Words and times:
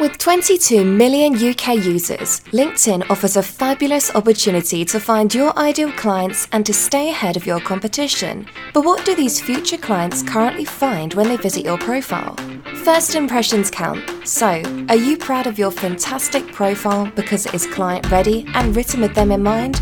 With 0.00 0.18
22 0.18 0.84
million 0.84 1.34
UK 1.34 1.76
users, 1.76 2.40
LinkedIn 2.50 3.08
offers 3.10 3.36
a 3.36 3.42
fabulous 3.44 4.12
opportunity 4.16 4.84
to 4.84 4.98
find 4.98 5.32
your 5.32 5.56
ideal 5.56 5.92
clients 5.92 6.48
and 6.50 6.66
to 6.66 6.74
stay 6.74 7.10
ahead 7.10 7.36
of 7.36 7.46
your 7.46 7.60
competition. 7.60 8.44
But 8.72 8.84
what 8.84 9.04
do 9.04 9.14
these 9.14 9.40
future 9.40 9.76
clients 9.76 10.20
currently 10.24 10.64
find 10.64 11.14
when 11.14 11.28
they 11.28 11.36
visit 11.36 11.64
your 11.64 11.78
profile? 11.78 12.34
First 12.82 13.14
impressions 13.14 13.70
count. 13.70 14.02
So, 14.26 14.62
are 14.88 14.96
you 14.96 15.16
proud 15.16 15.46
of 15.46 15.60
your 15.60 15.70
fantastic 15.70 16.48
profile 16.48 17.08
because 17.14 17.46
it 17.46 17.54
is 17.54 17.64
client 17.64 18.10
ready 18.10 18.46
and 18.54 18.74
written 18.74 19.00
with 19.00 19.14
them 19.14 19.30
in 19.30 19.44
mind? 19.44 19.80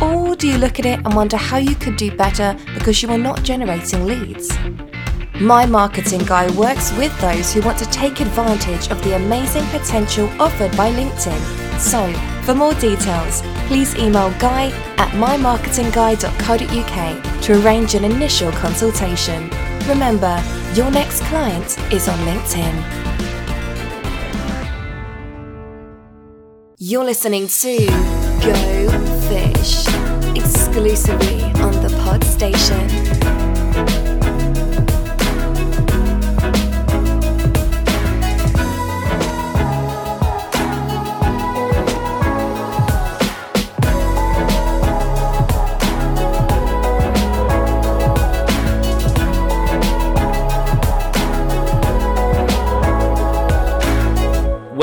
Or 0.00 0.34
do 0.36 0.48
you 0.48 0.56
look 0.56 0.78
at 0.78 0.86
it 0.86 1.00
and 1.04 1.14
wonder 1.14 1.36
how 1.36 1.58
you 1.58 1.74
could 1.74 1.96
do 1.96 2.10
better 2.16 2.56
because 2.72 3.02
you 3.02 3.10
are 3.10 3.18
not 3.18 3.42
generating 3.42 4.06
leads? 4.06 4.50
My 5.40 5.64
Marketing 5.64 6.20
Guy 6.26 6.54
works 6.54 6.92
with 6.98 7.18
those 7.18 7.50
who 7.50 7.62
want 7.62 7.78
to 7.78 7.86
take 7.86 8.20
advantage 8.20 8.90
of 8.90 9.02
the 9.02 9.16
amazing 9.16 9.64
potential 9.68 10.28
offered 10.38 10.76
by 10.76 10.92
LinkedIn. 10.92 11.80
So, 11.80 12.12
for 12.42 12.54
more 12.54 12.74
details, 12.74 13.40
please 13.66 13.96
email 13.96 14.30
guy 14.38 14.66
at 14.98 15.08
mymarketingguy.co.uk 15.12 17.42
to 17.42 17.64
arrange 17.64 17.94
an 17.94 18.04
initial 18.04 18.52
consultation. 18.52 19.48
Remember, 19.88 20.44
your 20.74 20.90
next 20.90 21.22
client 21.22 21.78
is 21.90 22.06
on 22.06 22.18
LinkedIn. 22.18 22.84
You're 26.76 27.04
listening 27.04 27.48
to 27.48 27.86
Go 28.44 28.90
Fish 29.30 29.86
exclusively 30.36 31.44
on 31.62 31.72
the 31.82 31.88
Pod 32.04 32.22
Station. 32.24 33.39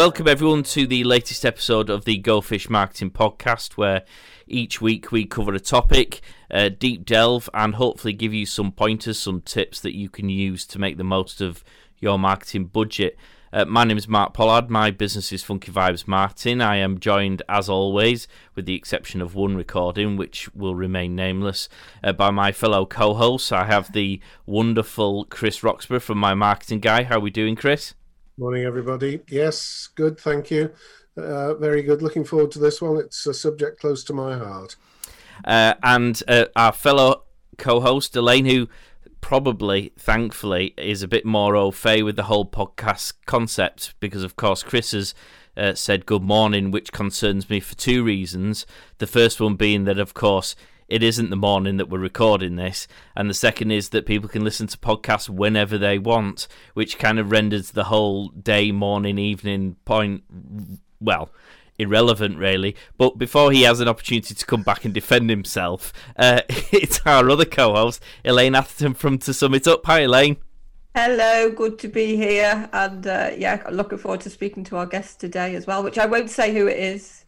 Welcome, 0.07 0.29
everyone, 0.29 0.63
to 0.63 0.87
the 0.87 1.03
latest 1.03 1.43
episode 1.43 1.89
of 1.89 2.05
the 2.05 2.17
Go 2.17 2.39
Fish 2.39 2.69
Marketing 2.69 3.11
Podcast, 3.11 3.73
where 3.73 4.05
each 4.47 4.79
week 4.79 5.11
we 5.11 5.25
cover 5.25 5.53
a 5.53 5.59
topic, 5.59 6.21
uh, 6.49 6.69
deep 6.69 7.05
delve, 7.05 7.49
and 7.53 7.75
hopefully 7.75 8.13
give 8.13 8.33
you 8.33 8.45
some 8.45 8.71
pointers, 8.71 9.19
some 9.19 9.41
tips 9.41 9.81
that 9.81 9.97
you 9.97 10.07
can 10.09 10.29
use 10.29 10.65
to 10.67 10.79
make 10.79 10.95
the 10.95 11.03
most 11.03 11.41
of 11.41 11.61
your 11.99 12.17
marketing 12.17 12.67
budget. 12.67 13.17
Uh, 13.51 13.65
my 13.65 13.83
name 13.83 13.97
is 13.97 14.07
Mark 14.07 14.33
Pollard. 14.33 14.69
My 14.69 14.91
business 14.91 15.33
is 15.33 15.43
Funky 15.43 15.73
Vibes 15.73 16.07
Martin. 16.07 16.61
I 16.61 16.77
am 16.77 17.01
joined, 17.01 17.41
as 17.49 17.67
always, 17.67 18.29
with 18.55 18.65
the 18.65 18.75
exception 18.75 19.21
of 19.21 19.35
one 19.35 19.57
recording, 19.57 20.15
which 20.15 20.47
will 20.55 20.73
remain 20.73 21.17
nameless, 21.17 21.67
uh, 22.01 22.13
by 22.13 22.31
my 22.31 22.53
fellow 22.53 22.85
co-hosts. 22.85 23.51
I 23.51 23.65
have 23.65 23.91
the 23.91 24.21
wonderful 24.45 25.25
Chris 25.25 25.63
Roxburgh 25.63 26.01
from 26.01 26.17
My 26.17 26.33
Marketing 26.33 26.79
Guy. 26.79 27.03
How 27.03 27.17
are 27.17 27.19
we 27.19 27.29
doing, 27.29 27.57
Chris? 27.57 27.93
Morning, 28.39 28.65
everybody. 28.65 29.19
Yes, 29.29 29.89
good. 29.95 30.19
Thank 30.19 30.51
you. 30.51 30.71
Uh, 31.17 31.55
very 31.55 31.81
good. 31.81 32.03
Looking 32.03 32.23
forward 32.23 32.51
to 32.51 32.59
this 32.59 32.79
one. 32.79 32.97
It's 32.97 33.25
a 33.25 33.33
subject 33.33 33.79
close 33.79 34.03
to 34.03 34.13
my 34.13 34.37
heart. 34.37 34.75
Uh, 35.43 35.73
and 35.81 36.21
uh, 36.27 36.45
our 36.55 36.71
fellow 36.71 37.23
co-host 37.57 38.15
Elaine, 38.15 38.45
who 38.45 38.69
probably, 39.21 39.91
thankfully, 39.97 40.75
is 40.77 41.01
a 41.01 41.07
bit 41.07 41.25
more 41.25 41.55
au 41.55 41.71
fait 41.71 42.03
with 42.03 42.15
the 42.15 42.25
whole 42.25 42.45
podcast 42.45 43.13
concept 43.25 43.95
because, 43.99 44.21
of 44.21 44.35
course, 44.35 44.61
Chris 44.61 44.91
has 44.91 45.15
uh, 45.57 45.73
said 45.73 46.05
good 46.05 46.21
morning, 46.21 46.69
which 46.69 46.91
concerns 46.91 47.49
me 47.49 47.59
for 47.59 47.73
two 47.73 48.03
reasons. 48.03 48.67
The 48.99 49.07
first 49.07 49.41
one 49.41 49.55
being 49.55 49.85
that, 49.85 49.97
of 49.97 50.13
course, 50.13 50.55
it 50.87 51.03
isn't 51.03 51.29
the 51.29 51.35
morning 51.35 51.77
that 51.77 51.89
we're 51.89 51.99
recording 51.99 52.55
this, 52.55 52.87
and 53.15 53.29
the 53.29 53.33
second 53.33 53.71
is 53.71 53.89
that 53.89 54.05
people 54.05 54.29
can 54.29 54.43
listen 54.43 54.67
to 54.67 54.77
podcasts 54.77 55.29
whenever 55.29 55.77
they 55.77 55.99
want, 55.99 56.47
which 56.73 56.97
kind 56.97 57.19
of 57.19 57.31
renders 57.31 57.71
the 57.71 57.85
whole 57.85 58.29
day, 58.29 58.71
morning, 58.71 59.17
evening 59.17 59.75
point, 59.85 60.23
well, 60.99 61.29
irrelevant 61.77 62.37
really. 62.37 62.75
But 62.97 63.17
before 63.17 63.51
he 63.51 63.63
has 63.63 63.79
an 63.79 63.87
opportunity 63.87 64.33
to 64.33 64.45
come 64.45 64.63
back 64.63 64.85
and 64.85 64.93
defend 64.93 65.29
himself, 65.29 65.93
uh, 66.15 66.41
it's 66.49 67.01
our 67.05 67.29
other 67.29 67.45
co-host, 67.45 68.01
Elaine 68.23 68.55
Atherton 68.55 68.93
from 68.93 69.17
To 69.19 69.33
Sum 69.33 69.53
It 69.53 69.67
Up. 69.67 69.85
Hi, 69.85 70.01
Elaine. 70.01 70.37
Hello, 70.95 71.51
good 71.51 71.77
to 71.79 71.87
be 71.87 72.15
here, 72.15 72.67
and 72.73 73.05
uh, 73.05 73.29
yeah, 73.37 73.61
looking 73.69 73.99
forward 73.99 74.21
to 74.21 74.31
speaking 74.31 74.63
to 74.63 74.77
our 74.77 74.87
guest 74.87 75.19
today 75.19 75.53
as 75.53 75.67
well, 75.67 75.83
which 75.83 75.99
I 75.99 76.07
won't 76.07 76.31
say 76.31 76.51
who 76.51 76.65
it 76.65 76.79
is. 76.79 77.23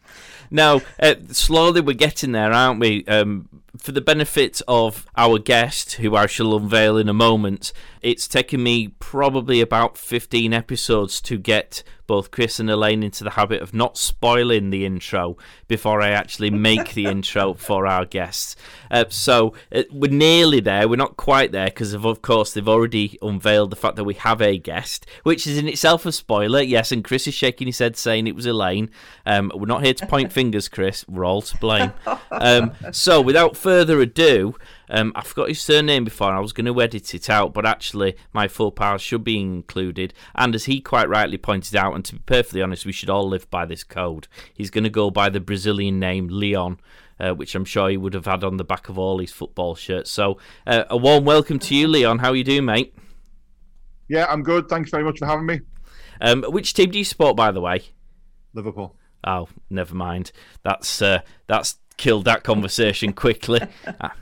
Now, 0.50 0.80
uh, 1.00 1.14
slowly 1.30 1.80
we're 1.80 1.94
getting 1.94 2.32
there, 2.32 2.52
aren't 2.52 2.80
we? 2.80 3.04
Um, 3.06 3.48
for 3.80 3.92
the 3.92 4.00
benefit 4.00 4.60
of 4.68 5.06
our 5.16 5.38
guest, 5.38 5.94
who 5.94 6.14
I 6.14 6.26
shall 6.26 6.56
unveil 6.56 6.96
in 6.96 7.08
a 7.08 7.14
moment, 7.14 7.72
it's 8.02 8.28
taken 8.28 8.62
me 8.62 8.88
probably 8.98 9.60
about 9.60 9.98
15 9.98 10.52
episodes 10.52 11.20
to 11.22 11.38
get 11.38 11.82
both 12.06 12.32
Chris 12.32 12.58
and 12.58 12.68
Elaine 12.68 13.04
into 13.04 13.22
the 13.22 13.30
habit 13.30 13.62
of 13.62 13.72
not 13.72 13.96
spoiling 13.96 14.70
the 14.70 14.84
intro 14.84 15.36
before 15.68 16.02
I 16.02 16.08
actually 16.10 16.50
make 16.50 16.94
the 16.94 17.06
intro 17.14 17.54
for 17.54 17.86
our 17.86 18.04
guests. 18.04 18.56
Uh, 18.90 19.04
so 19.10 19.54
uh, 19.72 19.84
we're 19.92 20.10
nearly 20.10 20.58
there. 20.58 20.88
We're 20.88 20.96
not 20.96 21.16
quite 21.16 21.52
there 21.52 21.66
because, 21.66 21.92
of, 21.92 22.04
of 22.04 22.20
course, 22.20 22.52
they've 22.52 22.66
already 22.66 23.16
unveiled 23.22 23.70
the 23.70 23.76
fact 23.76 23.94
that 23.94 24.02
we 24.02 24.14
have 24.14 24.42
a 24.42 24.58
guest, 24.58 25.06
which 25.22 25.46
is 25.46 25.56
in 25.56 25.68
itself 25.68 26.04
a 26.04 26.10
spoiler. 26.10 26.60
Yes, 26.60 26.90
and 26.90 27.04
Chris 27.04 27.28
is 27.28 27.34
shaking 27.34 27.68
his 27.68 27.78
head 27.78 27.96
saying 27.96 28.26
it 28.26 28.34
was 28.34 28.46
Elaine. 28.46 28.90
Um, 29.24 29.52
we're 29.54 29.66
not 29.66 29.84
here 29.84 29.94
to 29.94 30.06
point 30.08 30.32
fingers, 30.40 30.68
Chris. 30.68 31.06
We're 31.06 31.24
all 31.24 31.42
to 31.42 31.56
blame. 31.58 31.92
Um, 32.32 32.72
so 32.90 33.20
without 33.20 33.56
further 33.56 33.69
ado, 33.70 34.56
um, 34.88 35.12
I 35.14 35.22
forgot 35.22 35.48
his 35.48 35.60
surname 35.60 36.04
before. 36.04 36.32
I 36.32 36.40
was 36.40 36.52
going 36.52 36.66
to 36.66 36.80
edit 36.80 37.14
it 37.14 37.30
out, 37.30 37.54
but 37.54 37.66
actually, 37.66 38.16
my 38.32 38.48
full 38.48 38.72
powers 38.72 39.02
should 39.02 39.24
be 39.24 39.38
included. 39.38 40.14
And 40.34 40.54
as 40.54 40.64
he 40.64 40.80
quite 40.80 41.08
rightly 41.08 41.38
pointed 41.38 41.76
out, 41.76 41.94
and 41.94 42.04
to 42.06 42.14
be 42.14 42.22
perfectly 42.26 42.62
honest, 42.62 42.86
we 42.86 42.92
should 42.92 43.10
all 43.10 43.28
live 43.28 43.50
by 43.50 43.64
this 43.64 43.84
code. 43.84 44.28
He's 44.52 44.70
going 44.70 44.84
to 44.84 44.90
go 44.90 45.10
by 45.10 45.28
the 45.28 45.40
Brazilian 45.40 45.98
name 45.98 46.28
Leon. 46.30 46.80
Uh, 47.18 47.34
which 47.34 47.54
I'm 47.54 47.66
sure 47.66 47.90
he 47.90 47.98
would 47.98 48.14
have 48.14 48.24
had 48.24 48.42
on 48.42 48.56
the 48.56 48.64
back 48.64 48.88
of 48.88 48.98
all 48.98 49.18
his 49.18 49.30
football 49.30 49.74
shirts. 49.74 50.10
So, 50.10 50.38
uh, 50.66 50.84
a 50.88 50.96
warm 50.96 51.26
welcome 51.26 51.58
to 51.58 51.74
you, 51.74 51.86
Leon. 51.86 52.20
How 52.20 52.30
are 52.30 52.34
you 52.34 52.44
doing, 52.44 52.64
mate? 52.64 52.94
Yeah, 54.08 54.24
I'm 54.30 54.42
good. 54.42 54.70
Thanks 54.70 54.90
very 54.90 55.04
much 55.04 55.18
for 55.18 55.26
having 55.26 55.44
me. 55.44 55.60
Um, 56.22 56.44
which 56.44 56.72
team 56.72 56.90
do 56.90 56.96
you 56.98 57.04
support, 57.04 57.36
by 57.36 57.52
the 57.52 57.60
way? 57.60 57.82
Liverpool. 58.54 58.96
Oh, 59.24 59.48
never 59.68 59.94
mind. 59.94 60.32
That's 60.62 61.02
uh, 61.02 61.20
that's 61.46 61.78
killed 62.00 62.24
that 62.24 62.42
conversation 62.42 63.12
quickly. 63.12 63.60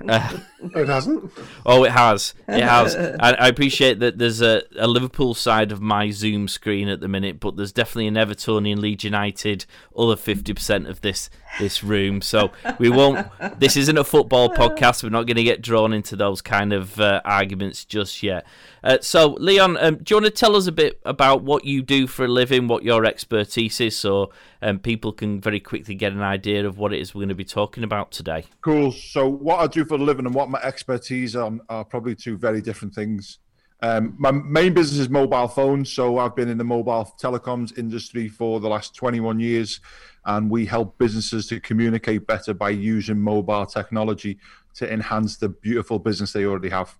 Uh, 0.08 0.38
it 0.74 0.88
hasn't. 0.88 1.30
Oh, 1.64 1.84
it 1.84 1.92
has. 1.92 2.34
It 2.48 2.64
has. 2.64 2.96
I, 2.96 3.32
I 3.32 3.48
appreciate 3.48 4.00
that 4.00 4.18
there's 4.18 4.40
a, 4.40 4.62
a, 4.76 4.88
Liverpool 4.88 5.34
side 5.34 5.70
of 5.70 5.80
my 5.80 6.10
Zoom 6.10 6.48
screen 6.48 6.88
at 6.88 7.00
the 7.00 7.06
minute, 7.06 7.38
but 7.38 7.56
there's 7.56 7.72
definitely 7.72 8.08
an 8.08 8.14
Evertonian 8.14 8.78
Leeds 8.78 9.04
United 9.04 9.66
other 9.96 10.16
fifty 10.16 10.52
percent 10.54 10.88
of 10.88 11.02
this 11.02 11.30
this 11.60 11.84
room. 11.84 12.22
So 12.22 12.50
we 12.78 12.88
won't. 12.88 13.28
This 13.60 13.76
isn't 13.76 13.96
a 13.96 14.02
football 14.02 14.48
podcast. 14.48 15.02
We're 15.02 15.10
not 15.10 15.26
going 15.26 15.36
to 15.36 15.44
get 15.44 15.62
drawn 15.62 15.92
into 15.92 16.16
those 16.16 16.42
kind 16.42 16.72
of 16.72 16.98
uh, 16.98 17.20
arguments 17.24 17.84
just 17.84 18.22
yet. 18.22 18.44
Uh, 18.82 18.98
so, 19.00 19.36
Leon, 19.38 19.76
um, 19.78 19.96
do 19.96 20.14
you 20.14 20.16
want 20.16 20.26
to 20.26 20.30
tell 20.30 20.56
us 20.56 20.66
a 20.66 20.72
bit 20.72 21.00
about 21.04 21.42
what 21.42 21.64
you 21.64 21.82
do 21.82 22.06
for 22.06 22.24
a 22.24 22.28
living, 22.28 22.68
what 22.68 22.84
your 22.84 23.04
expertise 23.04 23.80
is, 23.80 23.96
so 23.96 24.32
um, 24.62 24.78
people 24.78 25.12
can 25.12 25.40
very 25.40 25.60
quickly 25.60 25.94
get 25.94 26.12
an 26.12 26.22
idea 26.22 26.66
of 26.66 26.78
what 26.78 26.92
it 26.92 27.00
is 27.00 27.14
we're 27.14 27.20
going 27.20 27.28
to 27.28 27.34
be 27.34 27.44
talking 27.44 27.67
about 27.76 28.10
today? 28.10 28.44
Cool. 28.60 28.92
So, 28.92 29.28
what 29.28 29.60
I 29.60 29.66
do 29.66 29.84
for 29.84 29.94
a 29.94 29.98
living 29.98 30.26
and 30.26 30.34
what 30.34 30.48
my 30.48 30.60
expertise 30.62 31.36
on 31.36 31.60
are 31.68 31.84
probably 31.84 32.14
two 32.14 32.36
very 32.36 32.60
different 32.60 32.94
things. 32.94 33.38
Um, 33.80 34.14
my 34.18 34.32
main 34.32 34.74
business 34.74 34.98
is 34.98 35.08
mobile 35.08 35.46
phones, 35.46 35.92
so 35.92 36.18
I've 36.18 36.34
been 36.34 36.48
in 36.48 36.58
the 36.58 36.64
mobile 36.64 37.14
telecoms 37.20 37.78
industry 37.78 38.28
for 38.28 38.58
the 38.58 38.68
last 38.68 38.94
21 38.96 39.38
years, 39.38 39.80
and 40.24 40.50
we 40.50 40.66
help 40.66 40.98
businesses 40.98 41.46
to 41.48 41.60
communicate 41.60 42.26
better 42.26 42.54
by 42.54 42.70
using 42.70 43.20
mobile 43.20 43.66
technology 43.66 44.38
to 44.74 44.92
enhance 44.92 45.36
the 45.36 45.48
beautiful 45.48 46.00
business 46.00 46.32
they 46.32 46.44
already 46.44 46.70
have. 46.70 46.98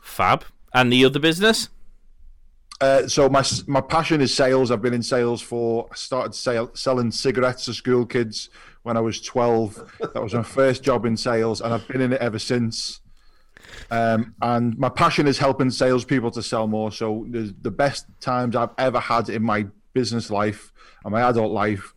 Fab. 0.00 0.44
And 0.72 0.90
the 0.90 1.04
other 1.04 1.18
business? 1.18 1.68
Uh, 2.80 3.06
so 3.08 3.28
my 3.28 3.42
my 3.66 3.80
passion 3.80 4.20
is 4.20 4.34
sales. 4.34 4.70
I've 4.70 4.82
been 4.82 4.92
in 4.92 5.02
sales 5.02 5.40
for. 5.40 5.88
I 5.90 5.94
started 5.94 6.34
sale, 6.34 6.70
selling 6.74 7.10
cigarettes 7.10 7.64
to 7.66 7.74
school 7.74 8.04
kids 8.04 8.50
when 8.86 8.96
I 8.96 9.00
was 9.00 9.20
twelve. 9.20 9.74
That 9.98 10.22
was 10.22 10.32
my 10.32 10.44
first 10.44 10.84
job 10.84 11.06
in 11.06 11.16
sales, 11.16 11.60
and 11.60 11.74
I've 11.74 11.88
been 11.88 12.00
in 12.00 12.12
it 12.12 12.20
ever 12.20 12.38
since. 12.38 13.00
Um, 13.90 14.36
and 14.40 14.78
my 14.78 14.88
passion 14.88 15.26
is 15.26 15.38
helping 15.38 15.70
salespeople 15.70 16.30
to 16.30 16.42
sell 16.42 16.68
more. 16.68 16.92
So 16.92 17.26
the 17.28 17.70
best 17.72 18.06
times 18.20 18.54
I've 18.54 18.70
ever 18.78 19.00
had 19.00 19.28
in 19.28 19.42
my 19.42 19.66
business 19.92 20.30
life 20.30 20.72
and 21.04 21.10
my 21.10 21.22
adult 21.22 21.50
life 21.50 21.94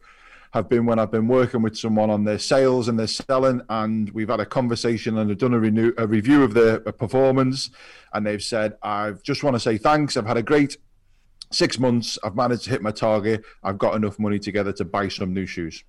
have 0.53 0.67
been 0.67 0.87
when 0.87 0.97
I've 0.97 1.11
been 1.11 1.27
working 1.27 1.61
with 1.61 1.77
someone 1.77 2.09
on 2.09 2.23
their 2.23 2.39
sales 2.39 2.87
and 2.87 2.97
their 2.97 3.05
selling, 3.05 3.61
and 3.69 4.09
we've 4.09 4.29
had 4.29 4.39
a 4.39 4.45
conversation 4.47 5.19
and 5.19 5.29
I've 5.29 5.37
done 5.37 5.53
a, 5.53 5.59
renew, 5.59 5.93
a 5.99 6.07
review 6.07 6.41
of 6.41 6.55
their 6.55 6.79
performance, 6.79 7.69
and 8.13 8.25
they've 8.25 8.41
said, 8.41 8.77
"I 8.81 9.11
just 9.21 9.43
want 9.43 9.55
to 9.55 9.59
say 9.59 9.77
thanks. 9.77 10.17
I've 10.17 10.25
had 10.25 10.37
a 10.37 10.43
great 10.43 10.77
six 11.51 11.77
months, 11.77 12.17
I've 12.23 12.35
managed 12.35 12.63
to 12.63 12.71
hit 12.71 12.81
my 12.81 12.91
target. 12.91 13.43
I've 13.63 13.77
got 13.77 13.95
enough 13.95 14.17
money 14.17 14.39
together 14.39 14.71
to 14.73 14.85
buy 14.85 15.07
some 15.07 15.35
new 15.35 15.45
shoes. 15.45 15.83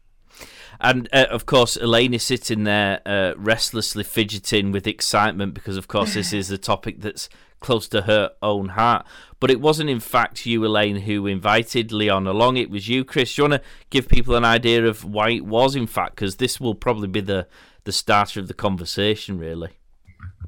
And 0.80 1.08
uh, 1.12 1.26
of 1.30 1.46
course, 1.46 1.76
Elaine 1.76 2.14
is 2.14 2.22
sitting 2.22 2.64
there 2.64 3.00
uh, 3.06 3.34
restlessly 3.36 4.04
fidgeting 4.04 4.72
with 4.72 4.86
excitement 4.86 5.54
because, 5.54 5.76
of 5.76 5.88
course, 5.88 6.14
this 6.14 6.32
is 6.32 6.50
a 6.50 6.58
topic 6.72 7.00
that's 7.00 7.28
close 7.60 7.88
to 7.88 8.02
her 8.02 8.30
own 8.42 8.70
heart. 8.70 9.06
But 9.38 9.50
it 9.50 9.60
wasn't, 9.60 9.90
in 9.90 10.00
fact, 10.00 10.44
you, 10.46 10.64
Elaine, 10.64 10.96
who 10.96 11.26
invited 11.26 11.92
Leon 11.92 12.26
along. 12.26 12.56
It 12.56 12.70
was 12.70 12.88
you, 12.88 13.04
Chris. 13.04 13.34
Do 13.34 13.42
you 13.42 13.48
want 13.48 13.62
to 13.62 13.68
give 13.90 14.08
people 14.08 14.34
an 14.34 14.44
idea 14.44 14.86
of 14.86 15.04
why 15.04 15.30
it 15.30 15.46
was, 15.46 15.76
in 15.76 15.86
fact? 15.86 16.16
Because 16.16 16.36
this 16.36 16.60
will 16.60 16.74
probably 16.74 17.08
be 17.08 17.20
the, 17.20 17.46
the 17.84 17.92
starter 17.92 18.40
of 18.40 18.48
the 18.48 18.54
conversation, 18.54 19.38
really. 19.38 19.70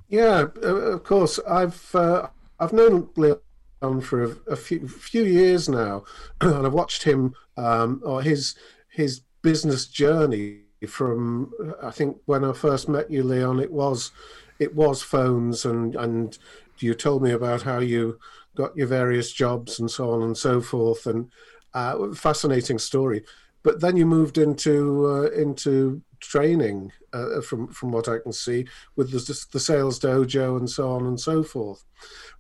Yeah, 0.09 0.47
of 0.63 1.05
course. 1.05 1.39
I've 1.49 1.95
uh, 1.95 2.29
I've 2.61 2.75
known 2.75 3.09
Leon 3.17 4.01
for 4.03 4.25
a, 4.25 4.37
a, 4.53 4.57
few 4.57 4.87
few 4.87 5.25
years 5.25 5.71
now, 5.71 6.05
and 6.43 6.67
I've 6.67 6.75
watched 6.75 7.05
him 7.05 7.35
um, 7.57 8.03
or 8.05 8.21
his 8.21 8.55
his 8.91 9.23
business 9.43 9.87
journey 9.87 10.61
from 10.89 11.53
I 11.83 11.91
think 11.91 12.17
when 12.27 12.45
I 12.45 12.53
first 12.53 12.89
met 12.89 13.11
you, 13.11 13.23
Leon. 13.23 13.61
It 13.61 13.73
was 13.73 14.11
it 14.59 14.75
was 14.75 15.03
phones 15.03 15.65
and 15.65 15.95
and 15.97 16.39
you 16.79 16.95
told 16.95 17.23
me 17.23 17.31
about 17.31 17.63
how 17.63 17.79
you 17.79 18.19
got 18.55 18.77
your 18.77 18.87
various 18.87 19.33
jobs 19.33 19.79
and 19.79 19.91
so 19.91 20.11
on 20.11 20.23
and 20.23 20.37
so 20.37 20.61
forth, 20.61 21.07
and 21.07 21.31
uh, 21.75 22.13
fascinating 22.15 22.79
story. 22.79 23.25
But 23.63 23.81
then 23.81 23.97
you 23.97 24.07
moved 24.07 24.39
into 24.39 25.07
uh, 25.07 25.31
into 25.31 26.03
training, 26.21 26.93
uh, 27.13 27.41
from 27.41 27.69
from 27.69 27.93
what 27.93 28.09
I 28.09 28.19
can 28.19 28.33
see, 28.33 28.67
with 28.97 29.13
the, 29.13 29.47
the 29.53 29.61
sales 29.61 30.01
dojo 30.01 30.57
and 30.59 30.69
so 30.69 30.91
on 30.91 31.07
and 31.07 31.21
so 31.21 31.43
forth. 31.43 31.85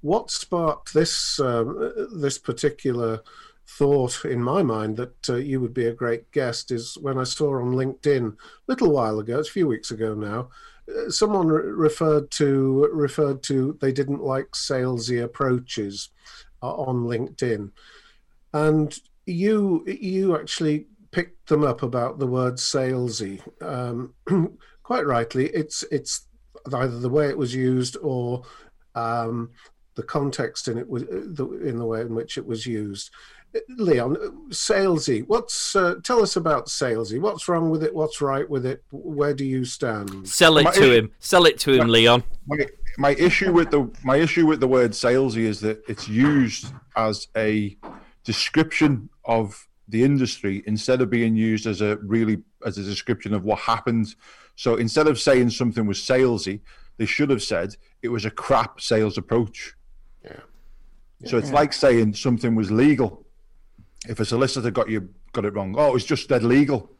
What 0.00 0.30
sparked 0.30 0.92
this 0.92 1.38
um, 1.38 1.92
this 2.12 2.38
particular 2.38 3.20
thought 3.66 4.24
in 4.24 4.42
my 4.42 4.62
mind 4.62 4.96
that 4.96 5.28
uh, 5.28 5.36
you 5.36 5.60
would 5.60 5.74
be 5.74 5.86
a 5.86 5.94
great 5.94 6.30
guest 6.32 6.70
is 6.70 6.96
when 7.00 7.18
I 7.18 7.24
saw 7.24 7.58
on 7.58 7.72
LinkedIn 7.72 8.32
a 8.32 8.36
little 8.66 8.92
while 8.92 9.18
ago, 9.18 9.38
it's 9.38 9.48
a 9.48 9.52
few 9.52 9.66
weeks 9.66 9.90
ago 9.90 10.14
now, 10.14 10.50
uh, 10.88 11.10
someone 11.10 11.48
re- 11.48 11.70
referred 11.70 12.30
to 12.32 12.88
referred 12.92 13.42
to 13.44 13.78
they 13.80 13.92
didn't 13.92 14.22
like 14.22 14.50
salesy 14.52 15.22
approaches 15.22 16.10
uh, 16.62 16.74
on 16.74 17.04
LinkedIn, 17.04 17.70
and 18.52 18.98
you 19.26 19.84
you 19.86 20.36
actually 20.36 20.86
picked 21.12 21.48
them 21.48 21.62
up 21.62 21.82
about 21.82 22.18
the 22.18 22.26
word 22.26 22.54
salesy. 22.54 23.40
Um, 23.62 24.14
quite 24.82 25.06
rightly, 25.06 25.46
it's 25.48 25.84
it's 25.92 26.26
either 26.72 26.98
the 26.98 27.08
way 27.08 27.28
it 27.28 27.38
was 27.38 27.54
used 27.54 27.96
or 28.02 28.42
um, 28.94 29.50
the 29.94 30.02
context 30.02 30.68
in 30.68 30.78
it 30.78 30.88
was 30.88 31.04
uh, 31.04 31.48
in 31.60 31.78
the 31.78 31.86
way 31.86 32.00
in 32.00 32.14
which 32.14 32.38
it 32.38 32.46
was 32.46 32.66
used. 32.66 33.10
Leon, 33.68 34.16
salesy. 34.48 35.26
What's 35.26 35.76
uh, 35.76 35.96
tell 36.02 36.22
us 36.22 36.36
about 36.36 36.66
salesy? 36.66 37.20
What's 37.20 37.48
wrong 37.48 37.70
with 37.70 37.82
it? 37.82 37.94
What's 37.94 38.20
right 38.20 38.48
with 38.48 38.64
it? 38.64 38.82
Where 38.90 39.34
do 39.34 39.44
you 39.44 39.64
stand? 39.64 40.26
Sell 40.26 40.58
it 40.58 40.64
my 40.64 40.72
to 40.72 40.92
him. 40.92 41.12
Sell 41.18 41.44
it 41.44 41.58
to 41.60 41.72
him, 41.72 41.86
my, 41.86 41.92
Leon. 41.92 42.24
My, 42.46 42.66
my 42.98 43.10
issue 43.10 43.52
with 43.52 43.70
the 43.70 43.90
my 44.02 44.16
issue 44.16 44.46
with 44.46 44.60
the 44.60 44.68
word 44.68 44.92
salesy 44.92 45.44
is 45.44 45.60
that 45.60 45.82
it's 45.88 46.08
used 46.08 46.72
as 46.96 47.28
a 47.36 47.76
description 48.24 49.10
of 49.24 49.68
the 49.88 50.02
industry 50.02 50.62
instead 50.66 51.02
of 51.02 51.10
being 51.10 51.36
used 51.36 51.66
as 51.66 51.82
a 51.82 51.96
really 51.96 52.42
as 52.64 52.78
a 52.78 52.82
description 52.82 53.34
of 53.34 53.44
what 53.44 53.58
happened. 53.58 54.14
So 54.56 54.76
instead 54.76 55.08
of 55.08 55.20
saying 55.20 55.50
something 55.50 55.86
was 55.86 55.98
salesy, 55.98 56.60
they 56.96 57.06
should 57.06 57.28
have 57.28 57.42
said 57.42 57.76
it 58.00 58.08
was 58.08 58.24
a 58.24 58.30
crap 58.30 58.80
sales 58.80 59.18
approach. 59.18 59.74
Yeah. 60.24 60.36
yeah. 61.20 61.30
So 61.30 61.36
it's 61.36 61.50
like 61.50 61.74
saying 61.74 62.14
something 62.14 62.54
was 62.54 62.70
legal 62.70 63.21
if 64.08 64.20
a 64.20 64.24
solicitor 64.24 64.70
got 64.70 64.88
you 64.88 65.08
got 65.32 65.44
it 65.44 65.54
wrong, 65.54 65.74
oh, 65.78 65.94
it's 65.94 66.04
just 66.04 66.28
dead 66.28 66.42
legal. 66.42 66.90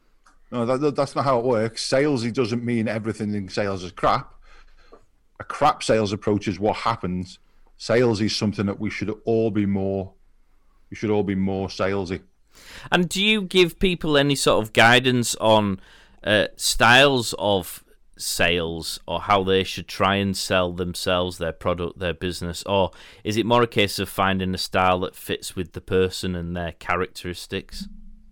No, 0.51 0.65
that, 0.65 0.95
that's 0.95 1.15
not 1.15 1.25
how 1.25 1.39
it 1.39 1.45
works. 1.45 1.87
Salesy 1.87 2.31
doesn't 2.31 2.63
mean 2.63 2.87
everything 2.87 3.33
in 3.33 3.49
sales 3.49 3.83
is 3.83 3.91
crap. 3.91 4.33
A 5.39 5.43
crap 5.43 5.81
sales 5.81 6.13
approach 6.13 6.47
is 6.47 6.59
what 6.59 6.77
happens. 6.77 7.39
Sales 7.77 8.21
is 8.21 8.35
something 8.35 8.67
that 8.67 8.79
we 8.79 8.89
should 8.89 9.13
all 9.25 9.49
be 9.49 9.65
more. 9.65 10.13
We 10.89 10.95
should 10.95 11.09
all 11.09 11.23
be 11.23 11.35
more 11.35 11.69
salesy. 11.69 12.21
And 12.91 13.09
do 13.09 13.23
you 13.23 13.41
give 13.41 13.79
people 13.79 14.15
any 14.15 14.35
sort 14.35 14.63
of 14.63 14.73
guidance 14.73 15.35
on 15.35 15.79
uh, 16.23 16.47
styles 16.55 17.33
of 17.39 17.82
sales 18.17 18.99
or 19.07 19.21
how 19.21 19.43
they 19.43 19.63
should 19.63 19.87
try 19.87 20.15
and 20.15 20.35
sell 20.35 20.71
themselves, 20.71 21.37
their 21.37 21.51
product, 21.51 21.99
their 21.99 22.13
business? 22.13 22.63
Or 22.63 22.91
is 23.23 23.37
it 23.37 23.45
more 23.45 23.63
a 23.63 23.67
case 23.67 23.99
of 23.99 24.09
finding 24.09 24.53
a 24.53 24.57
style 24.57 24.99
that 25.01 25.15
fits 25.15 25.55
with 25.55 25.73
the 25.73 25.81
person 25.81 26.35
and 26.35 26.55
their 26.55 26.73
characteristics? 26.73 27.87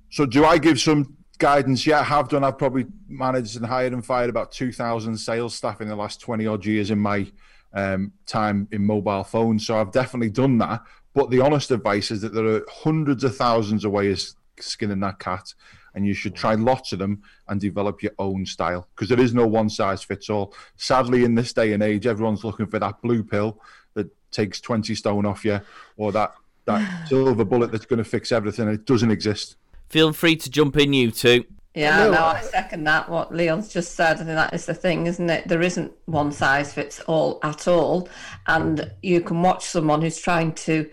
So, 0.09 0.25
do 0.25 0.45
I 0.45 0.57
give 0.57 0.79
some 0.79 1.17
guidance? 1.37 1.85
Yeah, 1.85 2.01
I 2.01 2.03
have 2.03 2.29
done. 2.29 2.43
I've 2.43 2.57
probably 2.57 2.85
managed 3.07 3.55
and 3.55 3.65
hired 3.65 3.93
and 3.93 4.05
fired 4.05 4.29
about 4.29 4.51
2,000 4.51 5.17
sales 5.17 5.55
staff 5.55 5.81
in 5.81 5.87
the 5.87 5.95
last 5.95 6.19
20 6.21 6.45
odd 6.47 6.65
years 6.65 6.91
in 6.91 6.99
my 6.99 7.31
um, 7.73 8.11
time 8.25 8.67
in 8.71 8.85
mobile 8.85 9.23
phones. 9.23 9.65
So, 9.65 9.79
I've 9.79 9.91
definitely 9.91 10.29
done 10.29 10.57
that. 10.59 10.81
But 11.13 11.29
the 11.29 11.41
honest 11.41 11.71
advice 11.71 12.11
is 12.11 12.21
that 12.21 12.33
there 12.33 12.45
are 12.45 12.65
hundreds 12.69 13.23
of 13.23 13.35
thousands 13.35 13.83
of 13.83 13.91
ways 13.91 14.35
skinning 14.59 14.99
that 15.01 15.19
cat 15.19 15.53
and 15.95 16.05
you 16.05 16.13
should 16.13 16.35
try 16.35 16.55
lots 16.55 16.93
of 16.93 16.99
them 16.99 17.21
and 17.47 17.59
develop 17.59 18.01
your 18.01 18.13
own 18.19 18.45
style 18.45 18.87
because 18.95 19.09
there 19.09 19.19
is 19.19 19.33
no 19.33 19.45
one 19.45 19.69
size 19.69 20.03
fits 20.03 20.29
all. 20.29 20.53
Sadly, 20.75 21.23
in 21.23 21.35
this 21.35 21.53
day 21.53 21.73
and 21.73 21.83
age, 21.83 22.07
everyone's 22.07 22.43
looking 22.43 22.67
for 22.67 22.79
that 22.79 23.01
blue 23.01 23.23
pill 23.23 23.59
that 23.93 24.07
takes 24.31 24.61
20 24.61 24.95
stone 24.95 25.25
off 25.25 25.43
you 25.43 25.61
or 25.97 26.11
that, 26.11 26.33
that 26.65 27.07
silver 27.07 27.45
bullet 27.45 27.71
that's 27.71 27.85
going 27.85 27.97
to 27.97 28.03
fix 28.03 28.31
everything. 28.31 28.67
It 28.67 28.85
doesn't 28.85 29.11
exist. 29.11 29.57
Feel 29.89 30.13
free 30.13 30.37
to 30.37 30.49
jump 30.49 30.77
in, 30.77 30.93
you 30.93 31.11
two. 31.11 31.45
Yeah, 31.73 32.07
no, 32.07 32.25
I 32.25 32.41
second 32.41 32.83
that. 32.83 33.09
What 33.09 33.33
Leon's 33.33 33.69
just 33.69 33.95
said, 33.95 34.15
I 34.15 34.23
think 34.23 34.27
that 34.27 34.53
is 34.53 34.65
the 34.65 34.73
thing, 34.73 35.07
isn't 35.07 35.29
it? 35.29 35.47
There 35.47 35.61
isn't 35.61 35.93
one 36.05 36.33
size 36.33 36.73
fits 36.73 36.99
all 37.01 37.39
at 37.43 37.65
all, 37.65 38.09
and 38.47 38.91
you 39.01 39.21
can 39.21 39.41
watch 39.41 39.65
someone 39.65 40.01
who's 40.01 40.19
trying 40.19 40.51
to 40.53 40.89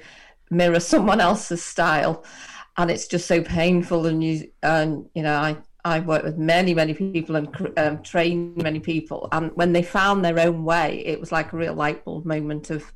mirror 0.51 0.79
someone 0.81 1.21
else's 1.21 1.65
style, 1.65 2.25
and 2.79 2.91
it's 2.91 3.09
just 3.09 3.27
so 3.27 3.43
painful. 3.43 4.07
And 4.07 4.25
you, 4.25 4.51
and 4.63 5.07
you 5.15 5.23
know, 5.23 5.35
I 5.35 5.59
I 5.85 6.01
work 6.01 6.23
with 6.23 6.39
many 6.39 6.73
many 6.73 6.95
people 6.95 7.37
and 7.37 7.73
um, 7.77 8.03
train 8.03 8.55
many 8.57 8.81
people, 8.81 9.29
and 9.33 9.51
when 9.55 9.73
they 9.73 9.83
found 9.83 10.25
their 10.25 10.39
own 10.39 10.65
way, 10.65 11.03
it 11.05 11.21
was 11.21 11.33
like 11.33 11.53
a 11.53 11.57
real 11.57 11.75
light 11.75 12.05
bulb 12.05 12.25
moment 12.25 12.71
of, 12.71 12.91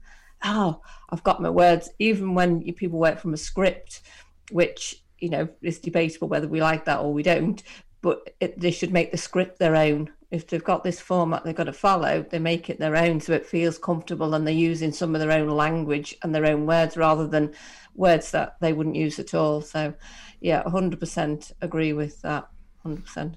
oh, 0.44 0.80
I've 1.10 1.24
got 1.24 1.42
my 1.42 1.50
words. 1.50 1.90
Even 1.98 2.34
when 2.34 2.62
you, 2.62 2.72
people 2.72 2.98
work 2.98 3.18
from 3.18 3.34
a 3.34 3.36
script, 3.36 4.02
which 4.50 5.02
you 5.18 5.28
know 5.28 5.48
is 5.60 5.78
debatable 5.78 6.28
whether 6.28 6.48
we 6.48 6.62
like 6.62 6.84
that 6.86 7.00
or 7.00 7.12
we 7.12 7.22
don't, 7.22 7.62
but 8.00 8.30
it, 8.40 8.58
they 8.58 8.70
should 8.70 8.92
make 8.92 9.10
the 9.10 9.18
script 9.18 9.58
their 9.58 9.76
own. 9.76 10.10
If 10.32 10.48
they've 10.48 10.64
got 10.64 10.82
this 10.82 10.98
format 10.98 11.44
they've 11.44 11.54
got 11.54 11.64
to 11.64 11.72
follow, 11.72 12.22
they 12.28 12.40
make 12.40 12.68
it 12.70 12.78
their 12.78 12.96
own 12.96 13.20
so 13.20 13.32
it 13.34 13.46
feels 13.46 13.78
comfortable 13.78 14.34
and 14.34 14.46
they're 14.46 14.54
using 14.54 14.90
some 14.90 15.14
of 15.14 15.20
their 15.20 15.30
own 15.30 15.48
language 15.48 16.16
and 16.22 16.34
their 16.34 16.46
own 16.46 16.66
words 16.66 16.96
rather 16.96 17.26
than 17.28 17.54
words 17.94 18.30
that 18.32 18.56
they 18.60 18.72
wouldn't 18.72 18.96
use 18.96 19.18
at 19.18 19.34
all. 19.34 19.60
So, 19.60 19.94
yeah, 20.40 20.62
100% 20.64 21.52
agree 21.60 21.92
with 21.92 22.20
that. 22.22 22.48
100%. 22.84 23.34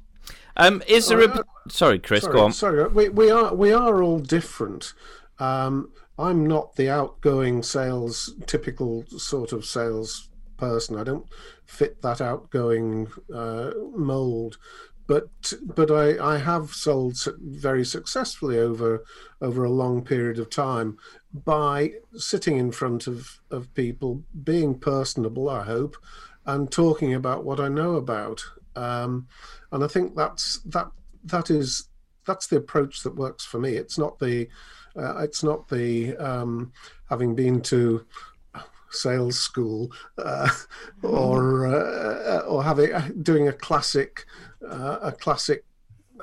Um, 0.58 0.82
is 0.88 1.08
there 1.10 1.22
a 1.22 1.28
uh, 1.28 1.44
sorry, 1.68 2.00
Chris? 2.00 2.24
Sorry, 2.24 2.34
go 2.34 2.46
on. 2.46 2.54
Sorry, 2.54 2.88
we, 2.88 3.10
we 3.10 3.30
are 3.30 3.54
we 3.54 3.74
are 3.74 4.02
all 4.02 4.20
different. 4.20 4.94
Um, 5.38 5.92
I'm 6.18 6.46
not 6.46 6.76
the 6.78 6.90
outgoing 6.90 7.62
sales, 7.62 8.34
typical 8.48 9.06
sort 9.18 9.52
of 9.52 9.66
sales 9.66 10.30
person. 10.58 10.98
I 10.98 11.04
don't 11.04 11.28
fit 11.66 12.02
that 12.02 12.22
outgoing 12.22 13.12
uh, 13.34 13.72
mold 13.94 14.58
but 15.08 15.54
but 15.64 15.92
I, 15.92 16.36
I 16.36 16.38
have 16.38 16.72
sold 16.72 17.18
very 17.40 17.86
successfully 17.86 18.58
over 18.58 19.04
over 19.42 19.64
a 19.64 19.70
long 19.70 20.04
period 20.04 20.40
of 20.40 20.50
time 20.50 20.98
by 21.34 21.94
sitting 22.16 22.58
in 22.58 22.72
front 22.72 23.08
of, 23.08 23.42
of 23.52 23.74
people, 23.74 24.24
being 24.44 24.80
personable, 24.80 25.50
I 25.50 25.64
hope, 25.64 25.98
and 26.46 26.72
talking 26.72 27.14
about 27.14 27.44
what 27.44 27.60
I 27.60 27.68
know 27.68 27.96
about. 27.96 28.44
Um, 28.76 29.28
and 29.72 29.84
I 29.84 29.88
think 29.88 30.16
that's 30.16 30.60
that 30.66 30.90
that 31.26 31.50
is 31.50 31.90
that's 32.26 32.48
the 32.48 32.58
approach 32.58 33.04
that 33.04 33.16
works 33.16 33.46
for 33.46 33.60
me. 33.60 33.76
It's 33.76 33.98
not 33.98 34.20
the 34.20 34.48
uh, 34.96 35.18
it's 35.18 35.44
not 35.44 35.68
the 35.68 36.16
um, 36.18 36.72
having 37.10 37.36
been 37.36 37.62
to 37.62 38.06
sales 38.96 39.40
school 39.40 39.92
uh, 40.18 40.50
or 41.04 41.68
uh, 41.68 42.40
or 42.42 42.64
having 42.64 42.92
doing 43.22 43.48
a 43.48 43.54
classic 43.54 44.26
uh, 44.68 44.98
a 45.02 45.12
classic 45.12 45.66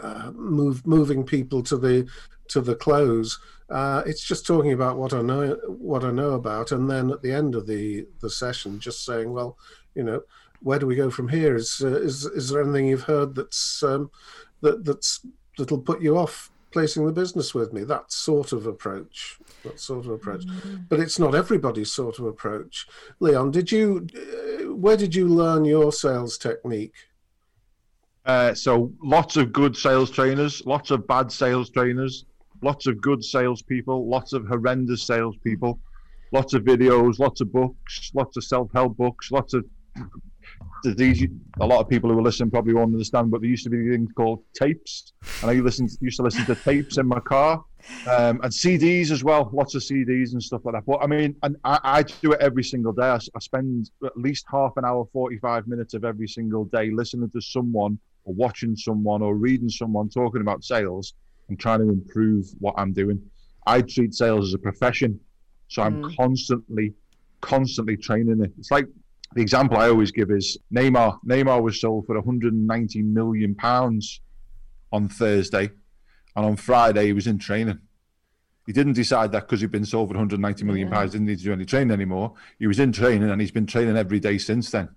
uh, 0.00 0.30
move 0.32 0.86
moving 0.86 1.24
people 1.24 1.62
to 1.62 1.76
the 1.76 2.08
to 2.48 2.60
the 2.60 2.74
close. 2.74 3.38
Uh, 3.70 4.02
it's 4.04 4.24
just 4.24 4.46
talking 4.46 4.72
about 4.72 4.98
what 4.98 5.14
I 5.14 5.22
know 5.22 5.58
what 5.66 6.04
I 6.04 6.10
know 6.10 6.32
about, 6.32 6.72
and 6.72 6.90
then 6.90 7.10
at 7.10 7.22
the 7.22 7.32
end 7.32 7.54
of 7.54 7.66
the 7.66 8.06
the 8.20 8.30
session, 8.30 8.78
just 8.78 9.04
saying, 9.04 9.32
well, 9.32 9.56
you 9.94 10.02
know, 10.02 10.22
where 10.60 10.78
do 10.78 10.86
we 10.86 10.94
go 10.94 11.10
from 11.10 11.28
here? 11.28 11.56
Is 11.56 11.80
uh, 11.82 12.00
is 12.00 12.26
is 12.26 12.50
there 12.50 12.62
anything 12.62 12.88
you've 12.88 13.02
heard 13.02 13.34
that's 13.34 13.82
um, 13.82 14.10
that 14.60 14.84
that's 14.84 15.26
that'll 15.58 15.80
put 15.80 16.02
you 16.02 16.16
off 16.18 16.51
placing 16.72 17.06
the 17.06 17.12
business 17.12 17.54
with 17.54 17.72
me. 17.72 17.84
That 17.84 18.10
sort 18.10 18.52
of 18.52 18.66
approach. 18.66 19.38
That 19.64 19.78
sort 19.78 20.06
of 20.06 20.12
approach. 20.12 20.44
But 20.88 21.00
it's 21.00 21.18
not 21.18 21.34
everybody's 21.34 21.92
sort 21.92 22.18
of 22.18 22.24
approach. 22.26 22.86
Leon, 23.20 23.50
did 23.50 23.70
you? 23.70 24.06
Uh, 24.14 24.74
where 24.74 24.96
did 24.96 25.14
you 25.14 25.28
learn 25.28 25.64
your 25.64 25.92
sales 25.92 26.38
technique? 26.38 26.94
Uh, 28.24 28.54
so 28.54 28.92
lots 29.02 29.36
of 29.36 29.52
good 29.52 29.76
sales 29.76 30.10
trainers, 30.10 30.64
lots 30.64 30.90
of 30.90 31.06
bad 31.06 31.30
sales 31.30 31.70
trainers, 31.70 32.24
lots 32.62 32.86
of 32.86 33.00
good 33.00 33.24
salespeople, 33.24 34.08
lots 34.08 34.32
of 34.32 34.46
horrendous 34.46 35.02
salespeople, 35.02 35.78
lots 36.30 36.54
of 36.54 36.62
videos, 36.62 37.18
lots 37.18 37.40
of 37.40 37.52
books, 37.52 38.10
lots 38.14 38.36
of 38.36 38.44
self-help 38.44 38.96
books, 38.96 39.32
lots 39.32 39.54
of 39.54 39.64
easy. 40.86 41.28
A 41.60 41.66
lot 41.66 41.80
of 41.80 41.88
people 41.88 42.10
who 42.10 42.18
are 42.18 42.22
listening 42.22 42.50
probably 42.50 42.74
won't 42.74 42.92
understand, 42.92 43.30
but 43.30 43.40
there 43.40 43.50
used 43.50 43.64
to 43.64 43.70
be 43.70 43.88
things 43.90 44.10
called 44.16 44.42
tapes, 44.54 45.12
and 45.40 45.50
I 45.50 45.54
used 45.54 46.16
to 46.16 46.22
listen 46.22 46.44
to 46.46 46.54
tapes 46.54 46.98
in 46.98 47.06
my 47.06 47.20
car, 47.20 47.64
um, 48.08 48.40
and 48.42 48.52
CDs 48.52 49.10
as 49.10 49.24
well. 49.24 49.50
Lots 49.52 49.74
of 49.74 49.82
CDs 49.82 50.32
and 50.32 50.42
stuff 50.42 50.62
like 50.64 50.74
that. 50.74 50.86
But 50.86 51.02
I 51.02 51.06
mean, 51.06 51.36
and 51.42 51.56
I, 51.64 51.78
I 51.82 52.02
do 52.02 52.32
it 52.32 52.40
every 52.40 52.64
single 52.64 52.92
day. 52.92 53.06
I, 53.06 53.16
I 53.16 53.38
spend 53.40 53.90
at 54.04 54.16
least 54.16 54.44
half 54.50 54.72
an 54.76 54.84
hour, 54.84 55.06
forty-five 55.12 55.66
minutes 55.66 55.94
of 55.94 56.04
every 56.04 56.28
single 56.28 56.64
day 56.66 56.90
listening 56.90 57.30
to 57.30 57.40
someone 57.40 57.98
or 58.24 58.34
watching 58.34 58.76
someone 58.76 59.22
or 59.22 59.34
reading 59.34 59.68
someone 59.68 60.08
talking 60.08 60.40
about 60.40 60.64
sales 60.64 61.14
and 61.48 61.58
trying 61.58 61.80
to 61.80 61.88
improve 61.88 62.46
what 62.60 62.74
I'm 62.78 62.92
doing. 62.92 63.20
I 63.66 63.82
treat 63.82 64.14
sales 64.14 64.48
as 64.48 64.54
a 64.54 64.58
profession, 64.58 65.18
so 65.68 65.82
I'm 65.82 66.02
mm. 66.02 66.16
constantly, 66.16 66.94
constantly 67.40 67.96
training 67.96 68.42
it. 68.42 68.52
It's 68.58 68.70
like 68.70 68.86
the 69.34 69.42
example 69.42 69.78
I 69.78 69.88
always 69.88 70.10
give 70.10 70.30
is 70.30 70.58
Neymar. 70.74 71.18
Neymar 71.26 71.62
was 71.62 71.80
sold 71.80 72.06
for 72.06 72.14
190 72.14 73.02
million 73.02 73.54
pounds 73.54 74.20
on 74.92 75.08
Thursday, 75.08 75.70
and 76.36 76.46
on 76.46 76.56
Friday 76.56 77.06
he 77.06 77.12
was 77.12 77.26
in 77.26 77.38
training. 77.38 77.78
He 78.66 78.72
didn't 78.72 78.92
decide 78.92 79.32
that 79.32 79.40
because 79.40 79.60
he'd 79.60 79.72
been 79.72 79.84
sold 79.84 80.08
for 80.08 80.14
190 80.14 80.64
million 80.64 80.88
yeah. 80.88 80.94
pounds, 80.94 81.12
didn't 81.12 81.26
need 81.26 81.38
to 81.38 81.44
do 81.44 81.52
any 81.52 81.64
training 81.64 81.90
anymore. 81.90 82.34
He 82.58 82.66
was 82.66 82.78
in 82.78 82.92
training, 82.92 83.30
and 83.30 83.40
he's 83.40 83.50
been 83.50 83.66
training 83.66 83.96
every 83.96 84.20
day 84.20 84.38
since 84.38 84.70
then. 84.70 84.88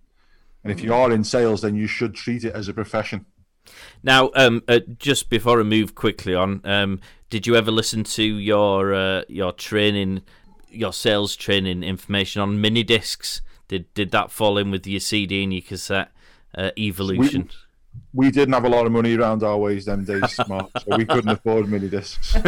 And 0.64 0.72
if 0.72 0.82
you 0.82 0.94
are 0.94 1.12
in 1.12 1.24
sales, 1.24 1.62
then 1.62 1.76
you 1.76 1.86
should 1.86 2.16
treat 2.16 2.44
it 2.44 2.54
as 2.54 2.68
a 2.68 2.74
profession. 2.74 3.26
Now, 4.04 4.32
um, 4.36 4.64
uh, 4.68 4.80
just 4.98 5.30
before 5.30 5.60
I 5.60 5.64
move 5.64 5.96
quickly 5.96 6.36
on, 6.36 6.62
um, 6.64 7.00
did 7.30 7.48
you 7.48 7.56
ever 7.56 7.72
listen 7.72 8.04
to 8.04 8.24
your 8.24 8.94
uh, 8.94 9.24
your 9.28 9.52
training, 9.52 10.22
your 10.70 10.94
sales 10.94 11.36
training 11.36 11.84
information 11.84 12.42
on 12.42 12.62
mini 12.62 12.84
discs? 12.84 13.42
Did 13.68 13.94
did 13.94 14.12
that 14.12 14.32
fall 14.32 14.58
in 14.58 14.72
with 14.72 14.86
your 14.86 15.00
CD 15.00 15.44
and 15.44 15.54
your 15.54 15.62
cassette 15.62 16.12
uh, 16.56 16.72
evolution? 16.78 17.50
We, 18.14 18.28
we, 18.28 18.32
didn't 18.32 18.54
have 18.54 18.66
a 18.66 18.70
lot 18.70 18.86
of 18.86 18.92
money 18.92 19.16
around 19.16 19.44
our 19.44 19.58
ways 19.58 19.86
them 19.86 20.04
days, 20.04 20.40
Mark, 20.48 20.70
so 20.80 20.98
we 20.98 21.06
couldn't 21.06 21.30
afford 21.30 21.70
mini 21.70 21.90
discs. 21.90 22.36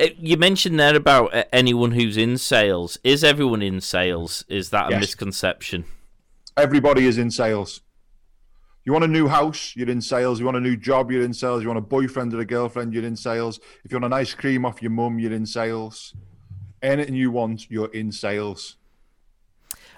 Uh, 0.00 0.06
you 0.16 0.36
mentioned 0.36 0.78
there 0.78 0.94
about 0.94 1.34
uh, 1.34 1.42
anyone 1.52 1.90
who's 1.90 2.16
in 2.16 2.38
sales. 2.38 2.98
Is 3.02 3.24
everyone 3.24 3.62
in 3.62 3.80
sales? 3.80 4.44
Is 4.48 4.70
that 4.70 4.88
a 4.88 4.90
yes. 4.92 5.00
misconception? 5.00 5.84
Everybody 6.56 7.04
is 7.06 7.18
in 7.18 7.32
sales. 7.32 7.80
You 8.84 8.92
want 8.92 9.04
a 9.04 9.08
new 9.08 9.28
house, 9.28 9.74
you're 9.76 9.90
in 9.90 10.00
sales. 10.00 10.38
You 10.38 10.46
want 10.46 10.56
a 10.56 10.60
new 10.60 10.76
job, 10.76 11.10
you're 11.10 11.22
in 11.22 11.34
sales. 11.34 11.62
You 11.62 11.68
want 11.68 11.78
a 11.78 11.82
boyfriend 11.82 12.32
or 12.32 12.40
a 12.40 12.44
girlfriend, 12.46 12.94
you're 12.94 13.04
in 13.04 13.16
sales. 13.16 13.60
If 13.84 13.92
you 13.92 13.96
want 13.96 14.06
an 14.06 14.12
ice 14.14 14.32
cream 14.32 14.64
off 14.64 14.80
your 14.80 14.90
mum, 14.92 15.18
you're 15.18 15.34
in 15.34 15.44
sales. 15.44 16.14
Anything 16.80 17.14
you 17.14 17.30
want, 17.30 17.70
you're 17.70 17.92
in 17.92 18.12
sales. 18.12 18.76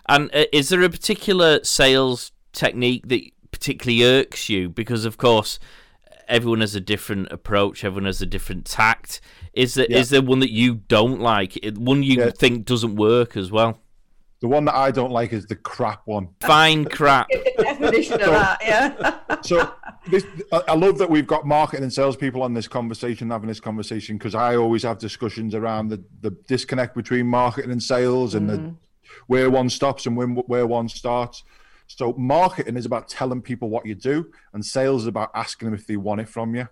And 0.09 0.30
uh, 0.35 0.45
is 0.52 0.69
there 0.69 0.83
a 0.83 0.90
particular 0.90 1.62
sales 1.64 2.33
technique 2.52 3.09
that 3.09 3.23
particularly 3.50 4.04
irks 4.04 4.49
you? 4.49 4.69
Because 4.69 5.04
of 5.04 5.19
course, 5.19 5.59
everyone 6.28 6.61
has 6.61 6.75
a 6.75 6.80
different 6.80 7.30
approach. 7.30 7.85
Everyone 7.85 8.07
has 8.07 8.23
a 8.23 8.26
different 8.26 8.64
tact. 8.64 9.21
Is 9.52 9.75
there 9.75 9.87
yeah. 9.88 9.99
is 9.99 10.11
there 10.11 10.23
one 10.23 10.40
that 10.40 10.52
you 10.52 10.76
don't 10.76 11.21
like? 11.21 11.59
One 11.76 12.02
you 12.02 12.19
yeah. 12.19 12.30
think 12.30 12.64
doesn't 12.64 12.97
work 12.97 13.37
as 13.37 13.50
well? 13.50 13.80
The 14.40 14.49
one 14.49 14.64
that 14.64 14.75
I 14.75 14.90
don't 14.90 15.11
like 15.11 15.35
is 15.35 15.45
the 15.47 15.57
crap 15.57 16.00
one. 16.07 16.28
Fine 16.40 16.87
crap. 16.87 17.28
definition 17.80 18.14
of 18.14 18.30
that, 18.30 18.59
yeah. 18.62 19.37
so 19.42 19.75
this, 20.09 20.25
I 20.50 20.75
love 20.75 20.97
that 20.99 21.11
we've 21.11 21.26
got 21.26 21.47
marketing 21.47 21.83
and 21.83 21.92
salespeople 21.92 22.42
on 22.42 22.54
this 22.54 22.66
conversation, 22.66 23.30
having 23.30 23.49
this 23.49 23.61
conversation, 23.61 24.16
because 24.16 24.35
I 24.35 24.57
always 24.57 24.83
have 24.83 24.99
discussions 24.99 25.54
around 25.54 25.88
the, 25.88 26.02
the 26.23 26.30
disconnect 26.49 26.95
between 26.95 27.26
marketing 27.26 27.71
and 27.71 27.83
sales 27.83 28.35
and 28.35 28.49
mm. 28.49 28.57
the 28.57 28.75
where 29.31 29.49
one 29.49 29.71
stops 29.71 30.07
and 30.07 30.17
when, 30.17 30.31
where 30.49 30.67
one 30.67 30.89
starts. 30.89 31.45
So 31.87 32.13
marketing 32.15 32.77
is 32.77 32.85
about 32.85 33.09
telling 33.09 33.41
people 33.41 33.71
what 33.71 33.87
you 33.87 33.95
do, 33.95 34.33
and 34.53 34.67
sales 34.67 35.03
is 35.03 35.07
about 35.07 35.31
asking 35.37 35.67
them 35.67 35.75
if 35.75 35.87
they 35.87 35.97
want 35.97 36.21
it 36.21 36.29
from 36.29 36.57
you. 36.57 36.67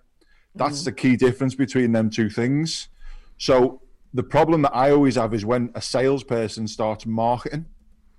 That's 0.56 0.82
mm. 0.82 0.86
the 0.86 0.92
key 0.92 1.14
difference 1.14 1.54
between 1.54 1.92
them 1.92 2.10
two 2.10 2.28
things. 2.28 2.88
So 3.36 3.80
the 4.12 4.24
problem 4.24 4.62
that 4.62 4.74
I 4.74 4.90
always 4.90 5.14
have 5.14 5.34
is 5.34 5.44
when 5.44 5.70
a 5.76 5.80
salesperson 5.80 6.66
starts 6.66 7.06
marketing. 7.06 7.66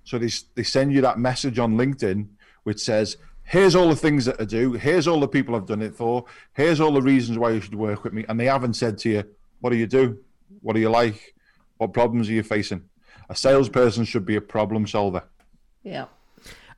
So 0.04 0.16
they 0.16 0.30
they 0.54 0.62
send 0.62 0.94
you 0.94 1.02
that 1.02 1.18
message 1.18 1.58
on 1.58 1.76
LinkedIn 1.76 2.26
which 2.62 2.80
says, 2.80 3.18
"Here's 3.42 3.74
all 3.74 3.90
the 3.90 4.02
things 4.06 4.24
that 4.24 4.40
I 4.40 4.46
do. 4.46 4.72
Here's 4.72 5.06
all 5.06 5.20
the 5.20 5.28
people 5.28 5.54
I've 5.54 5.66
done 5.66 5.82
it 5.82 5.94
for. 5.94 6.24
Here's 6.54 6.80
all 6.80 6.94
the 6.94 7.02
reasons 7.02 7.36
why 7.36 7.50
you 7.50 7.60
should 7.60 7.74
work 7.74 8.04
with 8.04 8.14
me." 8.14 8.24
And 8.26 8.40
they 8.40 8.46
haven't 8.46 8.74
said 8.74 8.96
to 9.00 9.10
you, 9.10 9.24
"What 9.60 9.68
do 9.68 9.76
you 9.76 9.86
do? 9.86 10.18
What 10.62 10.72
do 10.76 10.80
you 10.80 10.88
like? 10.88 11.34
What 11.76 11.92
problems 11.92 12.30
are 12.30 12.32
you 12.32 12.42
facing?" 12.42 12.88
A 13.30 13.36
salesperson 13.36 14.04
should 14.04 14.26
be 14.26 14.34
a 14.34 14.40
problem 14.40 14.88
solver. 14.88 15.22
Yeah. 15.84 16.06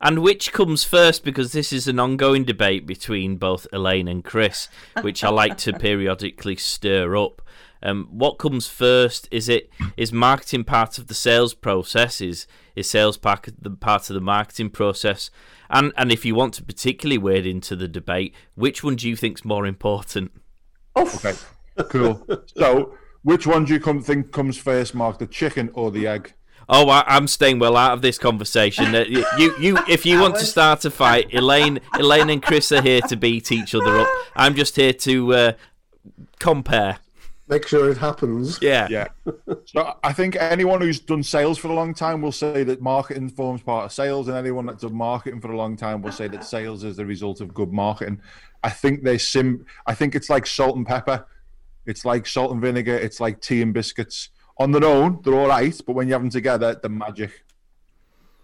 And 0.02 0.18
which 0.18 0.52
comes 0.52 0.85
first? 0.85 1.25
Because 1.25 1.52
this 1.52 1.73
is 1.73 1.88
an 1.88 1.99
ongoing 1.99 2.44
debate 2.44 2.87
between 2.87 3.37
both 3.37 3.66
Elaine 3.73 4.06
and 4.06 4.23
Chris, 4.23 4.68
which 5.00 5.25
I 5.25 5.30
like 5.30 5.56
to 5.59 5.73
periodically 5.78 6.56
stir 6.56 7.16
up. 7.16 7.40
Um, 7.82 8.06
what 8.11 8.38
comes 8.38 8.68
first? 8.68 9.28
Is 9.30 9.49
it 9.49 9.71
is 9.97 10.12
marketing 10.12 10.64
part 10.64 10.99
of 10.99 11.06
the 11.06 11.14
sales 11.14 11.54
process? 11.54 12.21
Is 12.21 12.47
is 12.76 12.88
sales 12.88 13.16
part 13.16 13.49
the 13.59 13.71
part 13.71 14.11
of 14.11 14.14
the 14.14 14.21
marketing 14.21 14.71
process? 14.71 15.30
And 15.71 15.92
and 15.97 16.12
if 16.12 16.25
you 16.26 16.35
want 16.35 16.52
to 16.54 16.62
particularly 16.62 17.18
wade 17.18 17.47
into 17.47 17.76
the 17.76 17.88
debate, 17.88 18.35
which 18.56 18.85
one 18.85 18.97
do 18.97 19.09
you 19.09 19.16
think's 19.16 19.44
more 19.44 19.64
important? 19.64 20.32
Okay, 20.97 21.35
cool. 21.88 22.26
so, 22.56 22.94
which 23.23 23.47
one 23.47 23.64
do 23.64 23.73
you 23.73 23.80
come 23.80 24.02
think 24.02 24.32
comes 24.32 24.59
first, 24.59 24.94
Mark? 24.94 25.18
The 25.18 25.26
chicken 25.26 25.71
or 25.73 25.90
the 25.90 26.06
egg? 26.06 26.35
Oh, 26.69 26.88
I, 26.88 27.16
am 27.16 27.26
staying 27.26 27.59
well 27.59 27.76
out 27.76 27.92
of 27.92 28.02
this 28.02 28.19
conversation. 28.19 28.95
Uh, 28.95 29.04
you, 29.09 29.54
you, 29.59 29.78
if 29.88 30.07
you 30.07 30.21
want 30.23 30.37
to 30.37 30.47
start 30.47 30.85
a 30.85 30.90
fight, 30.90 31.33
Elaine, 31.33 31.81
Elaine 31.99 32.31
and 32.31 32.42
Chris 32.42 32.73
are 32.73 32.83
here 32.83 33.00
to 33.02 33.16
beat 33.16 33.52
each 33.52 33.75
other 33.75 33.99
up. 33.99 34.09
I'm 34.37 34.54
just 34.54 34.76
here 34.76 34.92
to 34.92 35.35
uh, 35.35 35.52
compare 36.38 36.99
make 37.52 37.69
sure 37.69 37.90
it 37.90 37.99
happens. 37.99 38.59
Yeah. 38.62 38.88
Yeah. 38.90 39.09
so 39.66 39.97
I 40.02 40.12
think 40.12 40.37
anyone 40.37 40.81
who's 40.81 41.00
done 41.00 41.23
sales 41.23 41.59
for 41.59 41.69
a 41.69 41.75
long 41.75 41.92
time 41.92 42.23
will 42.23 42.33
say 42.33 42.64
that 42.64 42.81
marketing 42.81 43.28
forms 43.28 43.62
part 43.62 43.87
of 43.87 43.92
sales, 43.92 44.28
and 44.28 44.37
anyone 44.37 44.66
that's 44.66 44.83
done 44.83 44.95
marketing 44.95 45.40
for 45.40 45.52
a 45.52 45.57
long 45.57 45.76
time 45.76 46.02
will 46.02 46.12
say 46.12 46.28
that 46.28 46.45
sales 46.45 46.83
is 46.85 46.97
the 46.97 47.07
result 47.07 47.40
of 47.40 47.52
good 47.52 47.73
marketing. 47.73 48.21
I 48.64 48.71
think 48.71 49.02
they 49.02 49.19
sim. 49.19 49.66
I 49.87 49.95
think 49.95 50.14
it's 50.14 50.31
like 50.31 50.47
salt 50.47 50.76
and 50.76 50.87
pepper. 50.87 51.26
It's 51.85 52.04
like 52.04 52.26
salt 52.26 52.52
and 52.52 52.61
vinegar. 52.61 52.97
It's 52.97 53.21
like 53.21 53.40
tea 53.40 53.61
and 53.61 53.75
biscuits. 53.75 54.31
On 54.59 54.71
their 54.71 54.85
own, 54.85 55.21
they're 55.23 55.35
all 55.35 55.49
right, 55.49 55.78
but 55.87 55.94
when 55.94 56.06
you 56.09 56.12
have 56.12 56.23
them 56.23 56.30
together, 56.30 56.78
they're 56.80 56.90
magic. 56.90 57.44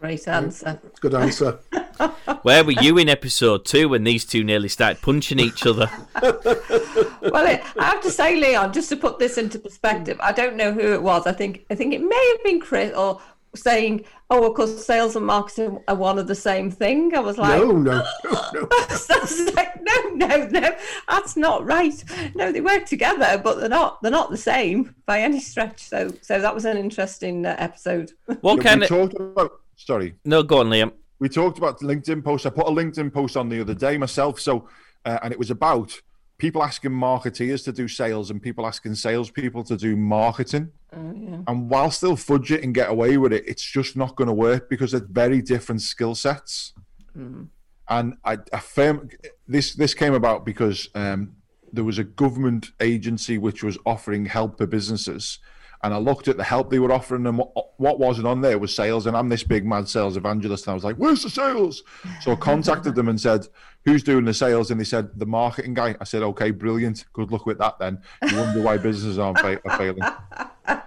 Great 0.01 0.29
answer. 0.29 0.81
Good 1.01 1.15
answer. 1.15 1.59
Where 2.43 2.65
were 2.65 2.71
you 2.71 2.99
in 2.99 3.09
episode 3.09 3.65
two 3.65 3.89
when 3.89 4.05
these 4.05 4.25
two 4.25 4.45
nearly 4.45 4.69
started 4.69 5.03
punching 5.03 5.41
each 5.41 5.67
other? 5.67 5.91
well, 6.23 7.47
I 7.47 7.61
have 7.81 8.01
to 8.03 8.11
say, 8.11 8.37
Leon, 8.37 8.73
just 8.73 8.89
to 8.91 8.97
put 8.97 9.19
this 9.19 9.39
into 9.39 9.59
perspective, 9.59 10.17
I 10.21 10.31
don't 10.31 10.55
know 10.55 10.73
who 10.73 10.93
it 10.93 11.03
was. 11.03 11.27
I 11.27 11.33
think 11.33 11.67
I 11.69 11.75
think 11.75 11.95
it 11.95 12.01
may 12.01 12.35
have 12.37 12.45
been 12.45 12.61
Chris 12.61 12.95
or 12.97 13.21
saying, 13.55 14.05
"Oh, 14.31 14.49
of 14.49 14.55
course, 14.55 14.85
sales 14.85 15.17
and 15.17 15.27
marketing 15.27 15.83
are 15.89 15.95
one 15.95 16.19
of 16.19 16.27
the 16.27 16.35
same 16.35 16.71
thing." 16.71 17.15
I 17.15 17.21
was 17.21 17.39
like, 17.39 17.61
"No, 17.61 17.73
no, 17.73 18.05
no, 18.25 18.51
no, 18.55 18.69
like, 19.55 19.83
no, 19.83 20.09
no, 20.15 20.49
no, 20.49 20.77
that's 21.09 21.37
not 21.37 21.65
right. 21.65 22.03
No, 22.35 22.53
they 22.53 22.61
work 22.61 22.87
together, 22.87 23.41
but 23.43 23.61
they're 23.61 23.69
not. 23.69 24.03
They're 24.03 24.11
not 24.11 24.31
the 24.31 24.37
same 24.37 24.95
by 25.07 25.21
any 25.21 25.41
stretch." 25.41 25.81
So, 25.81 26.13
so 26.23 26.41
that 26.41 26.55
was 26.55 26.65
an 26.65 26.77
interesting 26.77 27.47
uh, 27.47 27.57
episode. 27.59 28.13
What 28.41 28.61
kind 28.61 28.83
of? 28.83 28.89
Talked 28.89 29.15
about, 29.15 29.61
sorry. 29.77 30.15
No, 30.25 30.43
go 30.43 30.61
on, 30.61 30.69
Liam. 30.69 30.93
We 31.19 31.29
talked 31.29 31.59
about 31.59 31.81
LinkedIn 31.81 32.23
posts. 32.23 32.47
I 32.47 32.51
put 32.51 32.69
a 32.69 32.71
LinkedIn 32.71 33.13
post 33.13 33.37
on 33.37 33.49
the 33.49 33.61
other 33.61 33.75
day 33.75 33.99
myself. 33.99 34.39
So, 34.41 34.69
uh, 35.05 35.19
and 35.23 35.33
it 35.33 35.39
was 35.39 35.51
about 35.51 36.01
people 36.39 36.63
asking 36.63 36.93
marketeers 36.93 37.65
to 37.65 37.73
do 37.73 37.89
sales 37.89 38.31
and 38.31 38.41
people 38.41 38.67
asking 38.67 38.95
salespeople 38.95 39.65
to 39.65 39.77
do 39.77 39.97
marketing. 39.97 40.71
Oh, 40.93 41.13
yeah. 41.15 41.43
And 41.47 41.69
while 41.69 41.91
still 41.91 42.17
fudge 42.17 42.51
it 42.51 42.65
and 42.65 42.75
get 42.75 42.91
away 42.91 43.19
with 43.19 43.33
it, 43.33 43.45
it's 43.47 43.63
just 43.63 43.97
not 43.97 44.17
going 44.17 44.29
to 44.29 44.35
work 44.35 44.71
because 44.71 44.95
it's 44.95 45.07
very 45.11 45.43
different 45.43 45.83
skill 45.83 46.15
sets. 46.15 46.73
Mm. 47.17 47.49
And 47.91 48.15
I 48.25 48.39
affirm 48.53 49.11
this. 49.47 49.75
This 49.75 49.95
came 49.95 50.15
about 50.15 50.45
because 50.45 50.89
um, 50.95 51.37
there 51.73 51.85
was 51.85 51.99
a 51.99 52.05
government 52.05 52.71
agency 52.81 53.39
which 53.39 53.63
was 53.63 53.79
offering 53.85 54.27
help 54.27 54.59
to 54.59 54.67
businesses, 54.67 55.39
and 55.83 55.95
I 55.95 55.99
looked 55.99 56.29
at 56.29 56.37
the 56.37 56.45
help 56.45 56.71
they 56.71 56.79
were 56.79 56.93
offering 56.93 57.27
and 57.27 57.39
what, 57.39 57.53
what 57.79 57.99
wasn't 57.99 58.27
on 58.27 58.41
there 58.41 58.59
was 58.59 58.75
sales. 58.75 59.07
And 59.07 59.17
I'm 59.17 59.29
this 59.29 59.45
big 59.45 59.65
mad 59.65 59.89
sales 59.89 60.17
evangelist, 60.17 60.67
and 60.67 60.73
I 60.73 60.75
was 60.75 60.85
like, 60.85 60.97
"Where's 60.97 61.23
the 61.23 61.31
sales?" 61.31 61.83
So 62.21 62.33
I 62.33 62.35
contacted 62.37 62.95
them 62.95 63.09
and 63.09 63.21
said, 63.21 63.47
"Who's 63.85 64.03
doing 64.03 64.25
the 64.25 64.35
sales?" 64.35 64.71
And 64.71 64.81
they 64.81 64.85
said, 64.85 65.11
"The 65.17 65.27
marketing 65.27 65.75
guy." 65.75 65.95
I 66.01 66.05
said, 66.05 66.23
"Okay, 66.23 66.51
brilliant. 66.51 67.05
Good 67.13 67.31
luck 67.31 67.47
with 67.47 67.59
that." 67.59 67.79
Then 67.79 68.01
you 68.29 68.37
wonder 68.37 68.61
why 68.63 68.77
businesses 68.79 69.19
aren't 69.19 69.39
fa- 69.39 69.61
are 69.69 69.79
failing. 69.79 70.03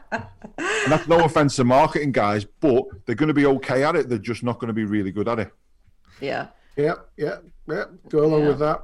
And 0.84 0.92
that's 0.92 1.08
no 1.08 1.24
offense 1.24 1.56
to 1.58 1.64
marketing 1.64 2.12
guys, 2.12 2.44
but 2.44 2.84
they're 3.06 3.16
going 3.16 3.28
to 3.28 3.34
be 3.36 3.46
okay 3.46 3.84
at 3.84 3.96
it. 3.96 4.10
They're 4.10 4.18
just 4.18 4.44
not 4.44 4.60
going 4.60 4.68
to 4.68 4.74
be 4.74 4.84
really 4.84 5.12
good 5.12 5.28
at 5.28 5.40
it. 5.40 5.52
Yeah. 6.20 6.48
Yeah, 6.76 6.96
yeah, 7.18 7.36
yeah. 7.68 7.84
Go 8.10 8.26
along 8.26 8.42
Yeah. 8.42 8.48
with 8.48 8.60
that. 8.60 8.82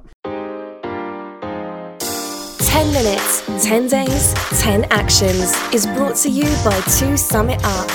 10 2.78 2.92
minutes, 2.92 3.42
10 3.64 3.88
days, 3.88 4.34
10 4.60 4.84
actions 4.92 5.52
is 5.74 5.84
brought 5.84 6.14
to 6.14 6.28
you 6.30 6.44
by 6.64 6.80
2 6.82 7.16
Summit 7.16 7.60
Up. 7.64 7.90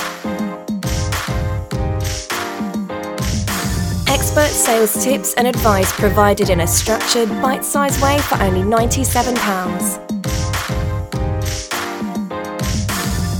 Expert 4.06 4.50
sales 4.50 5.02
tips 5.02 5.32
and 5.38 5.46
advice 5.46 5.90
provided 5.94 6.50
in 6.50 6.60
a 6.60 6.66
structured, 6.66 7.30
bite 7.40 7.64
sized 7.64 8.02
way 8.02 8.18
for 8.18 8.34
only 8.42 8.60
£97. 8.60 9.34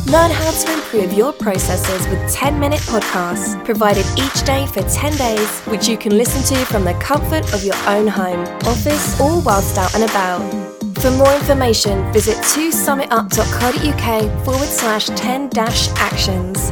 Learn 0.07 0.31
how 0.31 0.51
to 0.51 0.73
improve 0.73 1.13
your 1.13 1.35
processes 1.35 2.09
with 2.09 2.33
10 2.33 2.59
minute 2.59 2.81
podcasts 2.81 3.63
provided 3.67 4.07
each 4.17 4.47
day 4.47 4.67
for 4.69 4.81
10 4.89 5.15
days, 5.19 5.61
which 5.67 5.89
you 5.89 5.99
can 5.99 6.17
listen 6.17 6.43
to 6.57 6.65
from 6.65 6.85
the 6.85 6.95
comfort 6.95 7.53
of 7.53 7.63
your 7.63 7.77
own 7.87 8.07
home, 8.07 8.47
office, 8.65 9.21
or 9.21 9.43
whilst 9.43 9.77
out 9.77 9.95
and 9.95 10.05
about. 10.05 10.74
For 11.05 11.11
more 11.11 11.35
information, 11.35 12.11
visit 12.15 12.39
2summitup.co.uk 12.39 14.43
forward 14.43 14.69
slash 14.69 15.09
10 15.09 15.51
dash 15.51 15.89
actions. 15.97 16.71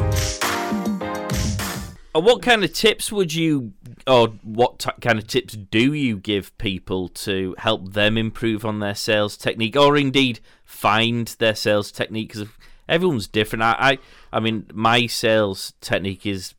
Uh, 2.14 2.20
What 2.20 2.40
kind 2.40 2.64
of 2.64 2.72
tips 2.72 3.12
would 3.12 3.34
you, 3.34 3.74
or 4.06 4.28
what 4.42 4.78
t- 4.78 4.90
kind 5.02 5.18
of 5.18 5.26
tips 5.26 5.52
do 5.52 5.92
you 5.92 6.16
give 6.16 6.56
people 6.56 7.08
to 7.08 7.54
help 7.58 7.92
them 7.92 8.16
improve 8.16 8.64
on 8.64 8.78
their 8.78 8.94
sales 8.94 9.36
technique, 9.36 9.76
or 9.76 9.98
indeed 9.98 10.40
find 10.64 11.26
their 11.38 11.54
sales 11.54 11.92
technique? 11.92 12.32
Because 12.32 12.48
everyone's 12.88 13.28
different. 13.28 13.64
I, 13.64 13.76
I, 13.78 13.98
I 14.32 14.40
mean, 14.40 14.64
my 14.72 15.08
sales 15.08 15.74
technique 15.82 16.24
is 16.24 16.54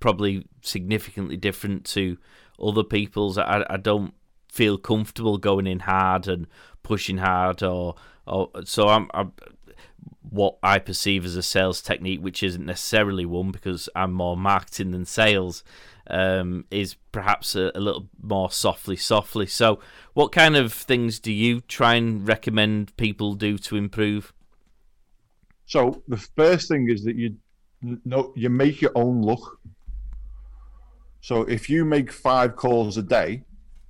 probably 0.00 0.48
significantly 0.60 1.36
different 1.36 1.84
to 1.84 2.18
other 2.60 2.82
people's. 2.82 3.38
I, 3.38 3.64
I 3.70 3.76
don't 3.76 4.12
feel 4.56 4.78
comfortable 4.78 5.36
going 5.36 5.66
in 5.66 5.80
hard 5.80 6.26
and 6.26 6.46
pushing 6.86 7.18
hard, 7.18 7.62
or, 7.62 7.96
or 8.26 8.50
so 8.64 8.88
I'm. 8.88 9.10
I'm 9.12 9.32
what 10.28 10.58
I 10.60 10.80
perceive 10.80 11.24
as 11.24 11.36
a 11.36 11.42
sales 11.42 11.80
technique, 11.80 12.20
which 12.20 12.42
isn't 12.42 12.66
necessarily 12.66 13.24
one 13.24 13.52
because 13.52 13.88
I'm 13.94 14.12
more 14.12 14.36
marketing 14.36 14.90
than 14.90 15.04
sales, 15.04 15.62
um, 16.08 16.64
is 16.70 16.96
perhaps 17.12 17.54
a, 17.54 17.70
a 17.76 17.80
little 17.80 18.08
more 18.20 18.50
softly, 18.50 18.96
softly. 18.96 19.46
So, 19.46 19.78
what 20.14 20.32
kind 20.32 20.56
of 20.56 20.72
things 20.72 21.20
do 21.20 21.32
you 21.32 21.60
try 21.60 21.94
and 21.94 22.26
recommend 22.26 22.96
people 22.96 23.34
do 23.34 23.56
to 23.58 23.76
improve? 23.76 24.32
So 25.66 26.02
the 26.06 26.16
first 26.16 26.68
thing 26.68 26.88
is 26.88 27.04
that 27.04 27.16
you 27.16 27.36
know 28.04 28.32
you 28.36 28.48
make 28.48 28.80
your 28.80 28.92
own 28.94 29.20
look. 29.20 29.60
So 31.20 31.42
if 31.42 31.68
you 31.68 31.84
make 31.84 32.12
five 32.12 32.54
calls 32.54 32.96
a 32.98 33.02
day, 33.02 33.42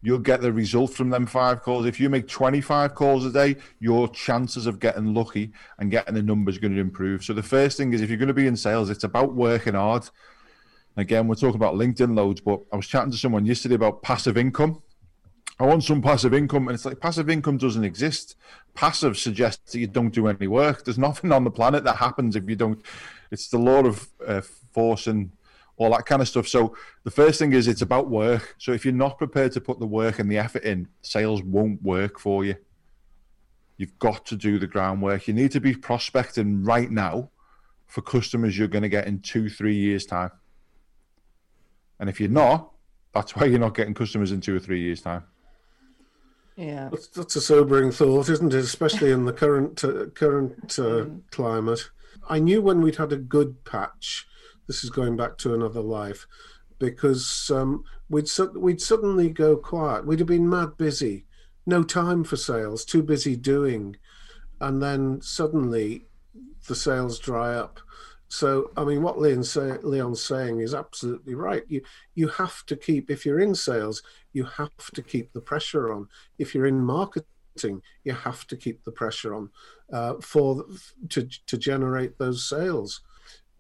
you'll 0.07 0.19
get 0.21 0.41
the 0.41 0.53
result 0.53 0.93
from 0.93 1.11
them 1.11 1.27
five 1.27 1.63
calls. 1.63 1.85
If 1.85 1.99
you 1.99 2.09
make 2.09 2.29
25 2.29 2.95
calls 2.95 3.27
a 3.27 3.33
day, 3.33 3.57
your 3.81 4.09
chances 4.09 4.69
of 4.69 4.79
getting 4.79 5.15
lucky 5.15 5.51
and 5.81 5.91
getting 5.91 6.15
the 6.15 6.23
numbers 6.23 6.59
going 6.59 6.77
to 6.77 6.81
improve. 6.81 7.25
So 7.25 7.33
the 7.33 7.43
first 7.43 7.77
thing 7.77 7.93
is 7.93 8.01
if 8.01 8.09
you're 8.09 8.17
going 8.17 8.29
to 8.29 8.33
be 8.35 8.47
in 8.47 8.57
sales, 8.57 8.89
it's 8.89 9.03
about 9.03 9.35
working 9.35 9.75
hard. 9.75 10.09
Again, 10.97 11.27
we're 11.27 11.35
talking 11.35 11.57
about 11.57 11.75
LinkedIn 11.75 12.17
loads, 12.17 12.41
but 12.41 12.61
I 12.73 12.77
was 12.77 12.87
chatting 12.87 13.11
to 13.11 13.19
someone 13.19 13.47
yesterday 13.47 13.75
about 13.75 14.01
passive 14.01 14.37
income. 14.37 14.81
I 15.59 15.67
want 15.67 15.83
some 15.83 16.01
passive 16.01 16.33
income, 16.33 16.69
and 16.69 16.77
it's 16.77 16.85
like 16.85 17.01
passive 17.01 17.29
income 17.29 17.57
doesn't 17.57 17.83
exist. 17.83 18.37
Passive 18.75 19.19
suggests 19.19 19.73
that 19.73 19.81
you 19.81 19.89
don't 19.89 20.15
do 20.15 20.29
any 20.29 20.47
work. 20.47 20.85
There's 20.85 20.99
nothing 20.99 21.33
on 21.33 21.43
the 21.43 21.51
planet 21.51 21.83
that 21.83 21.97
happens 21.97 22.37
if 22.37 22.49
you 22.49 22.55
don't. 22.55 22.81
It's 23.33 23.49
the 23.49 23.59
law 23.59 23.85
of 23.85 24.09
uh, 24.25 24.43
force 24.73 25.09
and 25.09 25.33
all 25.79 25.91
that 25.91 26.07
kind 26.07 26.23
of 26.23 26.29
stuff. 26.29 26.49
So 26.49 26.75
the 27.05 27.11
first 27.11 27.39
thing 27.39 27.53
is 27.53 27.69
it's 27.69 27.83
about 27.83 28.09
work. 28.09 28.55
So 28.59 28.73
if 28.73 28.85
you're 28.85 28.95
not 28.95 29.19
prepared 29.19 29.53
to 29.53 29.61
put 29.61 29.79
the 29.79 29.87
work 29.87 30.19
and 30.19 30.31
the 30.31 30.39
effort 30.39 30.63
in, 30.63 30.89
sales 31.03 31.43
won't 31.43 31.83
work 31.83 32.19
for 32.19 32.45
you. 32.45 32.57
You've 33.77 33.99
got 33.99 34.25
to 34.27 34.37
do 34.37 34.59
the 34.59 34.67
groundwork. 34.67 35.29
You 35.29 35.35
need 35.35 35.51
to 35.53 35.61
be 35.61 35.75
prospecting 35.75 36.65
right 36.65 36.91
now 36.91 37.31
for 37.87 38.01
customers 38.01 38.57
you're 38.57 38.69
going 38.69 38.83
to 38.83 38.89
get 38.89 39.07
in 39.07 39.21
two, 39.21 39.51
three 39.51 39.77
years' 39.77 40.07
time. 40.07 40.31
And 42.01 42.09
if 42.09 42.21
you're 42.21 42.31
not, 42.31 42.73
that's 43.13 43.37
why 43.37 43.47
you're 43.47 43.59
not 43.59 43.75
getting 43.75 43.95
customers 43.95 44.33
in 44.33 44.41
two 44.41 44.57
or 44.57 44.59
three 44.59 44.81
years' 44.81 45.03
time. 45.03 45.25
Yeah. 46.57 46.89
That's, 46.91 47.09
that's 47.09 47.37
a 47.37 47.41
sobering 47.41 47.93
thought, 47.93 48.31
isn't 48.31 48.53
it? 48.53 48.59
Especially 48.59 49.13
in 49.13 49.27
the 49.27 49.33
current 49.33 49.85
uh, 49.85 50.07
current 50.07 50.79
uh, 50.79 51.05
climate. 51.31 51.91
I 52.29 52.39
knew 52.39 52.63
when 52.63 52.81
we'd 52.81 52.97
had 52.97 53.13
a 53.13 53.17
good 53.17 53.65
patch. 53.65 54.27
This 54.67 54.85
is 54.85 54.91
going 54.91 55.17
back 55.17 55.39
to 55.39 55.55
another 55.55 55.81
life, 55.81 56.27
because 56.79 57.51
um, 57.55 57.85
we'd 58.09 58.29
su- 58.29 58.59
we'd 58.59 58.81
suddenly 58.81 59.31
go 59.31 59.57
quiet. 59.57 60.07
We'd 60.07 60.19
have 60.19 60.29
been 60.29 60.49
mad 60.49 60.77
busy, 60.77 61.27
no 61.67 61.83
time 61.83 62.25
for 62.25 62.37
sales, 62.37 62.85
too 62.85 63.03
busy 63.03 63.37
doing, 63.37 63.97
and 64.61 64.83
then 64.83 65.21
suddenly 65.21 66.07
the 66.67 66.75
sales 66.75 67.19
dry 67.19 67.55
up. 67.55 67.81
So, 68.29 68.73
I 68.77 68.83
mean, 68.85 69.03
what 69.03 69.21
Leon 69.21 69.45
say, 69.45 69.79
Leon's 69.83 70.23
saying 70.23 70.59
is 70.59 70.75
absolutely 70.75 71.35
right. 71.35 71.63
You 71.69 71.83
you 72.15 72.29
have 72.29 72.67
to 72.67 72.77
keep 72.77 73.11
if 73.11 73.25
you're 73.25 73.41
in 73.41 73.55
sales, 73.55 74.03
you 74.33 74.45
have 74.45 74.91
to 74.95 75.03
keep 75.03 75.33
the 75.33 75.41
pressure 75.41 75.93
on. 75.93 76.09
If 76.39 76.53
you're 76.53 76.67
in 76.67 76.81
marketing, 76.81 77.83
you 78.03 78.13
have 78.13 78.47
to 78.49 78.57
keep 78.57 78.83
the 78.83 78.91
pressure 78.91 79.33
on 79.35 79.51
uh, 79.93 80.15
for 80.21 80.65
to 81.11 81.29
to 81.47 81.57
generate 81.57 82.19
those 82.19 82.49
sales. 82.49 83.01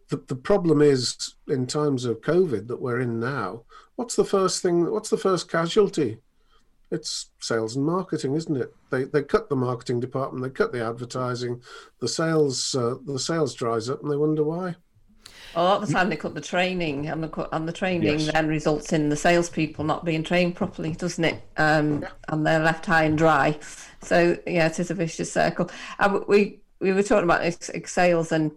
The, 0.08 0.22
the 0.28 0.36
problem 0.36 0.80
is 0.82 1.34
in 1.48 1.66
times 1.66 2.04
of 2.04 2.20
COVID 2.20 2.68
that 2.68 2.80
we're 2.80 3.00
in 3.00 3.18
now. 3.18 3.62
What's 3.96 4.14
the 4.16 4.24
first 4.24 4.62
thing? 4.62 4.90
What's 4.90 5.10
the 5.10 5.16
first 5.16 5.50
casualty? 5.50 6.18
It's 6.90 7.30
sales 7.40 7.74
and 7.74 7.84
marketing, 7.84 8.36
isn't 8.36 8.56
it? 8.56 8.72
They 8.90 9.04
they 9.04 9.22
cut 9.22 9.48
the 9.48 9.56
marketing 9.56 9.98
department, 9.98 10.44
they 10.44 10.50
cut 10.50 10.72
the 10.72 10.86
advertising, 10.86 11.60
the 12.00 12.06
sales 12.08 12.74
uh, 12.76 12.96
the 13.04 13.18
sales 13.18 13.54
dries 13.54 13.90
up, 13.90 14.02
and 14.02 14.10
they 14.12 14.16
wonder 14.16 14.44
why. 14.44 14.76
A 15.56 15.62
lot 15.62 15.82
of 15.82 15.88
the 15.88 15.94
time 15.94 16.10
they 16.10 16.16
cut 16.16 16.34
the 16.34 16.40
training, 16.40 17.08
and 17.08 17.24
the 17.24 17.48
and 17.52 17.66
the 17.66 17.72
training 17.72 18.20
Yes. 18.20 18.30
then 18.30 18.46
results 18.46 18.92
in 18.92 19.08
the 19.08 19.16
salespeople 19.16 19.84
not 19.84 20.04
being 20.04 20.22
trained 20.22 20.54
properly, 20.54 20.92
doesn't 20.92 21.24
it? 21.24 21.42
Um, 21.56 22.06
and 22.28 22.46
they're 22.46 22.60
left 22.60 22.86
high 22.86 23.04
and 23.04 23.18
dry. 23.18 23.58
So 24.02 24.38
yeah, 24.46 24.66
it 24.66 24.78
is 24.78 24.90
a 24.92 24.94
vicious 24.94 25.32
circle. 25.32 25.68
And 25.98 26.24
we 26.28 26.60
we 26.78 26.92
were 26.92 27.02
talking 27.02 27.24
about 27.24 27.52
sales 27.88 28.30
and 28.30 28.52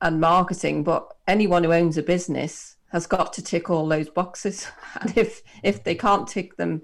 and 0.00 0.20
marketing, 0.20 0.84
but 0.84 1.16
anyone 1.26 1.64
who 1.64 1.72
owns 1.72 1.96
a 1.98 2.02
business 2.02 2.76
has 2.92 3.06
got 3.06 3.32
to 3.34 3.42
tick 3.42 3.70
all 3.70 3.88
those 3.88 4.08
boxes. 4.08 4.66
And 5.00 5.16
if 5.16 5.42
if 5.62 5.84
they 5.84 5.94
can't 5.94 6.26
tick 6.28 6.56
them, 6.56 6.82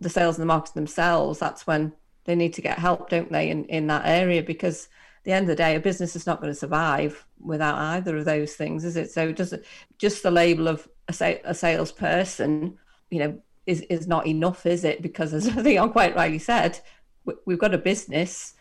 the 0.00 0.08
sales 0.08 0.36
and 0.36 0.42
the 0.42 0.46
marketing 0.46 0.80
themselves, 0.82 1.38
that's 1.38 1.66
when 1.66 1.92
they 2.24 2.34
need 2.34 2.52
to 2.54 2.62
get 2.62 2.78
help, 2.78 3.08
don't 3.08 3.30
they, 3.30 3.50
in, 3.50 3.64
in 3.66 3.86
that 3.86 4.02
area? 4.04 4.42
Because 4.42 4.88
the 5.24 5.32
end 5.32 5.44
of 5.44 5.48
the 5.48 5.56
day, 5.56 5.74
a 5.74 5.80
business 5.80 6.16
is 6.16 6.26
not 6.26 6.40
going 6.40 6.52
to 6.52 6.58
survive 6.58 7.24
without 7.40 7.76
either 7.76 8.16
of 8.16 8.24
those 8.24 8.54
things, 8.54 8.84
is 8.84 8.96
it? 8.96 9.10
So 9.10 9.32
just 9.32 9.54
just 9.98 10.22
the 10.22 10.30
label 10.30 10.68
of 10.68 10.88
a, 11.08 11.12
sa- 11.12 11.42
a 11.44 11.54
salesperson, 11.54 12.78
you 13.10 13.18
know, 13.18 13.38
is, 13.66 13.80
is 13.82 14.06
not 14.06 14.26
enough, 14.26 14.66
is 14.66 14.84
it? 14.84 15.02
Because 15.02 15.34
as 15.34 15.54
Leon 15.64 15.92
quite 15.92 16.16
rightly 16.16 16.38
said, 16.38 16.80
we- 17.24 17.34
we've 17.44 17.58
got 17.58 17.74
a 17.74 17.78
business, 17.78 18.54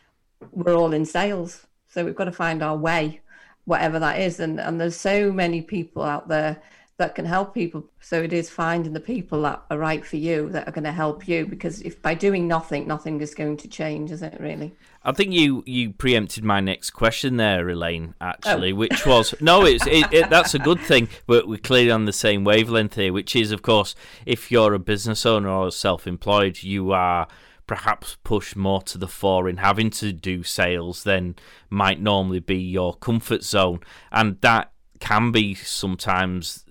we're 0.51 0.75
all 0.75 0.93
in 0.93 1.05
sales. 1.05 1.65
So 1.87 2.03
we've 2.03 2.15
got 2.15 2.25
to 2.25 2.31
find 2.31 2.61
our 2.61 2.75
way, 2.75 3.21
whatever 3.65 3.99
that 3.99 4.19
is. 4.19 4.39
And, 4.39 4.59
and 4.59 4.79
there's 4.79 4.95
so 4.95 5.31
many 5.31 5.61
people 5.61 6.03
out 6.03 6.27
there 6.27 6.61
that 6.97 7.13
can 7.13 7.25
help 7.25 7.53
people. 7.53 7.83
So 7.99 8.21
it 8.23 8.31
is 8.31 8.49
finding 8.49 8.93
the 8.93 9.01
people 9.01 9.41
that 9.41 9.61
are 9.69 9.77
right 9.77 10.05
for 10.05 10.15
you 10.15 10.49
that 10.51 10.67
are 10.67 10.71
going 10.71 10.85
to 10.85 10.93
help 10.93 11.27
you. 11.27 11.45
Because 11.45 11.81
if 11.81 12.01
by 12.01 12.13
doing 12.13 12.47
nothing, 12.47 12.87
nothing 12.87 13.19
is 13.19 13.35
going 13.35 13.57
to 13.57 13.67
change, 13.67 14.11
is 14.11 14.21
it 14.21 14.37
really? 14.39 14.73
I 15.03 15.11
think 15.11 15.33
you 15.33 15.61
you 15.65 15.91
preempted 15.91 16.45
my 16.45 16.61
next 16.61 16.91
question 16.91 17.35
there, 17.35 17.67
Elaine. 17.69 18.15
Actually, 18.21 18.71
oh. 18.71 18.75
which 18.75 19.05
was 19.05 19.35
no, 19.41 19.65
it's 19.65 19.85
it, 19.85 20.11
it, 20.13 20.29
that's 20.29 20.53
a 20.53 20.59
good 20.59 20.79
thing. 20.79 21.09
But 21.27 21.49
we're 21.49 21.57
clearly 21.57 21.91
on 21.91 22.05
the 22.05 22.13
same 22.13 22.45
wavelength 22.45 22.95
here, 22.95 23.11
which 23.11 23.35
is, 23.35 23.51
of 23.51 23.61
course, 23.61 23.93
if 24.25 24.49
you're 24.49 24.73
a 24.73 24.79
business 24.79 25.25
owner 25.25 25.49
or 25.49 25.71
self-employed, 25.71 26.63
you 26.63 26.91
are 26.93 27.27
perhaps 27.67 28.17
push 28.23 28.55
more 28.55 28.81
to 28.83 28.97
the 28.97 29.07
fore 29.07 29.49
in 29.49 29.57
having 29.57 29.89
to 29.89 30.13
do 30.13 30.43
sales 30.43 31.03
than 31.03 31.35
might 31.69 31.99
normally 31.99 32.39
be 32.39 32.57
your 32.57 32.95
comfort 32.95 33.43
zone, 33.43 33.79
and 34.11 34.39
that 34.41 34.71
can 34.99 35.31
be 35.31 35.53
sometimes 35.53 36.65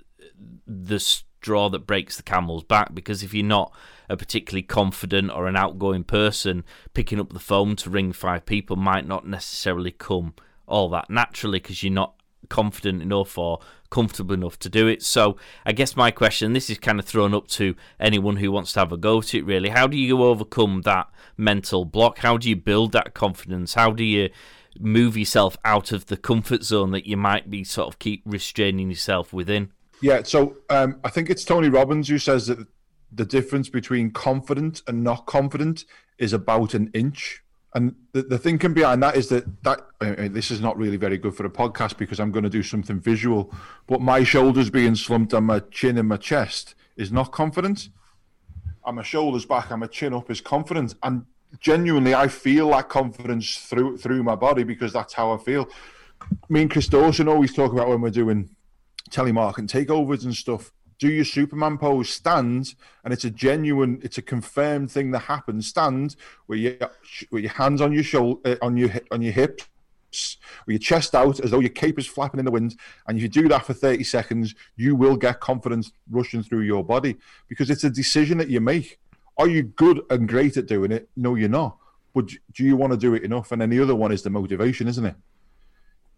the 0.66 0.98
straw 0.98 1.68
that 1.68 1.86
breaks 1.86 2.16
the 2.16 2.22
camel's 2.22 2.64
back 2.64 2.94
because 2.94 3.22
if 3.22 3.34
you're 3.34 3.44
not 3.44 3.72
a 4.08 4.16
particularly 4.16 4.62
confident 4.62 5.30
or 5.30 5.46
an 5.46 5.56
outgoing 5.56 6.04
person, 6.04 6.64
picking 6.92 7.20
up 7.20 7.32
the 7.32 7.38
phone 7.38 7.76
to 7.76 7.90
ring 7.90 8.12
five 8.12 8.46
people 8.46 8.76
might 8.76 9.06
not 9.06 9.26
necessarily 9.26 9.90
come 9.90 10.34
all 10.66 10.88
that 10.88 11.10
naturally 11.10 11.58
because 11.58 11.82
you're 11.82 11.92
not 11.92 12.13
confident 12.48 13.02
enough 13.02 13.36
or 13.38 13.60
comfortable 13.90 14.34
enough 14.34 14.58
to 14.58 14.68
do 14.68 14.88
it. 14.88 15.02
So 15.02 15.36
I 15.64 15.72
guess 15.72 15.96
my 15.96 16.10
question, 16.10 16.52
this 16.52 16.68
is 16.68 16.78
kind 16.78 16.98
of 16.98 17.06
thrown 17.06 17.34
up 17.34 17.46
to 17.48 17.76
anyone 18.00 18.36
who 18.36 18.50
wants 18.50 18.72
to 18.72 18.80
have 18.80 18.92
a 18.92 18.96
go 18.96 19.18
at 19.18 19.34
it 19.34 19.44
really. 19.44 19.68
How 19.68 19.86
do 19.86 19.96
you 19.96 20.22
overcome 20.22 20.82
that 20.82 21.08
mental 21.36 21.84
block? 21.84 22.18
How 22.18 22.36
do 22.36 22.48
you 22.48 22.56
build 22.56 22.92
that 22.92 23.14
confidence? 23.14 23.74
How 23.74 23.92
do 23.92 24.02
you 24.02 24.30
move 24.80 25.16
yourself 25.16 25.56
out 25.64 25.92
of 25.92 26.06
the 26.06 26.16
comfort 26.16 26.64
zone 26.64 26.90
that 26.90 27.06
you 27.06 27.16
might 27.16 27.50
be 27.50 27.62
sort 27.62 27.88
of 27.88 27.98
keep 27.98 28.22
restraining 28.26 28.90
yourself 28.90 29.32
within? 29.32 29.70
Yeah, 30.02 30.22
so 30.24 30.56
um, 30.70 30.98
I 31.04 31.10
think 31.10 31.30
it's 31.30 31.44
Tony 31.44 31.68
Robbins 31.68 32.08
who 32.08 32.18
says 32.18 32.48
that 32.48 32.66
the 33.12 33.24
difference 33.24 33.68
between 33.68 34.10
confident 34.10 34.82
and 34.88 35.04
not 35.04 35.26
confident 35.26 35.84
is 36.18 36.32
about 36.32 36.74
an 36.74 36.90
inch. 36.94 37.43
And 37.74 37.96
the, 38.12 38.22
the 38.22 38.38
thinking 38.38 38.72
behind 38.72 39.02
that 39.02 39.16
is 39.16 39.28
that 39.30 39.62
that 39.64 39.84
I 40.00 40.10
mean, 40.12 40.32
this 40.32 40.50
is 40.50 40.60
not 40.60 40.76
really 40.76 40.96
very 40.96 41.18
good 41.18 41.34
for 41.34 41.44
a 41.44 41.50
podcast 41.50 41.96
because 41.96 42.20
I'm 42.20 42.30
going 42.30 42.44
to 42.44 42.50
do 42.50 42.62
something 42.62 43.00
visual. 43.00 43.52
But 43.86 44.00
my 44.00 44.22
shoulders 44.22 44.70
being 44.70 44.94
slumped 44.94 45.32
and 45.32 45.46
my 45.46 45.58
chin 45.70 45.98
and 45.98 46.08
my 46.08 46.16
chest 46.16 46.76
is 46.96 47.10
not 47.10 47.32
confident. 47.32 47.88
And 48.86 48.96
my 48.96 49.02
shoulders 49.02 49.44
back 49.44 49.70
and 49.70 49.80
my 49.80 49.88
chin 49.88 50.14
up 50.14 50.30
is 50.30 50.40
confident. 50.40 50.94
And 51.02 51.26
genuinely, 51.58 52.14
I 52.14 52.28
feel 52.28 52.70
that 52.70 52.88
confidence 52.88 53.56
through 53.56 53.98
through 53.98 54.22
my 54.22 54.36
body 54.36 54.62
because 54.62 54.92
that's 54.92 55.14
how 55.14 55.32
I 55.32 55.38
feel. 55.38 55.68
Me 56.48 56.62
and 56.62 56.70
Chris 56.70 56.86
Dawson 56.86 57.28
always 57.28 57.52
talk 57.52 57.72
about 57.72 57.88
when 57.88 58.00
we're 58.00 58.10
doing 58.10 58.54
telemarketing 59.10 59.68
takeovers 59.68 60.24
and 60.24 60.34
stuff 60.34 60.72
do 61.04 61.12
your 61.12 61.24
Superman 61.26 61.76
pose, 61.76 62.08
stand, 62.08 62.74
and 63.04 63.12
it's 63.12 63.26
a 63.26 63.30
genuine, 63.30 64.00
it's 64.02 64.16
a 64.16 64.22
confirmed 64.22 64.90
thing 64.90 65.10
that 65.10 65.18
happens. 65.18 65.66
Stand 65.66 66.16
with 66.48 66.60
your 66.60 66.76
with 67.30 67.42
your 67.42 67.52
hands 67.52 67.82
on 67.82 67.92
your 67.92 68.02
shoulder, 68.02 68.40
uh, 68.46 68.56
on 68.62 68.78
your 68.78 68.88
on 69.10 69.20
your 69.20 69.34
hips, 69.34 69.66
with 70.64 70.72
your 70.72 70.78
chest 70.78 71.14
out 71.14 71.40
as 71.40 71.50
though 71.50 71.60
your 71.60 71.68
cape 71.68 71.98
is 71.98 72.06
flapping 72.06 72.38
in 72.38 72.46
the 72.46 72.50
wind. 72.50 72.76
And 73.06 73.18
if 73.18 73.22
you 73.22 73.28
do 73.28 73.48
that 73.48 73.66
for 73.66 73.74
30 73.74 74.02
seconds, 74.02 74.54
you 74.76 74.96
will 74.96 75.16
get 75.16 75.40
confidence 75.40 75.92
rushing 76.10 76.42
through 76.42 76.62
your 76.62 76.82
body 76.82 77.16
because 77.48 77.68
it's 77.68 77.84
a 77.84 77.90
decision 77.90 78.38
that 78.38 78.48
you 78.48 78.62
make. 78.62 78.98
Are 79.36 79.48
you 79.48 79.62
good 79.64 80.00
and 80.08 80.26
great 80.26 80.56
at 80.56 80.64
doing 80.64 80.90
it? 80.90 81.10
No, 81.16 81.34
you're 81.34 81.50
not. 81.50 81.76
But 82.14 82.28
do 82.28 82.64
you 82.64 82.76
want 82.76 82.94
to 82.94 82.96
do 82.96 83.12
it 83.12 83.24
enough? 83.24 83.52
And 83.52 83.60
then 83.60 83.68
the 83.68 83.80
other 83.80 83.94
one 83.94 84.10
is 84.10 84.22
the 84.22 84.30
motivation, 84.30 84.88
isn't 84.88 85.04
it? 85.04 85.16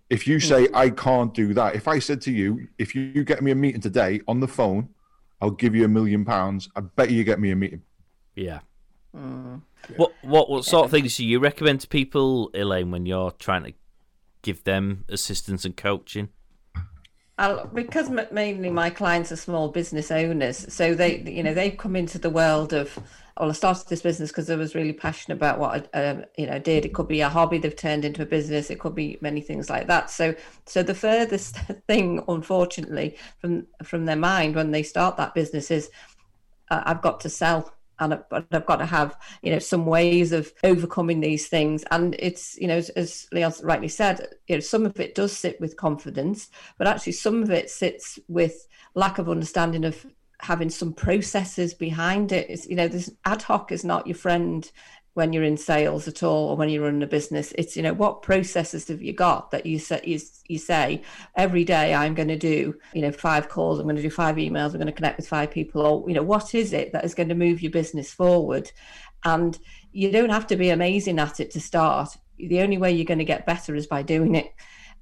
If 0.09 0.27
you 0.27 0.38
say 0.38 0.69
I 0.73 0.90
can't 0.90 1.35
do 1.35 1.53
that, 1.55 1.75
if 1.75 1.88
I 1.88 1.99
said 1.99 2.21
to 2.23 2.33
you, 2.33 2.69
if 2.79 2.95
you 2.95 3.25
get 3.25 3.42
me 3.42 3.51
a 3.51 3.55
meeting 3.57 3.81
today 3.81 4.21
on 4.29 4.40
the 4.40 4.47
phone, 4.47 4.88
I'll 5.40 5.51
give 5.51 5.75
you 5.75 5.85
a 5.85 5.88
million 5.88 6.25
pounds. 6.25 6.69
I 6.77 6.81
bet 6.81 7.11
you 7.11 7.25
get 7.25 7.40
me 7.40 7.51
a 7.51 7.57
meeting. 7.57 7.83
Yeah. 8.35 8.61
Mm. 9.14 9.62
What 9.97 10.12
what 10.23 10.51
what 10.51 10.64
sort 10.64 10.87
of 10.87 10.90
things 10.90 11.16
do 11.16 11.25
you 11.25 11.38
recommend 11.38 11.81
to 11.81 11.88
people, 11.88 12.51
Elaine, 12.55 12.90
when 12.90 13.07
you're 13.07 13.31
trying 13.33 13.64
to 13.64 13.73
give 14.42 14.64
them 14.64 15.05
assistance 15.09 15.64
and 15.64 15.77
coaching? 15.77 16.29
I'll, 17.38 17.66
because 17.66 18.11
mainly 18.31 18.71
my 18.71 18.90
clients 18.90 19.31
are 19.31 19.37
small 19.37 19.69
business 19.69 20.11
owners, 20.11 20.73
so 20.73 20.95
they 20.95 21.19
you 21.19 21.42
know 21.42 21.55
they've 21.55 21.77
come 21.77 21.97
into 21.97 22.19
the 22.19 22.31
world 22.31 22.73
of 22.73 22.99
well, 23.38 23.51
I 23.51 23.53
started 23.53 23.88
this 23.88 24.03
business 24.03 24.31
because 24.31 24.49
I 24.49 24.57
was 24.57 24.75
really 24.75 24.92
passionate 24.92 25.37
about 25.37 25.59
what 25.59 25.90
I, 25.94 25.99
um, 25.99 26.25
you 26.38 26.46
know, 26.46 26.59
did. 26.59 26.87
It 26.87 26.94
could 26.94 27.09
be 27.09 27.20
a 27.20 27.29
hobby 27.29 27.59
they've 27.59 27.77
turned 27.77 28.05
into 28.05 28.22
a 28.22 28.27
business. 28.27 28.70
It 28.70 28.81
could 28.81 28.94
be 28.94 29.18
many 29.20 29.42
things 29.42 29.68
like 29.68 29.87
that. 29.88 30.11
So, 30.11 30.35
so 30.64 30.83
the 30.83 30.94
furthest 30.94 31.57
thing, 31.87 32.22
unfortunately, 32.29 33.16
from 33.38 33.66
from 33.83 34.07
their 34.07 34.16
mind 34.16 34.55
when 34.55 34.70
they 34.70 34.83
start 34.83 35.18
that 35.18 35.35
business 35.35 35.70
is, 35.70 35.90
uh, 36.70 36.83
I've 36.87 37.03
got 37.03 37.20
to 37.20 37.29
sell 37.29 37.72
and 37.99 38.22
I've 38.31 38.66
got 38.66 38.77
to 38.77 38.87
have 38.87 39.16
you 39.42 39.51
know 39.53 39.59
some 39.59 39.87
ways 39.87 40.33
of 40.33 40.53
overcoming 40.64 41.20
these 41.20 41.49
things. 41.49 41.85
And 41.90 42.16
it's 42.18 42.57
you 42.59 42.68
know 42.68 42.77
as, 42.77 42.88
as 42.90 43.27
Leon 43.33 43.53
rightly 43.62 43.88
said, 43.88 44.27
you 44.49 44.57
know 44.57 44.61
some 44.61 44.87
of 44.87 44.99
it 44.99 45.14
does 45.14 45.37
sit 45.37 45.61
with 45.61 45.77
confidence, 45.77 46.49
but 46.79 46.87
actually 46.87 47.12
some 47.12 47.42
of 47.42 47.51
it 47.51 47.70
sits 47.70 48.18
with 48.29 48.66
lack 48.94 49.18
of 49.18 49.29
understanding 49.29 49.85
of 49.85 50.07
having 50.40 50.70
some 50.70 50.92
processes 50.92 51.75
behind 51.75 52.33
it. 52.33 52.51
It's, 52.51 52.66
you 52.66 52.77
know, 52.77 52.88
this 52.88 53.11
ad 53.25 53.42
hoc 53.42 53.72
is 53.72 53.85
not 53.85 54.07
your 54.07 54.16
friend 54.16 54.70
when 55.14 55.33
you're 55.33 55.44
in 55.44 55.57
sales 55.57 56.07
at 56.07 56.22
all 56.22 56.51
or 56.51 56.57
when 56.57 56.68
you're 56.68 56.83
running 56.83 57.03
a 57.03 57.07
business. 57.07 57.51
It's, 57.57 57.75
you 57.75 57.83
know, 57.83 57.94
what 57.94 58.20
processes 58.20 58.88
have 58.88 59.01
you 59.01 59.14
got 59.14 59.51
that 59.51 59.64
you 59.64 59.79
say, 59.79 60.03
you, 60.05 60.20
you 60.46 60.59
say 60.59 61.03
every 61.37 61.64
day 61.64 61.94
I'm 61.94 62.14
going 62.14 62.29
to 62.29 62.37
do, 62.37 62.75
you 62.92 63.01
know, 63.01 63.12
five 63.12 63.49
calls, 63.49 63.79
I'm 63.79 63.87
going 63.87 63.96
to 63.96 64.03
do 64.03 64.11
five 64.11 64.37
emails, 64.37 64.72
I'm 64.72 64.72
going 64.75 64.87
to 64.88 64.92
connect 64.92 65.16
with 65.16 65.27
five 65.27 65.51
people, 65.51 65.81
or, 65.81 66.07
you 66.07 66.14
know, 66.14 66.22
what 66.22 66.55
is 66.55 66.75
it 66.75 66.92
that 66.92 67.05
is 67.05 67.14
going 67.14 67.31
to 67.31 67.35
move 67.35 67.62
your 67.62 67.72
business 67.72 68.12
forward? 68.12 68.70
And 69.25 69.59
you 69.90 70.12
don't 70.12 70.29
have 70.29 70.46
to 70.49 70.57
be 70.57 70.68
amazing 70.68 71.18
at 71.18 71.40
it 71.40 71.51
to 71.53 71.61
start. 71.61 72.14
The 72.38 72.61
only 72.61 72.77
way 72.77 72.92
you're 72.92 73.07
going 73.07 73.18
to 73.18 73.25
get 73.25 73.46
better 73.46 73.75
is 73.75 73.87
by 73.87 74.03
doing 74.03 74.35
it. 74.35 74.53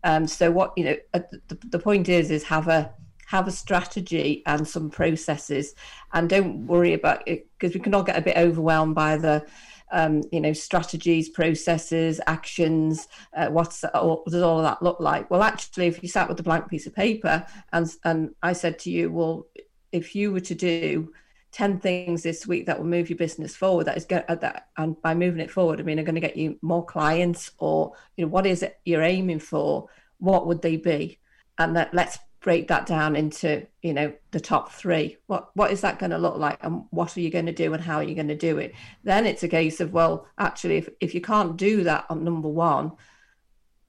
Um, 0.05 0.29
so 0.29 0.53
what, 0.53 0.75
you 0.77 0.85
know, 0.85 0.97
the, 1.13 1.59
the 1.71 1.79
point 1.81 2.09
is, 2.09 2.31
is 2.31 2.45
have 2.45 2.69
a, 2.69 2.95
have 3.27 3.49
a 3.49 3.53
strategy 3.53 4.43
and 4.47 4.67
some 4.67 4.91
processes. 4.91 5.75
And 6.13 6.29
don't 6.29 6.67
worry 6.67 6.93
about 6.93 7.27
it 7.27 7.47
because 7.59 7.75
we 7.75 7.81
can 7.81 7.95
all 7.95 8.03
get 8.03 8.19
a 8.19 8.23
bit 8.23 8.37
overwhelmed 8.37 8.95
by 8.95 9.17
the 9.17 9.47
um, 9.93 10.23
you 10.33 10.41
know 10.41 10.53
strategies 10.53 11.29
processes 11.29 12.21
actions 12.27 13.07
uh, 13.37 13.49
what's 13.49 13.85
what 13.93 14.25
does 14.25 14.43
all 14.43 14.59
of 14.59 14.65
that 14.65 14.83
look 14.83 14.99
like? 14.99 15.31
Well 15.31 15.43
actually 15.43 15.87
if 15.87 16.03
you 16.03 16.09
sat 16.09 16.29
with 16.29 16.41
a 16.41 16.43
blank 16.43 16.69
piece 16.69 16.87
of 16.87 16.95
paper 16.95 17.47
and 17.73 17.89
and 18.05 18.35
i 18.43 18.53
said 18.53 18.79
to 18.81 18.91
you 18.91 19.13
well 19.13 19.47
if 19.93 20.15
you 20.17 20.33
were 20.33 20.41
to 20.41 20.55
do 20.55 21.13
10 21.53 21.79
things 21.79 22.25
this 22.25 22.47
week 22.47 22.67
that 22.67 22.79
will 22.79 22.87
move 22.87 23.09
your 23.09 23.19
business 23.19 23.55
forward 23.55 23.85
that 23.85 23.97
is 23.97 24.07
going 24.07 24.25
uh, 24.29 24.35
that 24.35 24.69
and 24.79 25.01
by 25.03 25.15
moving 25.15 25.41
it 25.41 25.51
forward 25.51 25.79
i 25.79 25.85
mean 25.85 26.01
are 26.01 26.03
going 26.03 26.17
to 26.17 26.21
get 26.21 26.37
you 26.37 26.59
more 26.63 26.85
clients 26.85 27.53
or 27.59 27.93
you 28.17 28.25
know 28.25 28.29
what 28.29 28.47
is 28.47 28.63
it 28.63 28.81
you're 28.85 29.03
aiming 29.03 29.39
for? 29.39 29.89
What 30.19 30.47
would 30.47 30.63
they 30.63 30.77
be? 30.77 31.19
And 31.59 31.77
that 31.77 31.95
let's 31.95 32.19
break 32.45 32.69
that 32.69 32.85
down 32.85 33.17
into 33.17 33.67
you 33.83 33.95
know 33.95 34.13
the 34.31 34.39
top 34.39 34.71
three. 34.71 35.17
What 35.27 35.51
what 35.57 35.73
is 35.73 35.81
that 35.81 35.99
going 35.99 36.11
to 36.11 36.19
look 36.19 36.37
like 36.37 36.59
and 36.63 36.85
what 36.91 37.17
are 37.17 37.21
you 37.21 37.31
going 37.31 37.47
to 37.47 37.53
do 37.53 37.73
and 37.73 37.83
how 37.83 37.97
are 37.97 38.05
you 38.05 38.15
going 38.15 38.29
to 38.29 38.37
do 38.37 38.59
it? 38.59 38.75
Then 39.03 39.27
it's 39.27 39.43
a 39.43 39.49
case 39.49 39.81
of 39.81 39.95
well 39.95 40.29
actually 40.39 40.77
if, 40.77 40.89
if 41.01 41.15
you 41.15 41.23
can't 41.23 41.57
do 41.57 41.83
that 41.85 42.05
on 42.11 42.23
number 42.23 42.49
one 42.49 42.93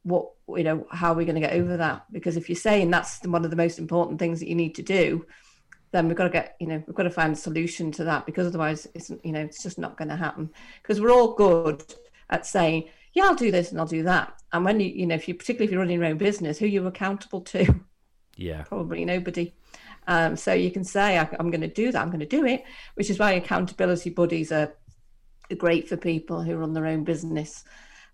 what 0.03 0.31
you 0.49 0.63
know 0.63 0.87
how 0.89 1.11
are 1.11 1.15
we 1.15 1.25
going 1.25 1.35
to 1.35 1.41
get 1.41 1.53
over 1.53 1.77
that? 1.77 2.05
Because 2.11 2.37
if 2.37 2.47
you're 2.49 2.55
saying 2.55 2.89
that's 2.89 3.21
one 3.25 3.43
of 3.43 3.51
the 3.51 3.57
most 3.57 3.77
important 3.77 4.19
things 4.19 4.39
that 4.39 4.47
you 4.47 4.55
need 4.55 4.75
to 4.75 4.81
do 4.81 5.25
then 5.91 6.07
we've 6.07 6.17
got 6.17 6.23
to 6.23 6.29
get 6.29 6.55
you 6.59 6.67
know 6.67 6.81
we've 6.87 6.95
got 6.95 7.03
to 7.03 7.09
find 7.09 7.33
a 7.33 7.37
solution 7.37 7.91
to 7.91 8.05
that 8.05 8.25
because 8.25 8.47
otherwise 8.47 8.87
it's 8.95 9.11
you 9.23 9.33
know 9.33 9.41
it's 9.41 9.61
just 9.61 9.77
not 9.77 9.97
going 9.97 10.09
to 10.09 10.15
happen. 10.15 10.49
Because 10.81 11.01
we're 11.01 11.11
all 11.11 11.33
good 11.33 11.83
at 12.29 12.45
saying 12.45 12.85
yeah 13.13 13.25
i'll 13.25 13.35
do 13.35 13.51
this 13.51 13.71
and 13.71 13.81
i'll 13.81 13.85
do 13.85 14.03
that. 14.03 14.33
And 14.53 14.63
when 14.63 14.79
you 14.79 14.87
you 14.87 15.05
know 15.05 15.15
if 15.15 15.27
you 15.27 15.35
particularly 15.35 15.65
if 15.65 15.71
you're 15.71 15.81
running 15.81 15.99
your 15.99 16.07
own 16.07 16.17
business 16.17 16.57
who 16.57 16.67
you're 16.67 16.87
accountable 16.87 17.41
to 17.41 17.65
yeah. 18.35 18.63
Probably 18.63 19.05
nobody. 19.05 19.53
Um, 20.07 20.35
so 20.35 20.53
you 20.53 20.71
can 20.71 20.83
say, 20.83 21.17
I, 21.17 21.27
am 21.39 21.49
going 21.49 21.61
to 21.61 21.67
do 21.67 21.91
that, 21.91 22.01
I'm 22.01 22.09
going 22.09 22.19
to 22.19 22.25
do 22.25 22.45
it, 22.45 22.63
which 22.95 23.09
is 23.09 23.17
why 23.17 23.31
accountability 23.33 24.11
buddies 24.11 24.51
are 24.51 24.73
great 25.57 25.87
for 25.87 25.97
people 25.97 26.41
who 26.41 26.57
run 26.57 26.73
their 26.73 26.85
own 26.85 27.03
business. 27.03 27.63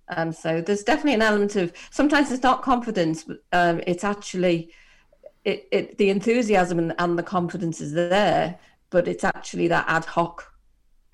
Um, 0.09 0.31
so 0.31 0.61
there's 0.61 0.83
definitely 0.83 1.13
an 1.13 1.21
element 1.21 1.55
of 1.55 1.73
sometimes 1.89 2.31
it's 2.31 2.43
not 2.43 2.61
confidence, 2.61 3.23
but 3.23 3.37
um, 3.53 3.81
it's 3.87 4.03
actually 4.03 4.73
it, 5.43 5.67
it, 5.71 5.97
the 5.97 6.09
enthusiasm 6.09 6.77
and, 6.79 6.93
and, 6.99 7.17
the 7.17 7.23
confidence 7.23 7.81
is 7.81 7.93
there, 7.93 8.59
but 8.89 9.07
it's 9.07 9.23
actually 9.23 9.67
that 9.69 9.85
ad 9.87 10.05
hoc 10.05 10.53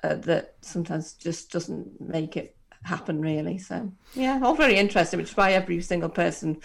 uh, 0.04 0.16
that 0.16 0.56
sometimes 0.62 1.14
just 1.14 1.52
doesn't 1.52 2.02
make 2.02 2.36
it 2.36 2.56
happen 2.84 3.22
really. 3.22 3.58
So 3.58 3.92
yeah, 4.16 4.40
all 4.44 4.56
very 4.56 4.78
interesting, 4.78 5.20
which 5.20 5.32
is 5.32 5.38
why 5.38 5.54
every 5.54 5.82
single 5.82 6.10
person 6.10 6.58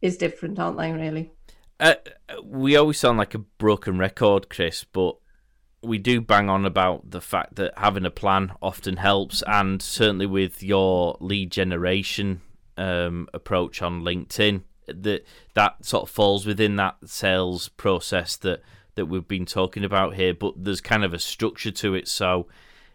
is 0.00 0.16
different, 0.16 0.58
aren't 0.58 0.78
they? 0.78 0.92
Really. 0.92 1.32
Uh, 1.82 1.96
we 2.44 2.76
always 2.76 2.96
sound 2.96 3.18
like 3.18 3.34
a 3.34 3.38
broken 3.38 3.98
record, 3.98 4.48
Chris, 4.48 4.84
but 4.84 5.16
we 5.82 5.98
do 5.98 6.20
bang 6.20 6.48
on 6.48 6.64
about 6.64 7.10
the 7.10 7.20
fact 7.20 7.56
that 7.56 7.76
having 7.76 8.06
a 8.06 8.10
plan 8.10 8.52
often 8.62 8.98
helps, 8.98 9.42
and 9.48 9.82
certainly 9.82 10.26
with 10.26 10.62
your 10.62 11.16
lead 11.18 11.50
generation 11.50 12.40
um, 12.76 13.26
approach 13.34 13.82
on 13.82 14.02
LinkedIn, 14.02 14.62
that 14.86 15.24
that 15.54 15.84
sort 15.84 16.04
of 16.04 16.10
falls 16.10 16.46
within 16.46 16.76
that 16.76 16.96
sales 17.04 17.68
process 17.70 18.36
that 18.36 18.62
that 18.94 19.06
we've 19.06 19.26
been 19.26 19.44
talking 19.44 19.82
about 19.82 20.14
here. 20.14 20.34
But 20.34 20.62
there's 20.62 20.80
kind 20.80 21.02
of 21.02 21.12
a 21.12 21.18
structure 21.18 21.72
to 21.72 21.94
it, 21.96 22.06
so 22.06 22.46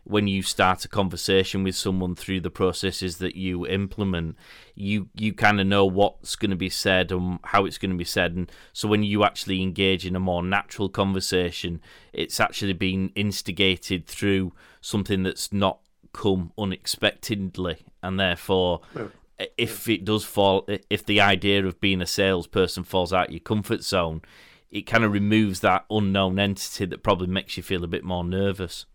when 0.10 0.28
you 0.28 0.41
start 0.41 0.86
a 0.86 0.88
conversation 0.88 1.63
with 1.63 1.76
someone 1.76 2.15
through 2.15 2.39
the 2.39 2.50
processes 2.50 3.17
that 3.17 3.36
you 3.36 3.67
implement, 3.67 4.38
you 4.74 5.10
you 5.15 5.34
kind 5.34 5.60
of 5.60 5.67
know 5.67 5.86
what's 5.86 6.36
going 6.36 6.52
to 6.52 6.58
be 6.58 6.70
said 6.70 7.12
and 7.12 7.39
how 7.43 7.65
it's 7.65 7.78
going 7.78 7.91
to 7.91 7.98
be 7.98 8.06
said, 8.06 8.34
and 8.34 8.52
so 8.74 8.88
when 8.88 9.04
you 9.04 9.24
actually 9.24 9.62
engage 9.62 10.06
in 10.06 10.15
a 10.15 10.20
more 10.20 10.41
natural 10.43 10.89
conversation, 10.89 11.82
it's 12.13 12.39
actually 12.39 12.74
been 12.74 13.12
instigated 13.15 14.08
through 14.08 14.54
something 14.82 15.24
that's 15.24 15.52
not 15.52 15.80
come 16.13 16.52
unexpectedly, 16.58 17.78
and 18.02 18.20
therefore. 18.20 18.82
Yeah. 18.96 19.08
If 19.56 19.88
it 19.88 20.04
does 20.04 20.24
fall, 20.24 20.67
if 20.89 21.06
the 21.06 21.22
idea 21.22 21.63
of 21.63 21.80
being 21.80 22.02
a 22.02 22.08
salesperson 22.08 22.84
falls 22.84 23.13
out 23.13 23.30
your 23.30 23.39
comfort 23.39 23.84
zone, 23.84 24.24
it 24.72 24.88
kind 24.88 25.04
of 25.04 25.12
removes 25.12 25.60
that 25.60 25.86
unknown 25.91 26.39
entity 26.39 26.86
that 26.86 27.04
probably 27.04 27.28
makes 27.28 27.56
you 27.56 27.62
feel 27.62 27.84
a 27.84 27.88
bit 27.88 28.04
more 28.04 28.24
nervous. 28.24 28.88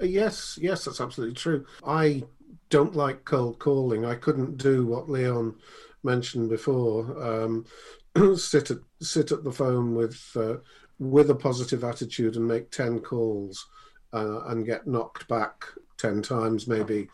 Yes, 0.00 0.58
yes, 0.60 0.84
that's 0.84 1.00
absolutely 1.00 1.34
true. 1.34 1.66
I 1.86 2.24
don't 2.70 2.94
like 2.96 3.24
cold 3.24 3.58
calling. 3.58 4.04
I 4.04 4.14
couldn't 4.14 4.56
do 4.56 4.86
what 4.86 5.10
Leon 5.10 5.56
mentioned 6.02 6.48
before, 6.48 7.22
um, 7.22 7.66
sit 8.36 8.70
at 8.70 8.78
sit 9.00 9.32
at 9.32 9.44
the 9.44 9.52
phone 9.52 9.94
with 9.94 10.20
uh, 10.36 10.56
with 10.98 11.30
a 11.30 11.34
positive 11.34 11.84
attitude 11.84 12.36
and 12.36 12.46
make 12.46 12.70
ten 12.70 13.00
calls 13.00 13.66
uh, 14.12 14.44
and 14.46 14.66
get 14.66 14.86
knocked 14.86 15.28
back 15.28 15.66
ten 15.98 16.22
times 16.22 16.66
maybe. 16.66 17.08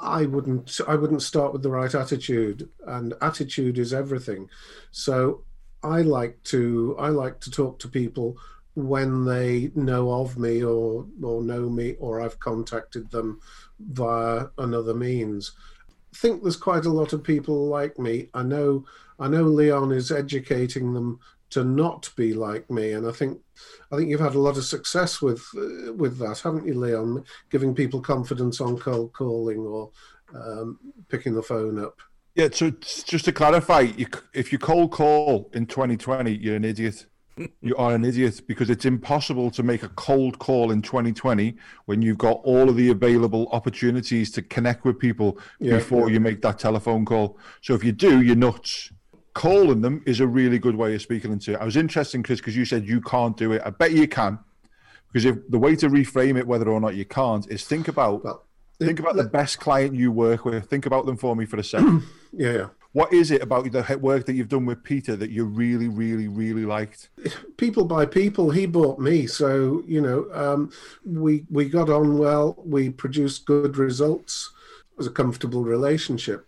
I 0.00 0.26
wouldn't 0.26 0.80
I 0.88 0.96
wouldn't 0.96 1.22
start 1.22 1.52
with 1.52 1.62
the 1.62 1.70
right 1.70 1.94
attitude, 1.94 2.68
and 2.86 3.14
attitude 3.20 3.78
is 3.78 3.94
everything. 3.94 4.48
So 4.90 5.44
I 5.82 6.02
like 6.02 6.42
to 6.44 6.96
I 6.98 7.08
like 7.08 7.40
to 7.40 7.50
talk 7.50 7.78
to 7.80 7.88
people 7.88 8.36
when 8.74 9.24
they 9.24 9.70
know 9.74 10.10
of 10.12 10.38
me 10.38 10.62
or 10.62 11.06
or 11.22 11.42
know 11.42 11.68
me 11.68 11.96
or 11.98 12.20
I've 12.20 12.38
contacted 12.38 13.10
them 13.10 13.40
via 13.78 14.46
another 14.58 14.94
means. 14.94 15.52
I 16.12 16.16
think 16.16 16.42
there's 16.42 16.56
quite 16.56 16.84
a 16.84 16.92
lot 16.92 17.12
of 17.12 17.24
people 17.24 17.68
like 17.68 17.98
me. 17.98 18.28
I 18.34 18.42
know 18.42 18.84
I 19.18 19.28
know 19.28 19.44
Leon 19.44 19.92
is 19.92 20.10
educating 20.10 20.94
them 20.94 21.20
to 21.50 21.64
not 21.64 22.10
be 22.16 22.32
like 22.32 22.70
me, 22.70 22.92
and 22.92 23.06
I 23.06 23.12
think 23.12 23.38
I 23.90 23.96
think 23.96 24.08
you've 24.08 24.20
had 24.20 24.34
a 24.34 24.40
lot 24.40 24.56
of 24.56 24.64
success 24.64 25.20
with 25.20 25.46
uh, 25.56 25.92
with 25.92 26.18
that, 26.18 26.40
haven't 26.40 26.66
you, 26.66 26.74
Leon? 26.74 27.24
Giving 27.50 27.74
people 27.74 28.00
confidence 28.00 28.60
on 28.60 28.78
cold 28.78 29.12
calling 29.12 29.58
or 29.58 29.90
um, 30.34 30.78
picking 31.08 31.34
the 31.34 31.42
phone 31.42 31.78
up. 31.78 32.00
Yeah, 32.34 32.48
so 32.50 32.70
just 32.70 33.26
to 33.26 33.32
clarify, 33.32 33.80
you, 33.80 34.06
if 34.32 34.52
you 34.52 34.58
cold 34.58 34.90
call 34.90 35.50
in 35.52 35.66
2020, 35.66 36.34
you're 36.34 36.56
an 36.56 36.64
idiot. 36.64 37.04
You 37.60 37.74
are 37.76 37.94
an 37.94 38.04
idiot 38.04 38.42
because 38.46 38.68
it's 38.68 38.84
impossible 38.84 39.50
to 39.50 39.62
make 39.62 39.82
a 39.82 39.88
cold 39.90 40.38
call 40.38 40.70
in 40.70 40.82
2020 40.82 41.56
when 41.86 42.02
you've 42.02 42.18
got 42.18 42.40
all 42.44 42.68
of 42.68 42.76
the 42.76 42.90
available 42.90 43.48
opportunities 43.52 44.30
to 44.32 44.42
connect 44.42 44.84
with 44.84 44.98
people 44.98 45.38
yeah, 45.58 45.76
before 45.76 46.08
yeah. 46.08 46.14
you 46.14 46.20
make 46.20 46.42
that 46.42 46.58
telephone 46.58 47.04
call. 47.04 47.38
So 47.60 47.74
if 47.74 47.82
you 47.82 47.92
do, 47.92 48.22
you're 48.22 48.36
nuts. 48.36 48.90
Calling 49.34 49.80
them 49.80 50.02
is 50.04 50.20
a 50.20 50.26
really 50.26 50.58
good 50.58 50.76
way 50.76 50.94
of 50.94 51.00
speaking 51.00 51.32
into 51.32 51.52
it. 51.54 51.60
I 51.60 51.64
was 51.64 51.76
interested, 51.76 52.22
Chris, 52.22 52.40
because 52.40 52.54
you 52.54 52.66
said 52.66 52.86
you 52.86 53.00
can't 53.00 53.34
do 53.34 53.52
it. 53.52 53.62
I 53.64 53.70
bet 53.70 53.92
you 53.92 54.06
can, 54.06 54.38
because 55.08 55.24
if 55.24 55.36
the 55.48 55.58
way 55.58 55.74
to 55.76 55.88
reframe 55.88 56.38
it, 56.38 56.46
whether 56.46 56.68
or 56.68 56.80
not 56.80 56.96
you 56.96 57.06
can't, 57.06 57.50
is 57.50 57.64
think 57.64 57.88
about 57.88 58.24
well, 58.24 58.44
think 58.78 59.00
about 59.00 59.16
the 59.16 59.24
best 59.24 59.58
client 59.58 59.94
you 59.94 60.12
work 60.12 60.44
with. 60.44 60.68
Think 60.68 60.84
about 60.84 61.06
them 61.06 61.16
for 61.16 61.34
me 61.34 61.46
for 61.46 61.56
a 61.56 61.64
second. 61.64 62.02
yeah, 62.32 62.52
yeah. 62.52 62.66
What 62.92 63.12
is 63.12 63.30
it 63.30 63.42
about 63.42 63.70
the 63.70 63.98
work 63.98 64.26
that 64.26 64.34
you've 64.34 64.50
done 64.50 64.66
with 64.66 64.84
Peter 64.84 65.16
that 65.16 65.30
you 65.30 65.46
really, 65.46 65.88
really, 65.88 66.28
really 66.28 66.66
liked? 66.66 67.08
People 67.56 67.86
by 67.86 68.04
people. 68.04 68.50
He 68.50 68.66
bought 68.66 68.98
me, 68.98 69.26
so 69.26 69.82
you 69.86 70.00
know, 70.00 70.26
um, 70.32 70.70
we 71.04 71.44
we 71.50 71.68
got 71.68 71.88
on 71.88 72.18
well. 72.18 72.54
We 72.64 72.90
produced 72.90 73.46
good 73.46 73.78
results. 73.78 74.52
It 74.92 74.98
was 74.98 75.06
a 75.06 75.10
comfortable 75.10 75.64
relationship. 75.64 76.46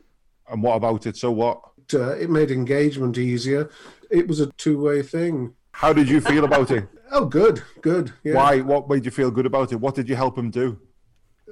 And 0.50 0.62
what 0.62 0.76
about 0.76 1.06
it? 1.06 1.16
So 1.16 1.30
what? 1.30 1.60
Uh, 1.92 2.10
it 2.16 2.28
made 2.28 2.50
engagement 2.50 3.16
easier. 3.16 3.70
It 4.10 4.28
was 4.28 4.40
a 4.40 4.46
two-way 4.52 5.02
thing. 5.02 5.54
How 5.72 5.92
did 5.92 6.08
you 6.08 6.20
feel 6.20 6.44
about 6.44 6.70
it? 6.70 6.86
oh, 7.12 7.24
good, 7.24 7.62
good. 7.80 8.12
Yeah. 8.22 8.34
Why? 8.34 8.60
What 8.60 8.88
made 8.88 9.06
you 9.06 9.10
feel 9.10 9.30
good 9.30 9.46
about 9.46 9.72
it? 9.72 9.76
What 9.76 9.94
did 9.94 10.08
you 10.08 10.16
help 10.16 10.36
him 10.36 10.50
do? 10.50 10.78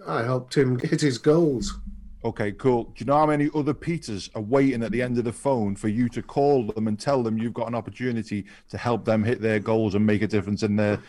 I 0.06 0.22
helped 0.22 0.56
him 0.56 0.78
hit 0.78 1.00
his 1.00 1.16
goals. 1.16 1.78
Okay, 2.24 2.52
cool. 2.52 2.84
Do 2.84 2.92
you 2.98 3.06
know 3.06 3.16
how 3.16 3.26
many 3.26 3.50
other 3.54 3.74
Peters 3.74 4.30
are 4.34 4.42
waiting 4.42 4.82
at 4.84 4.92
the 4.92 5.02
end 5.02 5.18
of 5.18 5.24
the 5.24 5.32
phone 5.32 5.74
for 5.74 5.88
you 5.88 6.08
to 6.10 6.22
call 6.22 6.66
them 6.66 6.86
and 6.86 6.98
tell 6.98 7.22
them 7.22 7.36
you've 7.36 7.54
got 7.54 7.66
an 7.66 7.74
opportunity 7.74 8.44
to 8.70 8.78
help 8.78 9.04
them 9.04 9.24
hit 9.24 9.40
their 9.40 9.58
goals 9.58 9.94
and 9.96 10.06
make 10.06 10.22
a 10.22 10.28
difference 10.28 10.62
in 10.62 10.76
their 10.76 11.00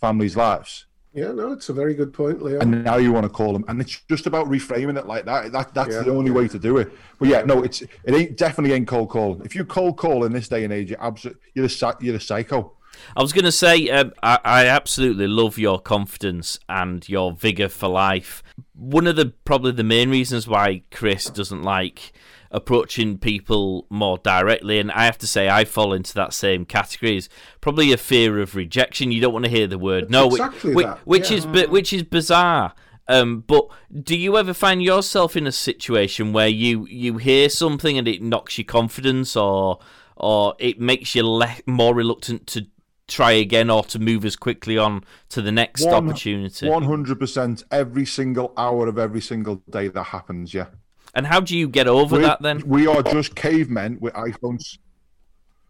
families' 0.00 0.36
lives? 0.36 0.86
Yeah, 1.14 1.32
no, 1.32 1.52
it's 1.52 1.70
a 1.70 1.72
very 1.72 1.94
good 1.94 2.12
point, 2.12 2.42
Leo. 2.42 2.60
And 2.60 2.84
now 2.84 2.96
you 2.96 3.12
want 3.12 3.24
to 3.24 3.30
call 3.30 3.54
them, 3.54 3.64
and 3.66 3.80
it's 3.80 4.02
just 4.08 4.26
about 4.26 4.46
reframing 4.46 4.98
it 4.98 5.06
like 5.06 5.24
that. 5.24 5.50
That 5.52 5.72
that's 5.72 5.94
yeah. 5.94 6.02
the 6.02 6.10
only 6.10 6.30
way 6.30 6.48
to 6.48 6.58
do 6.58 6.76
it. 6.76 6.92
But 7.18 7.28
yeah, 7.28 7.42
no, 7.42 7.62
it's 7.62 7.80
it 7.80 8.14
ain't 8.14 8.36
definitely 8.36 8.74
ain't 8.74 8.86
cold 8.86 9.08
calling. 9.08 9.40
If 9.44 9.54
you 9.54 9.64
cold 9.64 9.96
call 9.96 10.24
in 10.24 10.32
this 10.32 10.48
day 10.48 10.64
and 10.64 10.72
age, 10.72 10.90
you're 10.90 11.02
absolutely 11.02 11.40
you're 11.54 11.64
a 11.64 11.96
you're 12.00 12.16
a 12.16 12.20
psycho. 12.20 12.74
I 13.16 13.22
was 13.22 13.32
going 13.32 13.44
to 13.44 13.52
say, 13.52 13.88
um, 13.90 14.12
I, 14.22 14.38
I, 14.44 14.66
absolutely 14.66 15.28
love 15.28 15.56
your 15.56 15.78
confidence 15.78 16.58
and 16.68 17.08
your 17.08 17.32
vigor 17.32 17.68
for 17.68 17.88
life. 17.88 18.42
One 18.78 19.08
of 19.08 19.16
the 19.16 19.26
probably 19.44 19.72
the 19.72 19.84
main 19.84 20.08
reasons 20.08 20.46
why 20.46 20.82
Chris 20.92 21.26
doesn't 21.26 21.64
like 21.64 22.12
approaching 22.50 23.18
people 23.18 23.86
more 23.90 24.18
directly, 24.18 24.78
and 24.78 24.90
I 24.92 25.04
have 25.04 25.18
to 25.18 25.26
say 25.26 25.48
I 25.48 25.64
fall 25.64 25.92
into 25.92 26.14
that 26.14 26.32
same 26.32 26.64
category, 26.64 27.16
is 27.16 27.28
probably 27.60 27.92
a 27.92 27.96
fear 27.96 28.40
of 28.40 28.54
rejection. 28.54 29.10
You 29.12 29.20
don't 29.20 29.32
want 29.32 29.44
to 29.46 29.50
hear 29.50 29.66
the 29.66 29.78
word 29.78 30.10
no, 30.10 30.28
exactly 30.28 30.74
which, 30.74 30.86
which 31.04 31.30
yeah. 31.30 31.36
is 31.38 31.68
which 31.68 31.92
is 31.92 32.04
bizarre. 32.04 32.74
Um, 33.08 33.42
but 33.46 33.68
do 34.02 34.16
you 34.16 34.36
ever 34.36 34.52
find 34.52 34.82
yourself 34.82 35.34
in 35.34 35.46
a 35.46 35.52
situation 35.52 36.32
where 36.34 36.48
you, 36.48 36.86
you 36.88 37.16
hear 37.16 37.48
something 37.48 37.96
and 37.96 38.06
it 38.06 38.22
knocks 38.22 38.58
your 38.58 38.66
confidence, 38.66 39.34
or 39.34 39.80
or 40.16 40.54
it 40.58 40.80
makes 40.80 41.14
you 41.14 41.26
le- 41.26 41.56
more 41.66 41.94
reluctant 41.94 42.46
to 42.48 42.66
try 43.08 43.32
again 43.32 43.70
or 43.70 43.82
to 43.84 43.98
move 43.98 44.24
as 44.24 44.36
quickly 44.36 44.78
on 44.78 45.02
to 45.30 45.42
the 45.42 45.50
next 45.50 45.84
One, 45.84 46.08
opportunity. 46.08 46.66
100% 46.66 47.64
every 47.70 48.06
single 48.06 48.52
hour 48.56 48.86
of 48.86 48.98
every 48.98 49.22
single 49.22 49.56
day 49.68 49.88
that 49.88 50.02
happens, 50.04 50.54
yeah. 50.54 50.66
And 51.14 51.26
how 51.26 51.40
do 51.40 51.56
you 51.56 51.68
get 51.68 51.88
over 51.88 52.16
we're, 52.16 52.22
that 52.22 52.42
then? 52.42 52.62
We 52.66 52.86
are 52.86 53.02
just 53.02 53.34
cavemen 53.34 53.98
with 54.00 54.12
iPhones. 54.14 54.78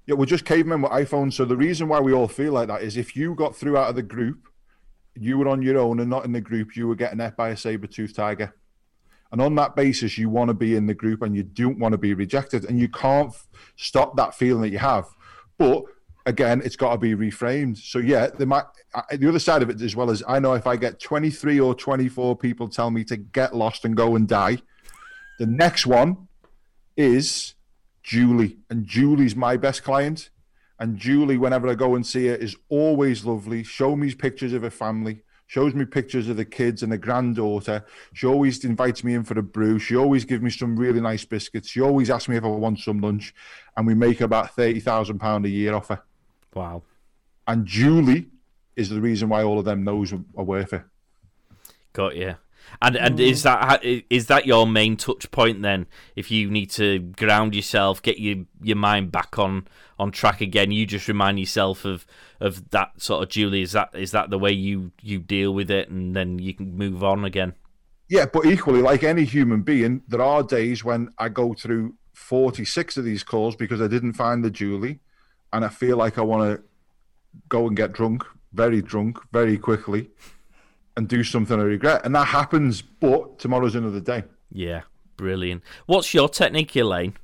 Yeah, 0.07 0.17
we're 0.17 0.27
just 0.27 0.45
cavemen 0.45 0.83
with 0.83 0.91
iPhones. 0.91 1.35
So 1.35 1.45
the 1.45 1.57
reason 1.57 1.89
why 1.89 2.01
we 2.01 2.13
all 2.13 2.29
feel 2.29 2.53
like 2.53 2.69
that 2.69 2.83
is 2.83 2.97
if 2.97 3.17
you 3.17 3.35
got 3.35 3.55
through 3.55 3.77
out 3.77 3.89
of 3.89 3.95
the 3.95 4.03
group, 4.03 4.49
you 5.15 5.39
were 5.39 5.49
on 5.49 5.63
your 5.63 5.79
own 5.79 6.01
and 6.01 6.11
not 6.11 6.25
in 6.25 6.33
the 6.33 6.41
group, 6.41 6.77
you 6.77 6.89
were 6.89 6.95
getting 6.95 7.21
ate 7.21 7.37
by 7.37 7.51
a 7.51 7.57
saber 7.57 7.87
tooth 7.87 8.15
tiger. 8.15 8.53
And 9.31 9.41
on 9.41 9.55
that 9.57 9.77
basis, 9.77 10.17
you 10.17 10.29
want 10.29 10.49
to 10.49 10.55
be 10.55 10.75
in 10.75 10.87
the 10.87 10.95
group 10.95 11.23
and 11.23 11.37
you 11.37 11.43
don't 11.43 11.79
want 11.79 11.93
to 11.93 11.99
be 11.99 12.15
rejected. 12.15 12.65
And 12.65 12.81
you 12.81 12.89
can't 12.89 13.33
stop 13.77 14.17
that 14.17 14.35
feeling 14.35 14.63
that 14.63 14.71
you 14.71 14.79
have. 14.79 15.07
But 15.59 15.85
again, 16.29 16.61
it's 16.65 16.77
got 16.77 16.93
to 16.93 16.99
be 16.99 17.15
reframed. 17.15 17.79
So 17.79 17.99
yeah, 17.99 18.29
the 18.29 18.47
the 19.17 19.29
other 19.29 19.39
side 19.39 19.63
of 19.63 19.71
it 19.71 19.81
as 19.81 19.97
well 19.97 20.11
as 20.11 20.23
I 20.29 20.39
know 20.39 20.53
if 20.53 20.67
I 20.67 20.77
get 20.77 21.01
23 21.01 21.59
or 21.59 21.75
24 21.75 22.37
people 22.37 22.69
tell 22.69 22.91
me 22.91 23.03
to 23.05 23.17
get 23.17 23.57
lost 23.57 23.85
and 23.85 23.97
go 23.97 24.15
and 24.15 24.29
die, 24.29 24.59
the 25.39 25.47
next 25.47 25.87
one 25.87 26.29
is 26.97 27.55
Julie, 28.03 28.59
and 28.69 28.87
Julie's 28.87 29.35
my 29.35 29.57
best 29.57 29.83
client. 29.83 30.31
And 30.81 30.97
Julie, 30.97 31.39
whenever 31.39 31.69
I 31.69 31.75
go 31.75 31.97
and 31.97 32.07
see 32.07 32.29
her, 32.29 32.37
is 32.37 32.57
always 32.69 33.25
lovely. 33.25 33.65
Show 33.65 33.97
me 33.97 34.15
pictures 34.15 34.53
of 34.53 34.63
her 34.63 34.71
family, 34.71 35.23
shows 35.49 35.75
me 35.75 35.85
pictures 35.85 36.29
of 36.29 36.37
the 36.37 36.45
kids 36.45 36.83
and 36.85 36.93
the 36.93 36.99
granddaughter. 36.99 37.85
She 38.13 38.27
always 38.27 38.65
invites 38.65 39.03
me 39.03 39.15
in 39.15 39.25
for 39.25 39.37
a 39.39 39.43
brew. 39.43 39.79
She 39.79 39.97
always 39.97 40.25
gives 40.25 40.43
me 40.43 40.51
some 40.51 40.77
really 40.77 41.01
nice 41.01 41.25
biscuits. 41.25 41.71
She 41.71 41.81
always 41.81 42.11
asks 42.11 42.29
me 42.29 42.37
if 42.37 42.45
I 42.45 42.49
want 42.49 42.79
some 42.79 43.01
lunch, 43.01 43.35
and 43.77 43.87
we 43.87 43.95
make 43.95 44.21
about 44.21 44.55
thirty 44.55 44.79
thousand 44.79 45.19
pound 45.19 45.47
a 45.47 45.49
year 45.49 45.75
off 45.75 45.89
her. 45.89 46.03
Wow. 46.59 46.83
And 47.47 47.67
Julie 47.67 48.27
is 48.75 48.89
the 48.89 49.01
reason 49.01 49.29
why 49.29 49.45
all 49.45 49.61
of 49.61 49.65
them 49.65 49.85
knows 49.85 50.13
are 50.13 50.45
worth 50.45 50.73
it. 50.73 50.83
Got 51.93 52.17
you. 52.17 52.35
And 52.83 52.97
and 52.97 53.21
is 53.21 53.45
that 53.45 53.81
is 53.85 54.27
that 54.27 54.45
your 54.45 54.67
main 54.67 54.97
touch 54.97 55.31
point 55.31 55.63
then? 55.63 55.87
If 56.17 56.33
you 56.33 56.51
need 56.51 56.71
to 56.73 56.99
ground 56.99 57.55
yourself, 57.55 58.03
get 58.03 58.19
your 58.19 58.45
your 58.61 58.77
mind 58.77 59.13
back 59.13 59.39
on 59.39 59.69
on 60.01 60.11
track 60.11 60.41
again, 60.41 60.73
you 60.73 60.85
just 60.85 61.07
remind 61.07 61.39
yourself 61.39 61.85
of 61.85 62.05
of 62.41 62.71
that 62.71 63.01
sort 63.01 63.23
of 63.23 63.29
Julie. 63.29 63.63
Is 63.63 63.73
that 63.73 63.95
is 63.95 64.11
that 64.11 64.31
the 64.31 64.39
way 64.39 64.51
you 64.51 64.91
you 65.01 65.21
deal 65.21 65.55
with 65.55 65.71
it, 65.71 65.89
and 65.89 66.17
then 66.17 66.41
you 66.41 66.55
can 66.55 66.77
move 66.77 67.05
on 67.05 67.25
again? 67.25 67.55
Yeah, 68.09 68.27
but 68.27 68.47
equally, 68.47 68.83
like 68.83 69.05
any 69.05 69.25
human 69.25 69.63
being, 69.63 70.03
there 70.09 70.23
are 70.23 70.43
days 70.43 70.85
when 70.85 71.15
I 71.19 71.29
go 71.29 71.55
through 71.55 71.95
forty 72.13 72.65
six 72.65 72.97
of 72.97 73.05
these 73.05 73.23
calls 73.23 73.55
because 73.55 73.81
I 73.81 73.87
didn't 73.87 74.15
find 74.15 74.45
the 74.45 74.51
Julie, 74.51 74.99
and 75.53 75.65
I 75.65 75.69
feel 75.69 75.97
like 75.97 76.19
I 76.19 76.23
want 76.23 76.57
to 76.57 76.63
go 77.49 77.67
and 77.67 77.77
get 77.77 77.93
drunk, 77.93 78.25
very 78.53 78.83
drunk, 78.83 79.19
very 79.33 79.57
quickly, 79.59 80.11
and 80.97 81.09
do 81.09 81.23
something 81.23 81.59
I 81.59 81.63
regret. 81.63 82.03
And 82.05 82.15
that 82.15 82.27
happens, 82.27 82.83
but 82.83 83.39
tomorrow's 83.39 83.75
another 83.75 84.01
day. 84.01 84.25
Yeah, 84.51 84.83
brilliant. 85.17 85.63
What's 85.87 86.13
your 86.15 86.29
technique, 86.29 86.75
Elaine? 86.77 87.15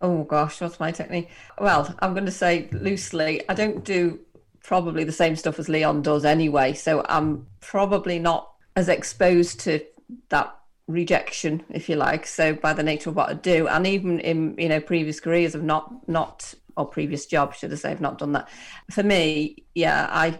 Oh 0.00 0.22
gosh, 0.24 0.60
what's 0.60 0.78
my 0.78 0.92
technique? 0.92 1.28
Well, 1.60 1.94
I'm 1.98 2.14
going 2.14 2.26
to 2.26 2.30
say 2.30 2.68
loosely, 2.70 3.42
I 3.48 3.54
don't 3.54 3.84
do 3.84 4.20
probably 4.62 5.02
the 5.02 5.12
same 5.12 5.34
stuff 5.34 5.58
as 5.58 5.68
Leon 5.68 6.02
does 6.02 6.24
anyway. 6.24 6.74
So 6.74 7.04
I'm 7.08 7.46
probably 7.60 8.18
not 8.18 8.52
as 8.76 8.88
exposed 8.88 9.60
to 9.60 9.84
that 10.28 10.54
rejection, 10.86 11.64
if 11.70 11.88
you 11.88 11.96
like. 11.96 12.26
So 12.26 12.54
by 12.54 12.72
the 12.72 12.82
nature 12.82 13.10
of 13.10 13.16
what 13.16 13.30
I 13.30 13.34
do, 13.34 13.66
and 13.66 13.86
even 13.86 14.20
in 14.20 14.54
you 14.58 14.68
know 14.68 14.80
previous 14.80 15.20
careers, 15.20 15.56
I've 15.56 15.62
not 15.62 16.08
not 16.08 16.54
or 16.78 16.86
previous 16.86 17.26
job, 17.26 17.54
should 17.54 17.72
I 17.72 17.76
say, 17.76 17.90
I've 17.90 18.00
not 18.00 18.18
done 18.18 18.32
that. 18.32 18.48
For 18.90 19.02
me, 19.02 19.64
yeah, 19.74 20.08
I 20.10 20.38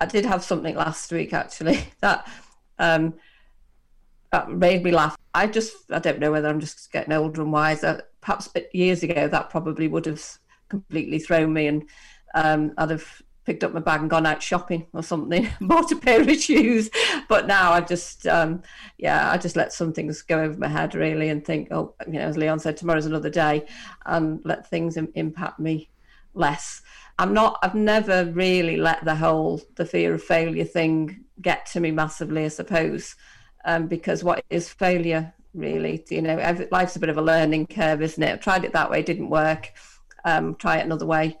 I 0.00 0.06
did 0.06 0.24
have 0.26 0.42
something 0.42 0.74
last 0.74 1.12
week 1.12 1.32
actually 1.32 1.86
that 2.00 2.26
um, 2.78 3.14
that 4.32 4.50
made 4.50 4.82
me 4.82 4.90
laugh. 4.90 5.16
I 5.34 5.46
just 5.46 5.76
I 5.90 5.98
don't 5.98 6.18
know 6.18 6.32
whether 6.32 6.48
I'm 6.48 6.60
just 6.60 6.90
getting 6.90 7.12
older 7.12 7.42
and 7.42 7.52
wiser. 7.52 8.02
Perhaps 8.20 8.48
years 8.72 9.02
ago 9.02 9.28
that 9.28 9.50
probably 9.50 9.86
would 9.86 10.06
have 10.06 10.24
completely 10.68 11.18
thrown 11.18 11.52
me 11.52 11.66
and 11.66 11.84
um, 12.34 12.72
I'd 12.78 12.90
have 12.90 13.22
picked 13.44 13.64
up 13.64 13.72
my 13.72 13.80
bag 13.80 14.00
and 14.00 14.10
gone 14.10 14.26
out 14.26 14.42
shopping 14.42 14.86
or 14.92 15.02
something, 15.02 15.48
bought 15.60 15.92
a 15.92 15.96
pair 15.96 16.20
of 16.20 16.36
shoes. 16.36 16.90
But 17.28 17.46
now 17.46 17.72
I 17.72 17.80
just, 17.80 18.26
um, 18.26 18.62
yeah, 18.98 19.30
I 19.30 19.38
just 19.38 19.56
let 19.56 19.72
some 19.72 19.92
things 19.92 20.22
go 20.22 20.42
over 20.42 20.58
my 20.58 20.68
head 20.68 20.94
really 20.94 21.28
and 21.28 21.44
think, 21.44 21.68
oh, 21.70 21.94
you 22.06 22.14
know, 22.14 22.20
as 22.20 22.36
Leon 22.36 22.58
said, 22.58 22.76
tomorrow's 22.76 23.06
another 23.06 23.30
day, 23.30 23.66
and 24.06 24.40
let 24.44 24.68
things 24.68 24.96
Im- 24.96 25.12
impact 25.14 25.60
me 25.60 25.90
less. 26.34 26.82
I'm 27.18 27.32
not. 27.32 27.58
I've 27.62 27.76
never 27.76 28.24
really 28.26 28.76
let 28.76 29.04
the 29.04 29.14
whole 29.14 29.62
the 29.76 29.84
fear 29.86 30.14
of 30.14 30.22
failure 30.22 30.64
thing 30.64 31.24
get 31.40 31.66
to 31.66 31.80
me 31.80 31.90
massively, 31.90 32.44
I 32.44 32.48
suppose, 32.48 33.14
um, 33.64 33.86
because 33.86 34.24
what 34.24 34.44
is 34.50 34.68
failure 34.68 35.32
really? 35.54 36.04
You 36.10 36.22
know, 36.22 36.66
life's 36.72 36.96
a 36.96 37.00
bit 37.00 37.08
of 37.08 37.18
a 37.18 37.22
learning 37.22 37.68
curve, 37.68 38.02
isn't 38.02 38.22
it? 38.22 38.32
I 38.32 38.36
tried 38.36 38.64
it 38.64 38.72
that 38.72 38.90
way, 38.90 39.02
didn't 39.02 39.30
work. 39.30 39.72
Um, 40.24 40.54
try 40.56 40.78
it 40.78 40.84
another 40.84 41.06
way. 41.06 41.36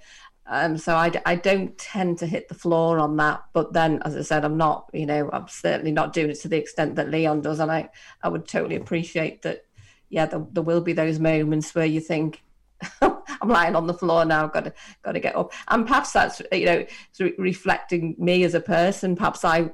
Um, 0.46 0.76
so 0.76 0.94
I, 0.94 1.10
I 1.24 1.36
don't 1.36 1.76
tend 1.78 2.18
to 2.18 2.26
hit 2.26 2.48
the 2.48 2.54
floor 2.54 2.98
on 2.98 3.16
that. 3.16 3.44
But 3.52 3.72
then, 3.72 4.02
as 4.04 4.16
I 4.16 4.22
said, 4.22 4.44
I'm 4.44 4.56
not, 4.56 4.90
you 4.92 5.06
know, 5.06 5.30
I'm 5.32 5.48
certainly 5.48 5.92
not 5.92 6.12
doing 6.12 6.30
it 6.30 6.40
to 6.40 6.48
the 6.48 6.58
extent 6.58 6.96
that 6.96 7.10
Leon 7.10 7.40
does. 7.40 7.60
And 7.60 7.70
I, 7.70 7.88
I 8.22 8.28
would 8.28 8.46
totally 8.46 8.76
appreciate 8.76 9.42
that. 9.42 9.64
Yeah, 10.10 10.26
there, 10.26 10.46
there 10.52 10.62
will 10.62 10.82
be 10.82 10.92
those 10.92 11.18
moments 11.18 11.74
where 11.74 11.86
you 11.86 12.00
think, 12.00 12.42
I'm 13.00 13.48
lying 13.48 13.74
on 13.74 13.86
the 13.86 13.94
floor 13.94 14.24
now. 14.24 14.46
Got 14.46 14.64
to 14.64 14.74
got 15.02 15.12
to 15.12 15.20
get 15.20 15.36
up. 15.36 15.52
And 15.68 15.86
perhaps 15.86 16.12
that's 16.12 16.40
you 16.52 16.66
know 16.66 16.86
re- 17.18 17.34
reflecting 17.38 18.14
me 18.18 18.44
as 18.44 18.54
a 18.54 18.60
person. 18.60 19.16
Perhaps 19.16 19.44
I 19.44 19.70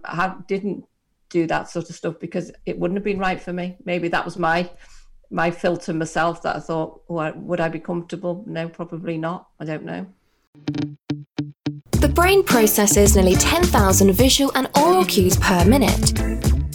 didn't 0.47 0.85
do 1.29 1.47
that 1.47 1.69
sort 1.69 1.89
of 1.89 1.97
stuff 1.97 2.19
because 2.21 2.51
it 2.67 2.79
wouldn't 2.79 2.97
have 2.97 3.05
been 3.05 3.19
right 3.19 3.41
for 3.41 3.53
me. 3.53 3.77
Maybe 3.85 4.09
that 4.09 4.25
was 4.25 4.39
my 4.39 4.71
my 5.31 5.51
filter 5.51 5.93
myself 5.93 6.43
that 6.43 6.57
I 6.57 6.61
thought, 6.61 7.03
would 7.09 7.61
I 7.61 7.69
be 7.69 7.79
comfortable? 7.79 8.45
No, 8.47 8.69
probably 8.69 9.17
not. 9.17 9.49
I 9.61 9.65
don't 9.65 9.85
know. 9.85 10.07
The 12.01 12.09
brain 12.09 12.43
processes 12.43 13.15
nearly 13.15 13.37
10,000 13.37 14.13
visual 14.13 14.51
and 14.55 14.69
oral 14.77 15.05
cues 15.05 15.37
per 15.37 15.67
minute. 15.67 16.19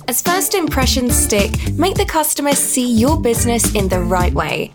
As 0.07 0.21
first 0.21 0.53
impressions 0.53 1.15
stick, 1.15 1.51
make 1.73 1.95
the 1.95 2.05
customer 2.05 2.53
see 2.53 2.87
your 2.87 3.19
business 3.19 3.73
in 3.73 3.87
the 3.87 4.01
right 4.01 4.31
way. 4.33 4.71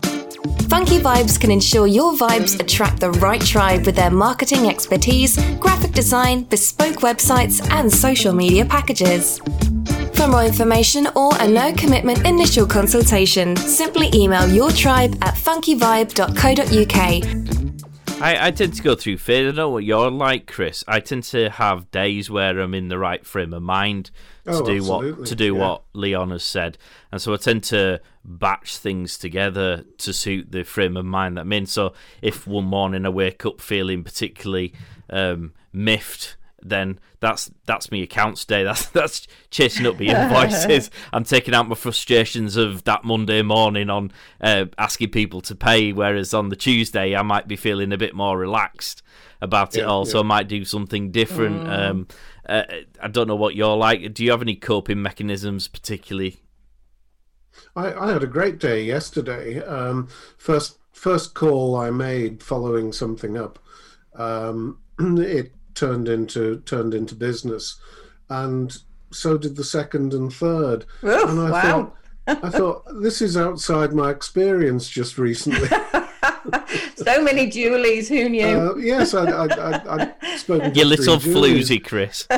Funky 0.69 0.99
Vibes 0.99 1.39
can 1.39 1.51
ensure 1.51 1.87
your 1.87 2.11
vibes 2.13 2.59
attract 2.59 2.99
the 2.99 3.11
right 3.11 3.41
tribe 3.41 3.85
with 3.85 3.95
their 3.95 4.11
marketing 4.11 4.69
expertise, 4.69 5.37
graphic 5.55 5.93
design, 5.93 6.43
bespoke 6.43 6.97
websites, 6.97 7.65
and 7.71 7.89
social 7.91 8.33
media 8.33 8.65
packages. 8.65 9.39
For 10.15 10.27
more 10.27 10.43
information 10.43 11.07
or 11.15 11.31
a 11.39 11.47
no 11.47 11.73
commitment 11.73 12.25
initial 12.25 12.67
consultation, 12.67 13.55
simply 13.55 14.09
email 14.13 14.45
your 14.47 14.71
tribe 14.71 15.17
at 15.21 15.35
funkyvibe.co.uk. 15.35 17.70
I, 18.21 18.47
I 18.47 18.51
tend 18.51 18.73
to 18.75 18.83
go 18.83 18.95
through 18.95 19.17
fear. 19.17 19.41
I 19.41 19.43
don't 19.45 19.55
know 19.55 19.69
what 19.69 19.83
you're 19.83 20.11
like, 20.11 20.47
Chris. 20.47 20.83
I 20.87 20.99
tend 20.99 21.23
to 21.25 21.49
have 21.49 21.91
days 21.91 22.29
where 22.29 22.59
I'm 22.59 22.73
in 22.73 22.87
the 22.89 22.97
right 22.97 23.25
frame 23.25 23.53
of 23.53 23.63
mind 23.63 24.11
to 24.45 24.51
Oh, 24.51 24.65
do 24.65 24.77
absolutely, 24.77 25.11
what 25.13 25.27
to 25.27 25.35
do 25.35 25.53
yeah. 25.55 25.59
what 25.59 25.83
Leon 25.93 26.31
has 26.31 26.43
said, 26.43 26.77
and 27.11 27.21
so 27.21 27.33
I 27.33 27.37
tend 27.37 27.63
to 27.65 28.01
batch 28.25 28.77
things 28.77 29.17
together 29.17 29.85
to 29.99 30.13
suit 30.13 30.51
the 30.51 30.63
frame 30.63 30.97
of 30.97 31.05
mind 31.05 31.37
that 31.37 31.41
I'm 31.41 31.53
in. 31.53 31.65
So 31.65 31.93
if 32.21 32.47
one 32.47 32.65
morning 32.65 33.05
I 33.05 33.09
wake 33.09 33.45
up 33.45 33.61
feeling 33.61 34.03
particularly 34.03 34.73
um, 35.09 35.53
miffed, 35.73 36.37
then 36.63 36.99
that's 37.19 37.51
that's 37.65 37.91
me 37.91 38.03
accounts 38.03 38.45
day. 38.45 38.63
That's 38.71 38.87
that's 38.87 39.27
chasing 39.49 39.85
up 39.85 39.97
the 39.97 40.09
invoices. 40.09 40.89
I'm 41.13 41.23
taking 41.23 41.53
out 41.53 41.67
my 41.67 41.75
frustrations 41.75 42.55
of 42.55 42.83
that 42.85 43.03
Monday 43.03 43.41
morning 43.41 43.89
on 43.89 44.11
uh, 44.39 44.65
asking 44.77 45.09
people 45.11 45.41
to 45.41 45.55
pay, 45.55 45.93
whereas 45.93 46.33
on 46.33 46.49
the 46.49 46.55
Tuesday 46.55 47.15
I 47.15 47.21
might 47.21 47.47
be 47.47 47.55
feeling 47.55 47.91
a 47.91 47.97
bit 47.97 48.15
more 48.15 48.37
relaxed 48.37 49.03
about 49.41 49.75
it 49.75 49.79
Yeah, 49.79 49.85
all. 49.85 50.05
So. 50.05 50.19
I 50.19 50.23
might 50.23 50.47
do 50.47 50.63
something 50.65 51.11
different. 51.11 51.67
Um, 51.67 52.07
uh, 52.47 52.63
I 53.01 53.07
don't 53.07 53.27
know 53.27 53.35
what 53.35 53.55
you're 53.55 53.77
like. 53.77 54.13
Do 54.13 54.23
you 54.23 54.31
have 54.31 54.41
any 54.41 54.55
coping 54.55 55.01
mechanisms, 55.01 55.67
particularly? 55.67 56.37
I, 57.75 57.93
I 57.93 58.11
had 58.11 58.23
a 58.23 58.27
great 58.27 58.59
day 58.59 58.83
yesterday. 58.83 59.61
Um, 59.63 60.07
first 60.37 60.77
first 60.91 61.33
call 61.33 61.75
I 61.75 61.89
made 61.89 62.43
following 62.43 62.91
something 62.91 63.37
up, 63.37 63.59
um, 64.15 64.79
it 64.99 65.53
turned 65.75 66.07
into 66.07 66.61
turned 66.61 66.93
into 66.93 67.15
business, 67.15 67.79
and 68.29 68.77
so 69.11 69.37
did 69.37 69.55
the 69.55 69.63
second 69.63 70.13
and 70.13 70.31
third. 70.33 70.85
Oof, 71.03 71.29
and 71.29 71.39
I 71.39 71.51
wow. 71.51 71.61
thought, 71.61 72.43
I 72.43 72.49
thought 72.57 72.83
this 73.01 73.21
is 73.21 73.37
outside 73.37 73.93
my 73.93 74.09
experience 74.09 74.89
just 74.89 75.17
recently. 75.17 75.69
So 76.95 77.21
many 77.23 77.49
Julies, 77.49 78.07
who 78.07 78.29
knew? 78.29 78.45
uh, 78.45 78.75
yes, 78.75 79.13
I, 79.13 79.25
I, 79.25 79.45
I, 79.45 79.95
I'd 79.95 80.39
spoken 80.39 80.71
to 80.71 80.85
little 80.85 81.19
three 81.19 81.33
floozy, 81.33 81.83
Chris. 81.83 82.27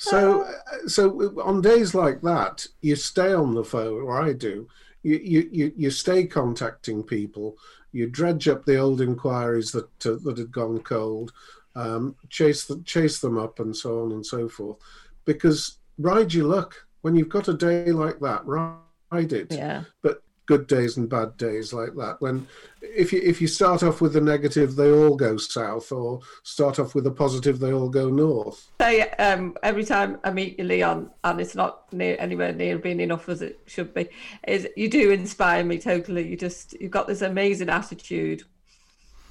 So, 0.00 0.50
so 0.86 1.38
on 1.42 1.60
days 1.60 1.94
like 1.94 2.22
that, 2.22 2.66
you 2.80 2.96
stay 2.96 3.34
on 3.34 3.52
the 3.52 3.62
phone, 3.62 4.00
or 4.00 4.18
I 4.18 4.32
do. 4.32 4.66
You 5.02 5.18
you 5.18 5.48
you, 5.52 5.72
you 5.76 5.90
stay 5.90 6.24
contacting 6.24 7.02
people. 7.02 7.58
You 7.92 8.08
dredge 8.08 8.48
up 8.48 8.64
the 8.64 8.78
old 8.78 9.02
inquiries 9.02 9.72
that 9.72 10.06
uh, 10.06 10.16
that 10.24 10.38
had 10.38 10.52
gone 10.52 10.78
cold, 10.80 11.34
um, 11.80 12.16
chase 12.28 12.66
the, 12.66 12.82
chase 12.84 13.20
them 13.20 13.38
up, 13.38 13.60
and 13.60 13.76
so 13.76 14.02
on 14.02 14.12
and 14.12 14.24
so 14.24 14.48
forth. 14.48 14.78
Because 15.24 15.78
ride 15.98 16.32
your 16.32 16.46
luck 16.46 16.74
when 17.02 17.14
you've 17.14 17.28
got 17.28 17.48
a 17.48 17.54
day 17.54 17.92
like 17.92 18.20
that. 18.20 18.42
Ride 18.46 19.32
it. 19.32 19.52
Yeah. 19.52 19.84
But 20.02 20.22
good 20.50 20.66
days 20.66 20.96
and 20.96 21.08
bad 21.08 21.36
days 21.36 21.72
like 21.72 21.94
that. 21.94 22.20
When 22.20 22.44
if 22.82 23.12
you 23.12 23.20
if 23.22 23.40
you 23.40 23.46
start 23.46 23.84
off 23.84 24.00
with 24.00 24.14
the 24.14 24.20
negative, 24.20 24.74
they 24.74 24.90
all 24.90 25.14
go 25.14 25.36
south, 25.36 25.92
or 25.92 26.20
start 26.42 26.80
off 26.80 26.96
with 26.96 27.06
a 27.06 27.10
positive, 27.10 27.60
they 27.60 27.72
all 27.72 27.88
go 27.88 28.10
north. 28.10 28.68
say 28.80 29.08
um, 29.10 29.56
every 29.62 29.84
time 29.84 30.18
I 30.24 30.30
meet 30.32 30.58
you, 30.58 30.64
Leon, 30.64 31.10
and 31.22 31.40
it's 31.40 31.54
not 31.54 31.92
near 31.92 32.16
anywhere 32.18 32.52
near 32.52 32.78
being 32.78 32.98
enough 32.98 33.28
as 33.28 33.42
it 33.42 33.60
should 33.66 33.94
be, 33.94 34.08
is 34.48 34.66
you 34.76 34.88
do 34.88 35.12
inspire 35.12 35.62
me 35.62 35.78
totally. 35.78 36.26
You 36.26 36.36
just 36.36 36.74
you've 36.80 36.90
got 36.90 37.06
this 37.06 37.22
amazing 37.22 37.68
attitude. 37.68 38.42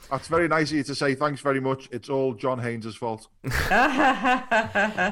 That's 0.10 0.28
very 0.28 0.48
nice 0.48 0.72
of 0.72 0.78
you 0.78 0.84
to 0.84 0.96
say. 0.96 1.14
Thanks 1.16 1.42
very 1.42 1.60
much. 1.60 1.88
It's 1.92 2.10
all 2.10 2.34
John 2.34 2.60
Haynes' 2.60 2.96
fault. 2.96 3.28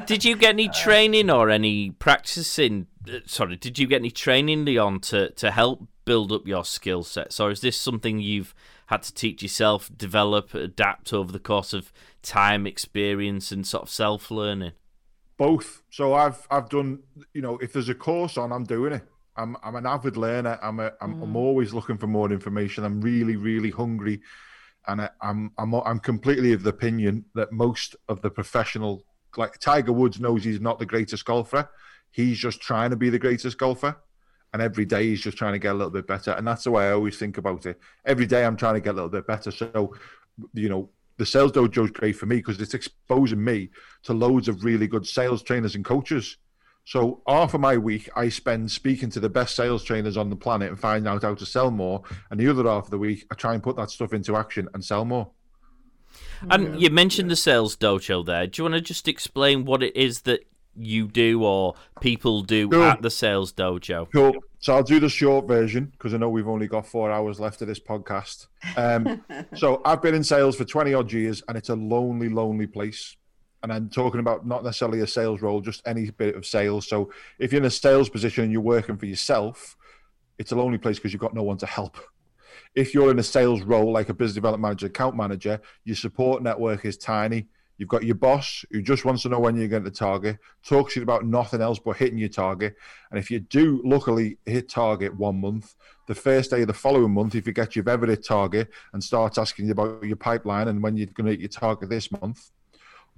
Did 0.08 0.26
you 0.26 0.36
get 0.36 0.50
any 0.50 0.70
training 0.70 1.30
or 1.30 1.50
any 1.50 1.92
practicing? 1.92 2.88
uh, 3.08 3.20
Sorry, 3.26 3.56
did 3.58 3.78
you 3.78 3.88
get 3.88 4.02
any 4.02 4.12
training, 4.12 4.66
Leon, 4.66 5.02
to, 5.02 5.30
to 5.32 5.52
help 5.52 5.88
build 6.06 6.32
up 6.32 6.48
your 6.48 6.66
skill 6.66 7.04
sets? 7.04 7.40
Or 7.40 7.52
is 7.52 7.62
this 7.62 7.80
something 7.80 8.20
you've 8.20 8.56
had 8.88 9.04
to 9.04 9.14
teach 9.14 9.44
yourself, 9.44 9.92
develop, 9.96 10.54
adapt 10.54 11.14
over 11.14 11.32
the 11.32 11.40
course 11.40 11.74
of 11.74 11.92
time, 12.24 12.66
experience, 12.66 13.52
and 13.52 13.68
sort 13.68 13.84
of 13.84 13.90
self 13.90 14.32
learning? 14.32 14.72
Both. 15.38 15.84
So 15.92 16.16
I've 16.16 16.48
I've 16.50 16.70
done. 16.70 17.04
You 17.34 17.42
know, 17.44 17.58
if 17.58 17.72
there's 17.74 17.90
a 17.90 17.96
course 17.96 18.38
on, 18.38 18.52
I'm 18.52 18.64
doing 18.64 18.94
it. 18.94 19.04
I'm 19.36 19.56
I'm 19.62 19.76
an 19.76 19.86
avid 19.86 20.18
learner. 20.18 20.58
I'm 20.64 20.80
a 20.80 20.94
I'm, 21.00 21.22
I'm 21.22 21.36
always 21.36 21.74
looking 21.74 21.98
for 21.98 22.08
more 22.08 22.32
information. 22.32 22.84
I'm 22.84 23.00
really 23.02 23.36
really 23.36 23.70
hungry, 23.70 24.22
and 24.88 25.02
I, 25.02 25.10
I'm 25.22 25.52
I'm 25.58 25.74
I'm 25.74 26.00
completely 26.00 26.54
of 26.54 26.64
the 26.64 26.70
opinion 26.70 27.26
that 27.36 27.52
most 27.52 27.96
of 28.10 28.22
the 28.22 28.30
professional, 28.30 29.04
like 29.36 29.60
Tiger 29.60 29.94
Woods, 29.94 30.20
knows 30.20 30.44
he's 30.44 30.62
not 30.62 30.80
the 30.80 30.86
greatest 30.86 31.26
golfer. 31.26 31.70
He's 32.12 32.40
just 32.40 32.62
trying 32.62 32.90
to 32.92 32.96
be 32.96 33.10
the 33.10 33.20
greatest 33.20 33.58
golfer, 33.58 33.96
and 34.54 34.62
every 34.62 34.86
day 34.86 35.08
he's 35.08 35.22
just 35.22 35.38
trying 35.38 35.54
to 35.54 35.60
get 35.60 35.72
a 35.72 35.78
little 35.78 35.92
bit 35.92 36.08
better. 36.08 36.32
And 36.32 36.48
that's 36.48 36.64
the 36.64 36.72
way 36.72 36.88
I 36.88 36.92
always 36.92 37.18
think 37.18 37.38
about 37.38 37.66
it. 37.66 37.80
Every 38.06 38.26
day 38.26 38.46
I'm 38.46 38.58
trying 38.58 38.76
to 38.76 38.82
get 38.82 38.92
a 38.92 38.94
little 38.94 39.10
bit 39.10 39.28
better. 39.28 39.52
So, 39.52 39.94
you 40.54 40.70
know, 40.70 40.90
the 41.18 41.26
sales 41.26 41.52
dojo 41.52 41.86
is 41.86 41.92
great 41.92 42.16
for 42.16 42.26
me 42.26 42.38
because 42.38 42.62
it's 42.62 42.74
exposing 42.74 43.44
me 43.44 43.70
to 44.04 44.14
loads 44.14 44.48
of 44.48 44.64
really 44.64 44.88
good 44.88 45.06
sales 45.06 45.44
trainers 45.44 45.76
and 45.76 45.84
coaches. 45.84 46.38
So 46.88 47.22
half 47.28 47.54
of 47.54 47.60
my 47.60 47.76
week 47.76 48.10
I 48.16 48.30
spend 48.30 48.72
speaking 48.72 49.10
to 49.10 49.20
the 49.20 49.28
best 49.28 49.58
sales 49.58 49.84
trainers 49.84 50.16
on 50.16 50.30
the 50.30 50.38
planet 50.38 50.70
and 50.70 50.80
finding 50.80 51.12
out 51.12 51.22
how 51.22 51.36
to 51.36 51.46
sell 51.46 51.70
more, 51.70 52.02
and 52.32 52.40
the 52.40 52.48
other 52.48 52.64
half 52.64 52.86
of 52.86 52.92
the 52.92 52.98
week 52.98 53.26
I 53.30 53.36
try 53.36 53.54
and 53.54 53.62
put 53.62 53.76
that 53.76 53.90
stuff 53.92 54.14
into 54.14 54.38
action 54.38 54.70
and 54.74 54.86
sell 54.86 55.04
more. 55.04 55.30
And 56.50 56.82
you 56.82 56.90
mentioned 56.90 57.30
the 57.30 57.36
sales 57.36 57.76
dojo 57.76 58.26
there. 58.26 58.48
Do 58.48 58.62
you 58.62 58.64
want 58.64 58.76
to 58.76 58.80
just 58.82 59.10
explain 59.10 59.66
what 59.66 59.84
it 59.84 59.98
is 59.98 60.22
that 60.22 60.48
you 60.78 61.10
do 61.10 61.44
or 61.44 61.76
people 62.00 62.42
do 62.42 62.70
Sure. 62.72 62.88
at 62.88 63.02
the 63.02 63.12
sales 63.12 63.52
dojo? 63.52 64.10
Cool. 64.14 64.36
So 64.60 64.74
I'll 64.74 64.82
do 64.82 65.02
the 65.02 65.10
short 65.10 65.46
version 65.46 65.88
because 65.88 66.14
I 66.14 66.18
know 66.18 66.30
we've 66.30 66.48
only 66.48 66.68
got 66.68 66.88
four 66.88 67.12
hours 67.12 67.38
left 67.38 67.62
of 67.62 67.68
this 67.68 67.82
podcast. 67.82 68.48
Um, 68.78 69.26
so 69.56 69.82
I've 69.84 70.02
been 70.02 70.16
in 70.16 70.24
sales 70.24 70.56
for 70.56 70.64
20 70.64 70.94
odd 70.94 71.12
years 71.12 71.44
and 71.50 71.58
it's 71.58 71.68
a 71.68 71.76
lonely, 71.76 72.30
lonely 72.30 72.66
place. 72.66 73.18
And 73.70 73.74
I'm 73.74 73.90
talking 73.90 74.22
about 74.22 74.48
not 74.48 74.64
necessarily 74.64 75.02
a 75.02 75.08
sales 75.08 75.42
role, 75.42 75.60
just 75.60 75.82
any 75.86 76.10
bit 76.10 76.36
of 76.36 76.46
sales. 76.46 76.88
So 76.88 77.12
if 77.38 77.52
you're 77.52 77.62
in 77.62 77.66
a 77.66 77.70
sales 77.70 78.08
position 78.08 78.46
and 78.46 78.54
you're 78.54 78.62
working 78.62 78.98
for 78.98 79.08
yourself, 79.08 79.76
it's 80.38 80.54
a 80.54 80.56
lonely 80.56 80.78
place 80.78 80.98
because 80.98 81.12
you've 81.12 81.22
got 81.22 81.34
no 81.34 81.44
one 81.44 81.58
to 81.58 81.66
help. 81.66 81.98
If 82.76 82.94
you're 82.94 83.12
in 83.12 83.20
a 83.20 83.24
sales 83.24 83.64
role 83.64 83.92
like 83.92 84.08
a 84.08 84.14
business 84.14 84.36
development 84.36 84.62
manager, 84.62 84.86
account 84.86 85.18
manager, 85.18 85.60
your 85.84 85.98
support 85.98 86.42
network 86.42 86.86
is 86.86 86.98
tiny. 86.98 87.48
You've 87.78 87.90
got 87.90 88.04
your 88.04 88.16
boss 88.16 88.64
who 88.72 88.82
just 88.82 89.04
wants 89.04 89.24
to 89.24 89.30
know 89.30 89.40
when 89.40 89.58
you're 89.58 89.68
going 89.68 89.84
to 89.84 89.92
target, 89.92 90.38
talks 90.66 90.94
to 90.94 91.02
you 91.02 91.04
about 91.04 91.26
nothing 91.26 91.62
else 91.62 91.78
but 91.78 91.98
hitting 91.98 92.18
your 92.18 92.30
target. 92.30 92.76
And 93.12 93.20
if 93.20 93.30
you 93.30 93.42
do 93.42 93.82
luckily 93.84 94.38
hit 94.46 94.70
target 94.70 95.14
one 95.16 95.42
month, 95.42 95.76
the 96.08 96.16
first 96.16 96.52
day 96.52 96.62
of 96.62 96.68
the 96.68 96.74
following 96.74 97.14
month, 97.14 97.36
if 97.36 97.46
you 97.46 97.54
get 97.54 97.76
you've 97.76 97.90
ever 97.90 98.08
hit 98.08 98.26
target 98.26 98.70
and 98.94 99.04
starts 99.04 99.38
asking 99.38 99.66
you 99.66 99.74
about 99.74 100.04
your 100.04 100.16
pipeline 100.16 100.70
and 100.70 100.82
when 100.82 100.96
you're 100.96 101.08
going 101.08 101.26
to 101.26 101.32
hit 101.32 101.42
your 101.42 101.50
target 101.50 101.90
this 101.90 102.10
month, 102.12 102.50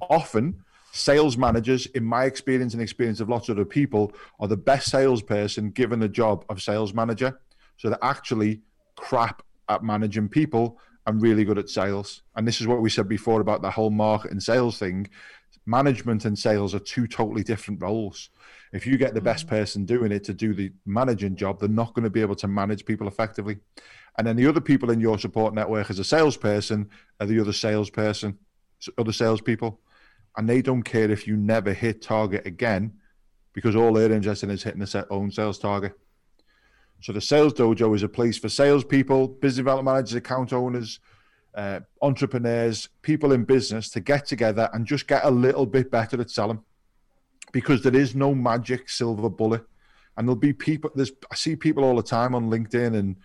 often 0.01 0.63
sales 0.91 1.37
managers, 1.37 1.85
in 1.87 2.03
my 2.03 2.25
experience 2.25 2.73
and 2.73 2.81
experience 2.81 3.19
of 3.19 3.29
lots 3.29 3.49
of 3.49 3.57
other 3.57 3.65
people, 3.65 4.11
are 4.39 4.47
the 4.47 4.57
best 4.57 4.89
salesperson 4.89 5.71
given 5.71 5.99
the 5.99 6.09
job 6.09 6.45
of 6.49 6.61
sales 6.61 6.93
manager. 6.93 7.39
So 7.77 7.89
they're 7.89 7.99
actually 8.03 8.61
crap 8.95 9.43
at 9.69 9.83
managing 9.83 10.29
people 10.29 10.79
and 11.05 11.21
really 11.21 11.45
good 11.45 11.57
at 11.57 11.69
sales. 11.69 12.23
And 12.35 12.47
this 12.47 12.59
is 12.59 12.67
what 12.67 12.81
we 12.81 12.89
said 12.89 13.07
before 13.07 13.41
about 13.41 13.61
the 13.61 13.71
whole 13.71 13.89
market 13.89 14.31
and 14.31 14.41
sales 14.41 14.77
thing. 14.77 15.07
Management 15.65 16.25
and 16.25 16.37
sales 16.37 16.73
are 16.73 16.79
two 16.79 17.07
totally 17.07 17.43
different 17.43 17.81
roles. 17.81 18.29
If 18.73 18.85
you 18.85 18.97
get 18.97 19.13
the 19.13 19.21
best 19.21 19.45
mm. 19.45 19.49
person 19.49 19.85
doing 19.85 20.11
it 20.11 20.23
to 20.25 20.33
do 20.33 20.53
the 20.53 20.71
managing 20.85 21.35
job, 21.35 21.59
they're 21.59 21.69
not 21.69 21.93
going 21.93 22.03
to 22.03 22.09
be 22.09 22.21
able 22.21 22.35
to 22.35 22.47
manage 22.47 22.85
people 22.85 23.07
effectively. 23.07 23.57
And 24.17 24.27
then 24.27 24.35
the 24.35 24.47
other 24.47 24.61
people 24.61 24.91
in 24.91 24.99
your 24.99 25.17
support 25.17 25.53
network 25.53 25.89
as 25.89 25.99
a 25.99 26.03
salesperson 26.03 26.89
are 27.19 27.27
the 27.27 27.39
other 27.39 27.53
salesperson, 27.53 28.37
other 28.97 29.13
salespeople 29.13 29.79
and 30.39 30.47
they 30.47 30.61
don't 30.61 30.83
care 30.83 31.11
if 31.11 31.27
you 31.27 31.35
never 31.35 31.73
hit 31.73 32.01
target 32.01 32.47
again 32.47 32.93
because 33.51 33.75
all 33.75 33.91
they're 33.91 34.09
interested 34.09 34.47
in 34.47 34.55
is 34.55 34.63
hitting 34.63 34.79
their 34.79 35.11
own 35.11 35.29
sales 35.29 35.59
target. 35.59 35.91
So 37.01 37.11
the 37.11 37.19
sales 37.19 37.53
dojo 37.53 37.93
is 37.93 38.03
a 38.03 38.07
place 38.07 38.37
for 38.37 38.47
salespeople, 38.47 39.27
business 39.27 39.57
development 39.57 39.93
managers, 39.93 40.15
account 40.15 40.53
owners, 40.53 41.01
uh, 41.55 41.81
entrepreneurs, 42.01 42.87
people 43.01 43.33
in 43.33 43.43
business 43.43 43.89
to 43.89 43.99
get 43.99 44.25
together 44.27 44.69
and 44.71 44.85
just 44.85 45.07
get 45.07 45.25
a 45.25 45.29
little 45.29 45.65
bit 45.65 45.91
better 45.91 46.21
at 46.21 46.31
selling, 46.31 46.63
because 47.51 47.83
there 47.83 47.95
is 47.95 48.15
no 48.15 48.33
magic 48.33 48.87
silver 48.87 49.29
bullet. 49.29 49.65
And 50.15 50.25
there'll 50.25 50.39
be 50.39 50.53
people. 50.53 50.89
There's 50.95 51.11
I 51.29 51.35
see 51.35 51.57
people 51.57 51.83
all 51.83 51.97
the 51.97 52.01
time 52.01 52.33
on 52.33 52.49
LinkedIn 52.49 52.95
and 52.95 53.17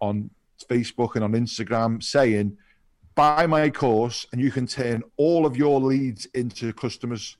on 0.00 0.28
Facebook 0.70 1.14
and 1.14 1.24
on 1.24 1.32
Instagram 1.32 2.02
saying 2.02 2.58
buy 3.18 3.48
my 3.48 3.68
course 3.68 4.26
and 4.30 4.40
you 4.40 4.52
can 4.52 4.64
turn 4.64 5.02
all 5.16 5.44
of 5.44 5.56
your 5.56 5.80
leads 5.80 6.26
into 6.26 6.72
customers. 6.72 7.36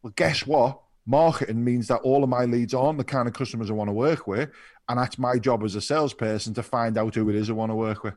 Well, 0.00 0.12
guess 0.14 0.46
what? 0.46 0.80
Marketing 1.06 1.64
means 1.64 1.88
that 1.88 2.02
all 2.02 2.22
of 2.22 2.30
my 2.30 2.44
leads 2.44 2.72
aren't 2.72 2.98
the 2.98 3.04
kind 3.04 3.26
of 3.26 3.34
customers 3.34 3.68
I 3.68 3.72
want 3.72 3.88
to 3.88 3.94
work 3.94 4.28
with. 4.28 4.50
And 4.88 5.00
that's 5.00 5.18
my 5.18 5.38
job 5.38 5.64
as 5.64 5.74
a 5.74 5.80
salesperson 5.80 6.54
to 6.54 6.62
find 6.62 6.96
out 6.96 7.16
who 7.16 7.28
it 7.30 7.34
is 7.34 7.50
I 7.50 7.52
want 7.54 7.72
to 7.72 7.74
work 7.74 8.04
with. 8.04 8.14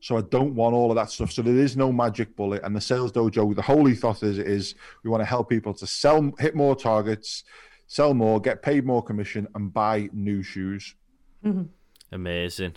So 0.00 0.16
I 0.16 0.22
don't 0.22 0.56
want 0.56 0.74
all 0.74 0.90
of 0.90 0.96
that 0.96 1.12
stuff. 1.12 1.30
So 1.30 1.42
there 1.42 1.56
is 1.56 1.76
no 1.76 1.92
magic 1.92 2.34
bullet. 2.34 2.64
And 2.64 2.74
the 2.74 2.80
sales 2.80 3.12
dojo, 3.12 3.54
the 3.54 3.62
whole 3.62 3.88
ethos 3.88 4.24
is, 4.24 4.38
is 4.40 4.74
we 5.04 5.10
want 5.10 5.20
to 5.20 5.26
help 5.26 5.48
people 5.48 5.74
to 5.74 5.86
sell, 5.86 6.32
hit 6.40 6.56
more 6.56 6.74
targets, 6.74 7.44
sell 7.86 8.14
more, 8.14 8.40
get 8.40 8.62
paid 8.62 8.84
more 8.84 9.00
commission, 9.00 9.46
and 9.54 9.72
buy 9.72 10.10
new 10.12 10.42
shoes. 10.42 10.96
Mm-hmm. 11.44 11.62
Amazing. 12.10 12.74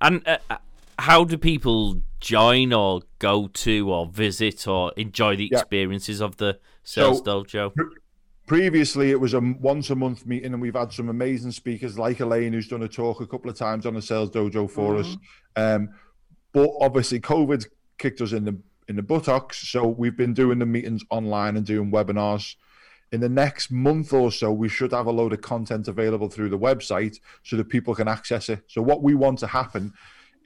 And 0.00 0.26
uh, 0.26 0.38
how 0.98 1.24
do 1.24 1.36
people 1.36 2.00
join 2.20 2.72
or 2.72 3.02
go 3.18 3.48
to 3.48 3.92
or 3.92 4.06
visit 4.06 4.66
or 4.66 4.92
enjoy 4.96 5.36
the 5.36 5.46
experiences 5.52 6.20
yeah. 6.20 6.26
of 6.26 6.36
the 6.36 6.58
sales 6.82 7.18
so, 7.24 7.44
dojo? 7.44 7.72
Previously, 8.46 9.10
it 9.10 9.20
was 9.20 9.34
a 9.34 9.40
once 9.40 9.90
a 9.90 9.94
month 9.94 10.26
meeting, 10.26 10.52
and 10.52 10.60
we've 10.60 10.74
had 10.74 10.92
some 10.92 11.08
amazing 11.08 11.50
speakers 11.50 11.98
like 11.98 12.20
Elaine, 12.20 12.52
who's 12.52 12.68
done 12.68 12.82
a 12.82 12.88
talk 12.88 13.20
a 13.20 13.26
couple 13.26 13.50
of 13.50 13.56
times 13.56 13.86
on 13.86 13.94
the 13.94 14.02
sales 14.02 14.30
dojo 14.30 14.70
for 14.70 14.94
mm-hmm. 14.94 15.00
us. 15.00 15.16
Um, 15.56 15.88
but 16.52 16.70
obviously, 16.80 17.20
COVID 17.20 17.66
kicked 17.98 18.20
us 18.20 18.32
in 18.32 18.44
the 18.44 18.58
in 18.86 18.96
the 18.96 19.02
buttocks, 19.02 19.66
so 19.66 19.86
we've 19.86 20.16
been 20.16 20.34
doing 20.34 20.58
the 20.58 20.66
meetings 20.66 21.02
online 21.10 21.56
and 21.56 21.64
doing 21.64 21.90
webinars. 21.90 22.56
In 23.12 23.20
the 23.20 23.28
next 23.28 23.70
month 23.70 24.12
or 24.12 24.30
so, 24.30 24.52
we 24.52 24.68
should 24.68 24.92
have 24.92 25.06
a 25.06 25.12
load 25.12 25.32
of 25.32 25.40
content 25.40 25.88
available 25.88 26.28
through 26.28 26.50
the 26.50 26.58
website 26.58 27.20
so 27.44 27.56
that 27.56 27.68
people 27.68 27.94
can 27.94 28.08
access 28.08 28.48
it. 28.48 28.60
So, 28.66 28.82
what 28.82 29.02
we 29.02 29.14
want 29.14 29.38
to 29.38 29.46
happen 29.46 29.94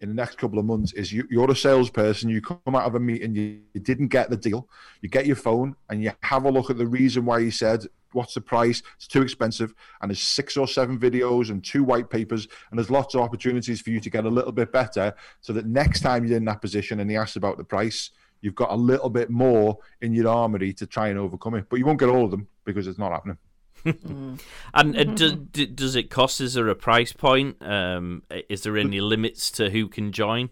in 0.01 0.09
the 0.09 0.15
next 0.15 0.39
couple 0.39 0.59
of 0.59 0.65
months 0.65 0.93
is 0.93 1.13
you, 1.13 1.27
you're 1.31 1.51
a 1.51 1.57
salesperson, 1.57 2.29
you 2.29 2.41
come 2.41 2.59
out 2.69 2.85
of 2.85 2.95
a 2.95 3.01
meeting, 3.01 3.35
you, 3.35 3.61
you 3.75 3.81
didn't 3.81 4.09
get 4.09 4.31
the 4.31 4.37
deal, 4.37 4.69
you 5.01 5.09
get 5.09 5.27
your 5.27 5.37
phone 5.37 5.75
and 5.91 6.03
you 6.03 6.13
have 6.23 6.45
a 6.45 6.51
look 6.51 6.71
at 6.71 6.79
the 6.79 6.87
reason 6.87 7.25
why 7.25 7.39
you 7.39 7.51
said, 7.51 7.85
what's 8.13 8.35
the 8.35 8.41
price? 8.41 8.83
It's 8.97 9.07
too 9.07 9.23
expensive. 9.23 9.75
And 10.01 10.11
there's 10.11 10.23
six 10.23 10.57
or 10.57 10.67
seven 10.67 10.99
videos 10.99 11.51
and 11.51 11.63
two 11.63 11.85
white 11.85 12.11
papers, 12.11 12.49
and 12.71 12.79
there's 12.79 12.91
lots 12.91 13.15
of 13.15 13.21
opportunities 13.21 13.81
for 13.81 13.91
you 13.91 14.01
to 14.01 14.11
get 14.11 14.25
a 14.25 14.31
little 14.31 14.53
bit 14.53 14.73
better 14.73 15.15
so 15.41 15.53
that 15.53 15.67
next 15.67 16.01
time 16.01 16.25
you're 16.25 16.37
in 16.37 16.45
that 16.47 16.61
position 16.61 17.01
and 17.01 17.11
he 17.11 17.17
asks 17.17 17.37
about 17.37 17.59
the 17.59 17.65
price, 17.65 18.11
you've 18.41 18.55
got 18.55 18.71
a 18.71 18.77
little 18.77 19.11
bit 19.11 19.31
more 19.31 19.79
in 20.01 20.15
your 20.15 20.29
armory 20.29 20.73
to 20.75 20.87
try 20.87 21.09
and 21.09 21.19
overcome 21.19 21.55
it. 21.55 21.67
But 21.69 21.79
you 21.79 21.87
won't 21.87 22.01
get 22.01 22.09
all 22.09 22.25
of 22.25 22.31
them 22.31 22.49
because 22.65 22.87
it's 22.87 22.99
not 22.99 23.13
happening. 23.13 23.39
And 23.85 24.97
uh, 24.97 25.05
does, 25.05 25.33
does 25.75 25.97
it 25.97 26.11
cost? 26.11 26.41
Is 26.41 26.55
there 26.55 26.69
a 26.69 26.75
price 26.75 27.13
point? 27.13 27.57
Um, 27.61 28.23
is 28.49 28.63
there 28.63 28.77
any 28.77 29.01
limits 29.01 29.51
to 29.53 29.71
who 29.71 29.89
can 29.89 30.13
join? 30.13 30.51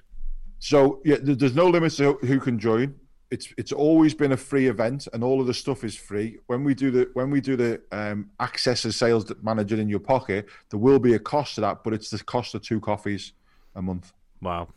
So 0.58 1.00
yeah, 1.04 1.16
there's 1.20 1.54
no 1.54 1.68
limits 1.68 1.96
to 1.96 2.14
who 2.14 2.40
can 2.40 2.58
join. 2.58 2.94
It's 3.30 3.52
it's 3.58 3.72
always 3.72 4.14
been 4.14 4.32
a 4.32 4.36
free 4.36 4.68
event, 4.68 5.08
and 5.12 5.24
all 5.24 5.40
of 5.40 5.46
the 5.46 5.54
stuff 5.54 5.82
is 5.84 5.96
free. 5.96 6.38
When 6.46 6.62
we 6.62 6.74
do 6.74 6.90
the 6.90 7.10
when 7.14 7.30
we 7.30 7.40
do 7.40 7.56
the 7.56 7.82
um, 7.92 8.30
access 8.38 8.84
as 8.84 8.96
sales 8.96 9.30
manager 9.42 9.76
in 9.76 9.88
your 9.88 10.00
pocket, 10.00 10.46
there 10.70 10.78
will 10.78 11.00
be 11.00 11.14
a 11.14 11.18
cost 11.18 11.56
to 11.56 11.60
that, 11.62 11.82
but 11.82 11.92
it's 11.92 12.10
the 12.10 12.22
cost 12.22 12.54
of 12.54 12.62
two 12.62 12.80
coffees 12.80 13.32
a 13.74 13.82
month. 13.82 14.12
Wow, 14.40 14.68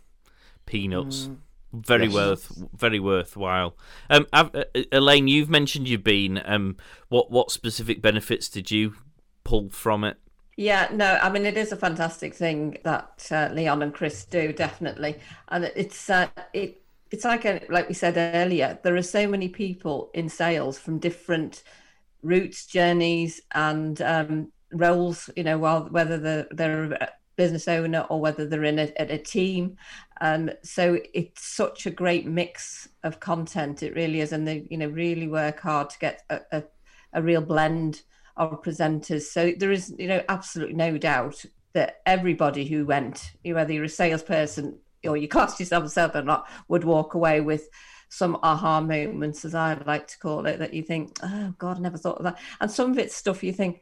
peanuts. 0.66 1.28
Mm. 1.28 1.38
Very 1.72 2.06
yes. 2.06 2.14
worth, 2.14 2.64
very 2.76 3.00
worthwhile. 3.00 3.76
Um, 4.10 4.26
uh, 4.34 4.50
Elaine, 4.92 5.28
you've 5.28 5.50
mentioned 5.50 5.88
you've 5.88 6.04
been. 6.04 6.42
Um, 6.44 6.78
what 7.10 7.30
what 7.30 7.52
specific 7.52 8.02
benefits 8.02 8.50
did 8.50 8.72
you 8.72 8.96
pull 9.44 9.70
from 9.70 10.04
it? 10.04 10.18
Yeah, 10.58 10.90
no, 10.92 11.20
I 11.22 11.30
mean 11.30 11.46
it 11.46 11.58
is 11.58 11.72
a 11.72 11.78
fantastic 11.78 12.34
thing 12.34 12.78
that 12.84 13.28
uh, 13.32 13.50
Leon 13.54 13.84
and 13.84 13.94
Chris 13.94 14.26
do 14.26 14.52
definitely, 14.52 15.16
and 15.50 15.66
it's 15.76 16.10
uh, 16.10 16.28
it 16.54 16.82
it's 17.12 17.24
like 17.24 17.46
a, 17.46 17.62
like 17.70 17.88
we 17.88 17.94
said 17.94 18.18
earlier. 18.36 18.80
There 18.84 18.96
are 18.96 19.04
so 19.04 19.28
many 19.28 19.48
people 19.48 20.10
in 20.14 20.28
sales 20.28 20.80
from 20.80 20.98
different 20.98 21.64
routes, 22.24 22.66
journeys, 22.66 23.42
and 23.54 24.02
um, 24.02 24.52
roles. 24.72 25.30
You 25.36 25.44
know, 25.44 25.60
while 25.60 25.84
whether 25.84 26.18
they're, 26.18 26.48
they're 26.52 27.10
business 27.40 27.70
owner 27.70 28.06
or 28.10 28.20
whether 28.20 28.46
they're 28.46 28.66
in 28.66 28.80
a, 28.80 28.92
a 28.98 29.18
team. 29.18 29.78
Um, 30.22 30.52
so 30.64 31.00
it's 31.14 31.46
such 31.46 31.86
a 31.86 31.92
great 31.92 32.26
mix 32.26 32.90
of 33.04 33.20
content. 33.20 33.84
It 33.84 33.96
really 33.96 34.22
is, 34.22 34.32
and 34.32 34.48
they 34.48 34.68
you 34.70 34.78
know 34.78 34.88
really 34.88 35.28
work 35.28 35.60
hard 35.60 35.90
to 35.92 36.00
get 36.00 36.24
a, 36.30 36.42
a, 36.52 36.64
a 37.14 37.22
real 37.22 37.42
blend 37.42 38.02
of 38.38 38.62
presenters. 38.62 39.24
So 39.24 39.54
there 39.58 39.72
is 39.72 39.94
you 39.98 40.08
know 40.08 40.24
absolutely 40.30 40.76
no 40.76 40.98
doubt 40.98 41.46
that 41.74 42.02
everybody 42.06 42.66
who 42.66 42.86
went, 42.86 43.32
whether 43.44 43.72
you're 43.72 43.84
a 43.84 43.90
salesperson 43.90 44.80
or 45.06 45.16
you 45.16 45.28
class 45.28 45.60
yourself 45.60 45.86
as 45.86 45.94
sales 45.94 46.16
or 46.16 46.24
not, 46.24 46.50
would 46.68 46.84
walk 46.84 47.14
away 47.14 47.42
with 47.42 47.70
some 48.10 48.40
aha 48.42 48.82
moments, 48.82 49.46
as 49.46 49.56
I 49.56 49.76
like 49.86 50.08
to 50.08 50.20
call 50.20 50.46
it, 50.48 50.60
that 50.60 50.74
you 50.74 50.82
think, 50.82 51.18
oh 51.24 51.54
God, 51.58 51.78
I 51.78 51.80
never 51.80 51.98
thought 51.98 52.18
of 52.18 52.24
that. 52.24 52.40
And 52.60 52.70
some 52.70 52.92
of 52.92 52.98
it's 52.98 53.16
stuff 53.16 53.44
you 53.44 53.54
think, 53.54 53.82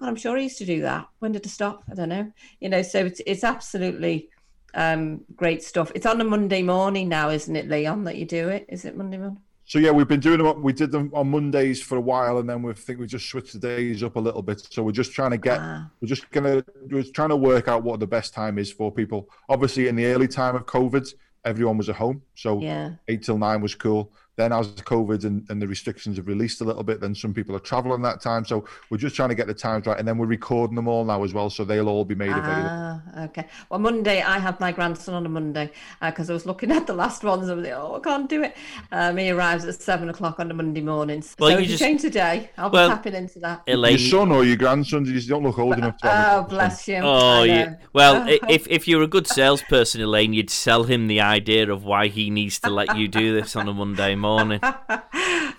God, 0.00 0.08
I'm 0.08 0.16
sure 0.16 0.36
I 0.36 0.42
used 0.42 0.58
to 0.58 0.66
do 0.66 0.80
that. 0.82 1.06
When 1.18 1.32
did 1.32 1.44
it 1.44 1.48
stop? 1.50 1.84
I 1.90 1.94
don't 1.94 2.08
know. 2.08 2.32
You 2.60 2.70
know, 2.70 2.82
so 2.82 3.04
it's 3.04 3.20
it's 3.26 3.44
absolutely 3.44 4.30
um, 4.76 5.22
great 5.34 5.62
stuff. 5.62 5.90
It's 5.94 6.06
on 6.06 6.20
a 6.20 6.24
Monday 6.24 6.62
morning 6.62 7.08
now, 7.08 7.30
isn't 7.30 7.56
it, 7.56 7.68
Leon? 7.68 8.04
That 8.04 8.16
you 8.16 8.26
do 8.26 8.48
it? 8.48 8.66
Is 8.68 8.84
it 8.84 8.96
Monday 8.96 9.16
morning? 9.16 9.40
So 9.64 9.80
yeah, 9.80 9.90
we've 9.90 10.06
been 10.06 10.20
doing 10.20 10.40
them. 10.40 10.62
We 10.62 10.72
did 10.72 10.92
them 10.92 11.10
on 11.12 11.28
Mondays 11.30 11.82
for 11.82 11.96
a 11.96 12.00
while, 12.00 12.38
and 12.38 12.48
then 12.48 12.62
we 12.62 12.72
think 12.74 13.00
we 13.00 13.06
just 13.06 13.28
switched 13.28 13.54
the 13.54 13.58
days 13.58 14.04
up 14.04 14.14
a 14.14 14.20
little 14.20 14.42
bit. 14.42 14.64
So 14.70 14.84
we're 14.84 14.92
just 14.92 15.12
trying 15.12 15.32
to 15.32 15.38
get. 15.38 15.58
Ah. 15.58 15.90
We're 16.00 16.08
just 16.08 16.30
gonna. 16.30 16.64
We're 16.88 17.02
trying 17.02 17.30
to 17.30 17.36
work 17.36 17.66
out 17.66 17.82
what 17.82 17.98
the 17.98 18.06
best 18.06 18.32
time 18.32 18.58
is 18.58 18.70
for 18.70 18.92
people. 18.92 19.28
Obviously, 19.48 19.88
in 19.88 19.96
the 19.96 20.06
early 20.06 20.28
time 20.28 20.54
of 20.54 20.66
COVID, 20.66 21.12
everyone 21.44 21.78
was 21.78 21.88
at 21.88 21.96
home, 21.96 22.22
so 22.34 22.60
yeah. 22.60 22.92
eight 23.08 23.24
till 23.24 23.38
nine 23.38 23.60
was 23.60 23.74
cool. 23.74 24.12
Then 24.36 24.52
as 24.52 24.68
COVID 24.68 25.24
and, 25.24 25.48
and 25.48 25.60
the 25.60 25.66
restrictions 25.66 26.18
have 26.18 26.26
released 26.26 26.60
a 26.60 26.64
little 26.64 26.82
bit, 26.82 27.00
then 27.00 27.14
some 27.14 27.32
people 27.32 27.56
are 27.56 27.60
traveling 27.60 28.02
that 28.02 28.20
time. 28.20 28.44
So 28.44 28.66
we're 28.90 28.98
just 28.98 29.16
trying 29.16 29.30
to 29.30 29.34
get 29.34 29.46
the 29.46 29.54
times 29.54 29.86
right. 29.86 29.98
And 29.98 30.06
then 30.06 30.18
we're 30.18 30.26
recording 30.26 30.76
them 30.76 30.88
all 30.88 31.04
now 31.04 31.24
as 31.24 31.32
well. 31.32 31.48
So 31.48 31.64
they'll 31.64 31.88
all 31.88 32.04
be 32.04 32.14
made 32.14 32.30
available. 32.30 32.68
Ah, 32.68 33.24
okay. 33.24 33.46
Well, 33.70 33.80
Monday, 33.80 34.20
I 34.20 34.38
had 34.38 34.60
my 34.60 34.72
grandson 34.72 35.14
on 35.14 35.24
a 35.24 35.28
Monday 35.30 35.72
because 36.02 36.28
uh, 36.28 36.32
I 36.32 36.34
was 36.34 36.44
looking 36.44 36.70
at 36.70 36.86
the 36.86 36.92
last 36.92 37.24
ones. 37.24 37.48
I 37.48 37.54
was 37.54 37.64
like, 37.64 37.72
oh, 37.74 37.96
I 37.96 38.00
can't 38.00 38.28
do 38.28 38.42
it. 38.42 38.54
Um, 38.92 39.16
he 39.16 39.30
arrives 39.30 39.64
at 39.64 39.80
seven 39.80 40.10
o'clock 40.10 40.38
on 40.38 40.50
a 40.50 40.54
Monday 40.54 40.82
morning. 40.82 41.24
Well, 41.38 41.52
so 41.52 41.58
you 41.58 41.66
just... 41.66 41.78
change 41.78 42.02
today. 42.02 42.50
I'll 42.58 42.70
well, 42.70 42.90
be 42.90 42.94
tapping 42.94 43.14
into 43.14 43.38
that. 43.38 43.62
Elaine... 43.66 43.92
Your 43.92 44.10
son 44.10 44.32
or 44.32 44.44
your 44.44 44.56
grandson, 44.56 45.06
you 45.06 45.18
don't 45.22 45.44
look 45.44 45.58
old 45.58 45.78
enough 45.78 45.96
to 45.98 46.08
have 46.10 46.44
Oh, 46.44 46.48
bless 46.48 46.86
you. 46.88 46.96
Oh, 46.96 47.42
yeah. 47.44 47.76
Well, 47.94 48.26
if, 48.50 48.66
if 48.68 48.86
you're 48.86 49.02
a 49.02 49.08
good 49.08 49.26
salesperson, 49.26 50.02
Elaine, 50.02 50.34
you'd 50.34 50.50
sell 50.50 50.84
him 50.84 51.06
the 51.06 51.22
idea 51.22 51.72
of 51.72 51.84
why 51.84 52.08
he 52.08 52.28
needs 52.28 52.60
to 52.60 52.70
let 52.70 52.98
you 52.98 53.08
do 53.08 53.34
this 53.34 53.56
on 53.56 53.66
a 53.66 53.72
Monday 53.72 54.14
morning. 54.14 54.25
uh, 54.62 55.00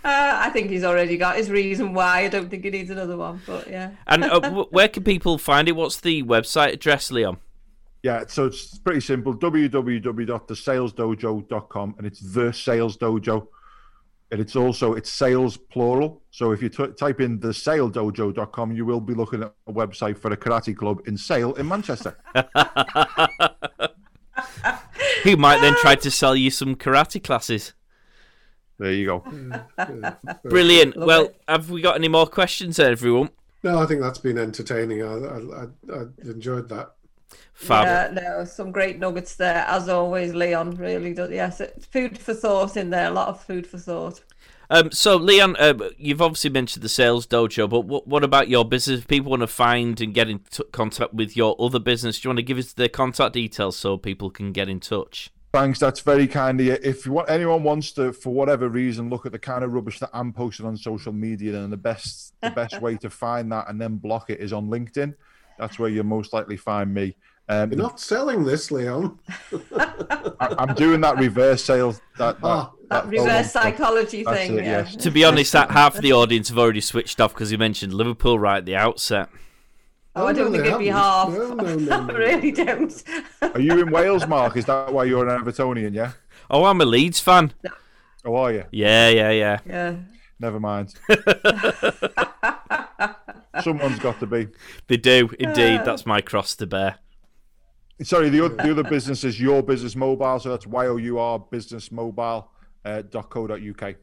I 0.03 0.49
think 0.51 0.69
he's 0.69 0.83
already 0.83 1.17
got 1.17 1.37
his 1.37 1.49
reason 1.49 1.93
why. 1.93 2.21
I 2.21 2.27
don't 2.27 2.49
think 2.49 2.63
he 2.63 2.69
needs 2.69 2.89
another 2.89 3.17
one, 3.17 3.41
but 3.45 3.69
yeah. 3.69 3.91
and 4.07 4.23
uh, 4.23 4.65
where 4.69 4.87
can 4.87 5.03
people 5.03 5.37
find 5.37 5.67
it? 5.67 5.75
What's 5.75 5.99
the 5.99 6.23
website 6.23 6.73
address, 6.73 7.11
Leon? 7.11 7.37
Yeah, 8.03 8.25
so 8.27 8.45
it's 8.45 8.77
pretty 8.77 9.01
simple 9.01 9.35
www.thesalesdojo.com 9.35 11.95
and 11.97 12.07
it's 12.07 12.19
the 12.19 12.53
sales 12.53 12.95
dojo. 12.97 13.47
And 14.31 14.39
it's 14.41 14.57
also 14.57 14.93
it's 14.93 15.09
sales 15.09 15.57
plural. 15.57 16.21
So 16.31 16.51
if 16.51 16.61
you 16.61 16.69
t- 16.69 16.91
type 16.99 17.21
in 17.21 17.39
the 17.39 17.47
saledojo.com, 17.49 18.73
you 18.73 18.85
will 18.85 18.99
be 18.99 19.13
looking 19.13 19.43
at 19.43 19.53
a 19.67 19.73
website 19.73 20.17
for 20.17 20.31
a 20.31 20.37
karate 20.37 20.75
club 20.75 21.07
in 21.07 21.17
Sale 21.17 21.53
in 21.55 21.67
Manchester. 21.67 22.17
Who 25.23 25.37
might 25.37 25.61
then 25.61 25.75
try 25.77 25.95
to 25.95 26.11
sell 26.11 26.35
you 26.35 26.51
some 26.51 26.75
karate 26.75 27.23
classes? 27.23 27.73
There 28.79 28.93
you 28.93 29.05
go. 29.05 29.19
Brilliant. 30.43 30.95
Love 30.95 31.07
well, 31.07 31.25
it. 31.25 31.41
have 31.47 31.69
we 31.69 31.81
got 31.81 31.95
any 31.95 32.07
more 32.07 32.27
questions, 32.27 32.79
everyone? 32.79 33.29
No, 33.63 33.79
I 33.79 33.85
think 33.85 34.01
that's 34.01 34.19
been 34.19 34.37
entertaining. 34.37 35.01
I, 35.01 35.13
I, 35.13 35.37
I, 35.37 35.99
I 35.99 36.05
enjoyed 36.23 36.69
that. 36.69 36.91
Fab. 37.53 37.85
Yeah, 37.85 38.21
no, 38.21 38.45
some 38.45 38.71
great 38.71 38.99
nuggets 38.99 39.35
there, 39.35 39.65
as 39.67 39.89
always. 39.89 40.33
Leon 40.33 40.75
really 40.75 41.13
does. 41.13 41.31
Yes, 41.31 41.59
it's 41.59 41.85
food 41.87 42.17
for 42.17 42.35
thought 42.35 42.77
in 42.77 42.91
there. 42.91 43.07
A 43.07 43.13
lot 43.13 43.29
of 43.29 43.43
food 43.43 43.65
for 43.65 43.79
thought. 43.79 44.21
Um, 44.69 44.91
so, 44.91 45.15
Leon, 45.15 45.55
uh, 45.57 45.89
you've 45.97 46.21
obviously 46.21 46.49
mentioned 46.49 46.83
the 46.83 46.89
sales 46.89 47.25
dojo, 47.25 47.69
but 47.69 47.81
what, 47.81 48.05
what 48.07 48.23
about 48.23 48.49
your 48.49 48.65
business? 48.65 48.99
If 48.99 49.07
people 49.07 49.31
want 49.31 49.41
to 49.41 49.47
find 49.47 49.99
and 50.01 50.13
get 50.13 50.29
in 50.29 50.39
t- 50.39 50.63
contact 50.71 51.13
with 51.13 51.37
your 51.37 51.55
other 51.59 51.79
business, 51.79 52.19
do 52.19 52.27
you 52.27 52.29
want 52.29 52.39
to 52.39 52.43
give 52.43 52.57
us 52.57 52.73
the 52.73 52.89
contact 52.89 53.33
details 53.33 53.77
so 53.77 53.97
people 53.97 54.29
can 54.29 54.51
get 54.51 54.67
in 54.67 54.79
touch? 54.79 55.31
Thanks, 55.57 55.79
that's 55.79 56.01
very 56.01 56.27
kind 56.27 56.59
of 56.59 56.65
you. 56.67 56.77
If 56.83 57.07
you 57.07 57.13
want, 57.13 57.31
anyone 57.31 57.63
wants 57.63 57.91
to, 57.93 58.13
for 58.13 58.31
whatever 58.31 58.69
reason, 58.69 59.09
look 59.09 59.25
at 59.25 59.31
the 59.31 59.39
kind 59.39 59.63
of 59.63 59.73
rubbish 59.73 59.97
that 59.99 60.11
I'm 60.13 60.31
posting 60.31 60.67
on 60.67 60.77
social 60.77 61.11
media, 61.11 61.51
then 61.51 61.71
the 61.71 61.77
best, 61.77 62.35
the 62.41 62.51
best 62.51 62.79
way 62.81 62.95
to 62.97 63.09
find 63.09 63.51
that 63.51 63.67
and 63.67 63.81
then 63.81 63.97
block 63.97 64.29
it 64.29 64.39
is 64.39 64.53
on 64.53 64.67
LinkedIn. 64.67 65.15
That's 65.57 65.79
where 65.79 65.89
you'll 65.89 66.05
most 66.05 66.31
likely 66.31 66.57
find 66.57 66.93
me. 66.93 67.15
Um, 67.49 67.71
You're 67.71 67.81
not 67.81 67.99
selling 67.99 68.43
this, 68.43 68.69
Leon. 68.69 69.17
I, 69.79 70.55
I'm 70.59 70.75
doing 70.75 71.01
that 71.01 71.17
reverse 71.17 71.63
sales. 71.63 72.01
That, 72.19 72.39
that, 72.41 72.45
Ah, 72.47 72.71
That 72.89 73.05
that 73.05 73.11
reverse 73.11 73.51
photo. 73.51 73.65
psychology 73.65 74.23
That's 74.23 74.37
thing. 74.37 74.59
it, 74.59 74.65
yeah. 74.65 74.79
yes. 74.81 74.95
To 74.97 75.09
be 75.09 75.25
honest, 75.25 75.53
that 75.53 75.71
half 75.71 75.95
of 75.95 76.01
the 76.03 76.13
audience 76.13 76.49
have 76.49 76.59
already 76.59 76.81
switched 76.81 77.19
off 77.19 77.33
because 77.33 77.51
you 77.51 77.57
mentioned 77.57 77.95
Liverpool 77.95 78.37
right 78.37 78.57
at 78.57 78.65
the 78.65 78.75
outset. 78.75 79.29
Oh, 80.17 80.27
I 80.27 80.33
don't 80.33 80.45
no, 80.45 80.51
think 80.51 80.65
it'd 80.65 80.79
be 80.79 80.87
half. 80.87 81.31
haven't. 81.31 81.57
No, 81.57 81.75
no, 81.75 82.05
no, 82.07 82.07
I 82.13 82.17
really 82.17 82.51
don't. 82.51 83.03
Are 83.41 83.59
you 83.59 83.79
in 83.81 83.91
Wales, 83.91 84.27
Mark? 84.27 84.57
Is 84.57 84.65
that 84.65 84.91
why 84.91 85.03
you're 85.03 85.27
an 85.27 85.43
Evertonian? 85.43 85.93
Yeah. 85.93 86.13
Oh, 86.49 86.65
I'm 86.65 86.81
a 86.81 86.85
Leeds 86.85 87.19
fan. 87.19 87.53
Oh, 88.25 88.35
are 88.35 88.51
you? 88.51 88.63
Yeah, 88.71 89.09
yeah, 89.09 89.31
yeah. 89.31 89.59
Yeah. 89.65 89.95
Never 90.39 90.59
mind. 90.59 90.93
Someone's 93.63 93.99
got 93.99 94.19
to 94.19 94.25
be. 94.25 94.47
They 94.87 94.97
do 94.97 95.29
indeed. 95.39 95.81
That's 95.85 96.05
my 96.05 96.21
cross 96.21 96.55
to 96.57 96.67
bear. 96.67 96.95
Sorry, 98.03 98.29
the, 98.29 98.41
oth- 98.41 98.57
the 98.57 98.71
other 98.71 98.83
business 98.83 99.23
is 99.23 99.39
Your 99.39 99.63
Business 99.63 99.95
Mobile, 99.95 100.39
so 100.39 100.49
that's 100.49 100.67
Y 100.67 100.87
O 100.87 100.97
U 100.97 101.19
R 101.19 101.39
Business 101.39 101.91
Mobile 101.91 102.49
uh, 102.85 103.01
dot 103.01 103.29
co 103.29 103.47
dot 103.47 103.59
uk. 103.61 103.95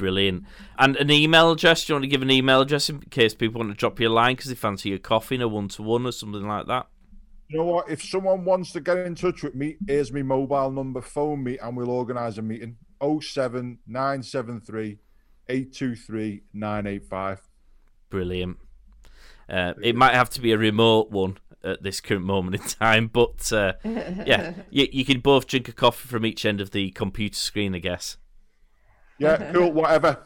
Brilliant. 0.00 0.44
And 0.78 0.96
an 0.96 1.10
email 1.10 1.50
address? 1.50 1.84
Do 1.84 1.92
you 1.92 1.94
want 1.96 2.04
to 2.04 2.08
give 2.08 2.22
an 2.22 2.30
email 2.30 2.62
address 2.62 2.88
in 2.88 3.00
case 3.00 3.34
people 3.34 3.58
want 3.58 3.70
to 3.70 3.76
drop 3.76 4.00
you 4.00 4.08
a 4.08 4.10
line 4.10 4.34
because 4.34 4.48
they 4.48 4.54
fancy 4.54 4.88
your 4.88 4.98
coffee 4.98 5.34
in 5.34 5.42
a 5.42 5.48
one 5.48 5.68
to 5.68 5.82
one 5.82 6.06
or 6.06 6.12
something 6.12 6.48
like 6.48 6.66
that? 6.68 6.86
You 7.48 7.58
know 7.58 7.66
what? 7.66 7.90
If 7.90 8.02
someone 8.02 8.46
wants 8.46 8.72
to 8.72 8.80
get 8.80 8.96
in 8.96 9.14
touch 9.14 9.42
with 9.42 9.54
me, 9.54 9.76
here's 9.86 10.10
my 10.10 10.22
mobile 10.22 10.70
number. 10.70 11.02
Phone 11.02 11.44
me, 11.44 11.58
and 11.58 11.76
we'll 11.76 11.90
organise 11.90 12.38
a 12.38 12.42
meeting. 12.42 12.78
07973 13.02 14.98
823 15.50 16.42
985. 16.54 17.48
Brilliant. 18.08 18.56
Uh, 19.50 19.74
it 19.82 19.94
might 19.94 20.14
have 20.14 20.30
to 20.30 20.40
be 20.40 20.52
a 20.52 20.58
remote 20.58 21.10
one 21.10 21.36
at 21.62 21.82
this 21.82 22.00
current 22.00 22.24
moment 22.24 22.56
in 22.56 22.62
time, 22.62 23.08
but 23.08 23.52
uh, 23.52 23.74
yeah, 23.84 24.54
you, 24.70 24.88
you 24.90 25.04
can 25.04 25.20
both 25.20 25.46
drink 25.46 25.68
a 25.68 25.72
coffee 25.72 26.08
from 26.08 26.24
each 26.24 26.46
end 26.46 26.62
of 26.62 26.70
the 26.70 26.90
computer 26.92 27.36
screen, 27.36 27.74
I 27.74 27.80
guess. 27.80 28.16
Yeah, 29.20 29.52
cool, 29.54 29.70
whatever. 29.70 30.18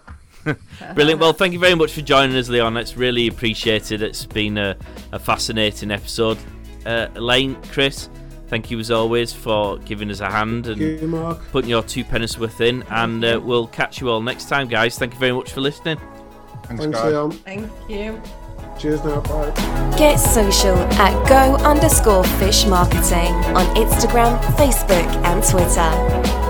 Brilliant. 0.95 1.21
Well, 1.21 1.33
thank 1.33 1.53
you 1.53 1.59
very 1.59 1.75
much 1.75 1.93
for 1.93 2.03
joining 2.03 2.37
us, 2.37 2.49
Leon. 2.49 2.77
It's 2.77 2.97
really 2.97 3.27
appreciated. 3.27 4.03
It's 4.03 4.25
been 4.27 4.57
a, 4.59 4.77
a 5.13 5.19
fascinating 5.19 5.91
episode. 5.91 6.39
Uh, 6.87 7.09
Elaine, 7.15 7.57
Chris, 7.73 8.11
thank 8.49 8.71
you 8.71 8.79
as 8.79 8.91
always 8.91 9.33
for 9.33 9.79
giving 9.79 10.11
us 10.11 10.21
a 10.21 10.31
hand 10.31 10.67
and 10.67 10.79
you, 10.81 11.09
Mark. 11.09 11.41
putting 11.51 11.71
your 11.71 11.83
two 11.83 12.05
pennies 12.05 12.39
worth 12.39 12.61
in. 12.61 12.83
And 12.91 13.25
uh, 13.25 13.41
we'll 13.43 13.67
catch 13.69 14.01
you 14.01 14.11
all 14.11 14.21
next 14.21 14.49
time, 14.49 14.69
guys. 14.69 14.99
Thank 14.99 15.15
you 15.15 15.19
very 15.19 15.33
much 15.33 15.53
for 15.53 15.61
listening. 15.63 15.99
Thanks, 16.65 16.83
Thanks, 16.85 16.99
guys. 16.99 17.11
Leon. 17.13 17.31
Thank 17.33 17.71
you. 17.89 18.23
Cheers 18.79 19.03
now. 19.05 19.21
Bye. 19.23 19.95
Get 19.97 20.17
social 20.17 20.77
at 20.77 21.29
go 21.29 21.57
underscore 21.65 22.25
fish 22.25 22.67
marketing 22.67 23.33
on 23.57 23.65
Instagram, 23.77 24.39
Facebook, 24.57 25.07
and 25.25 25.43
Twitter. 25.43 26.44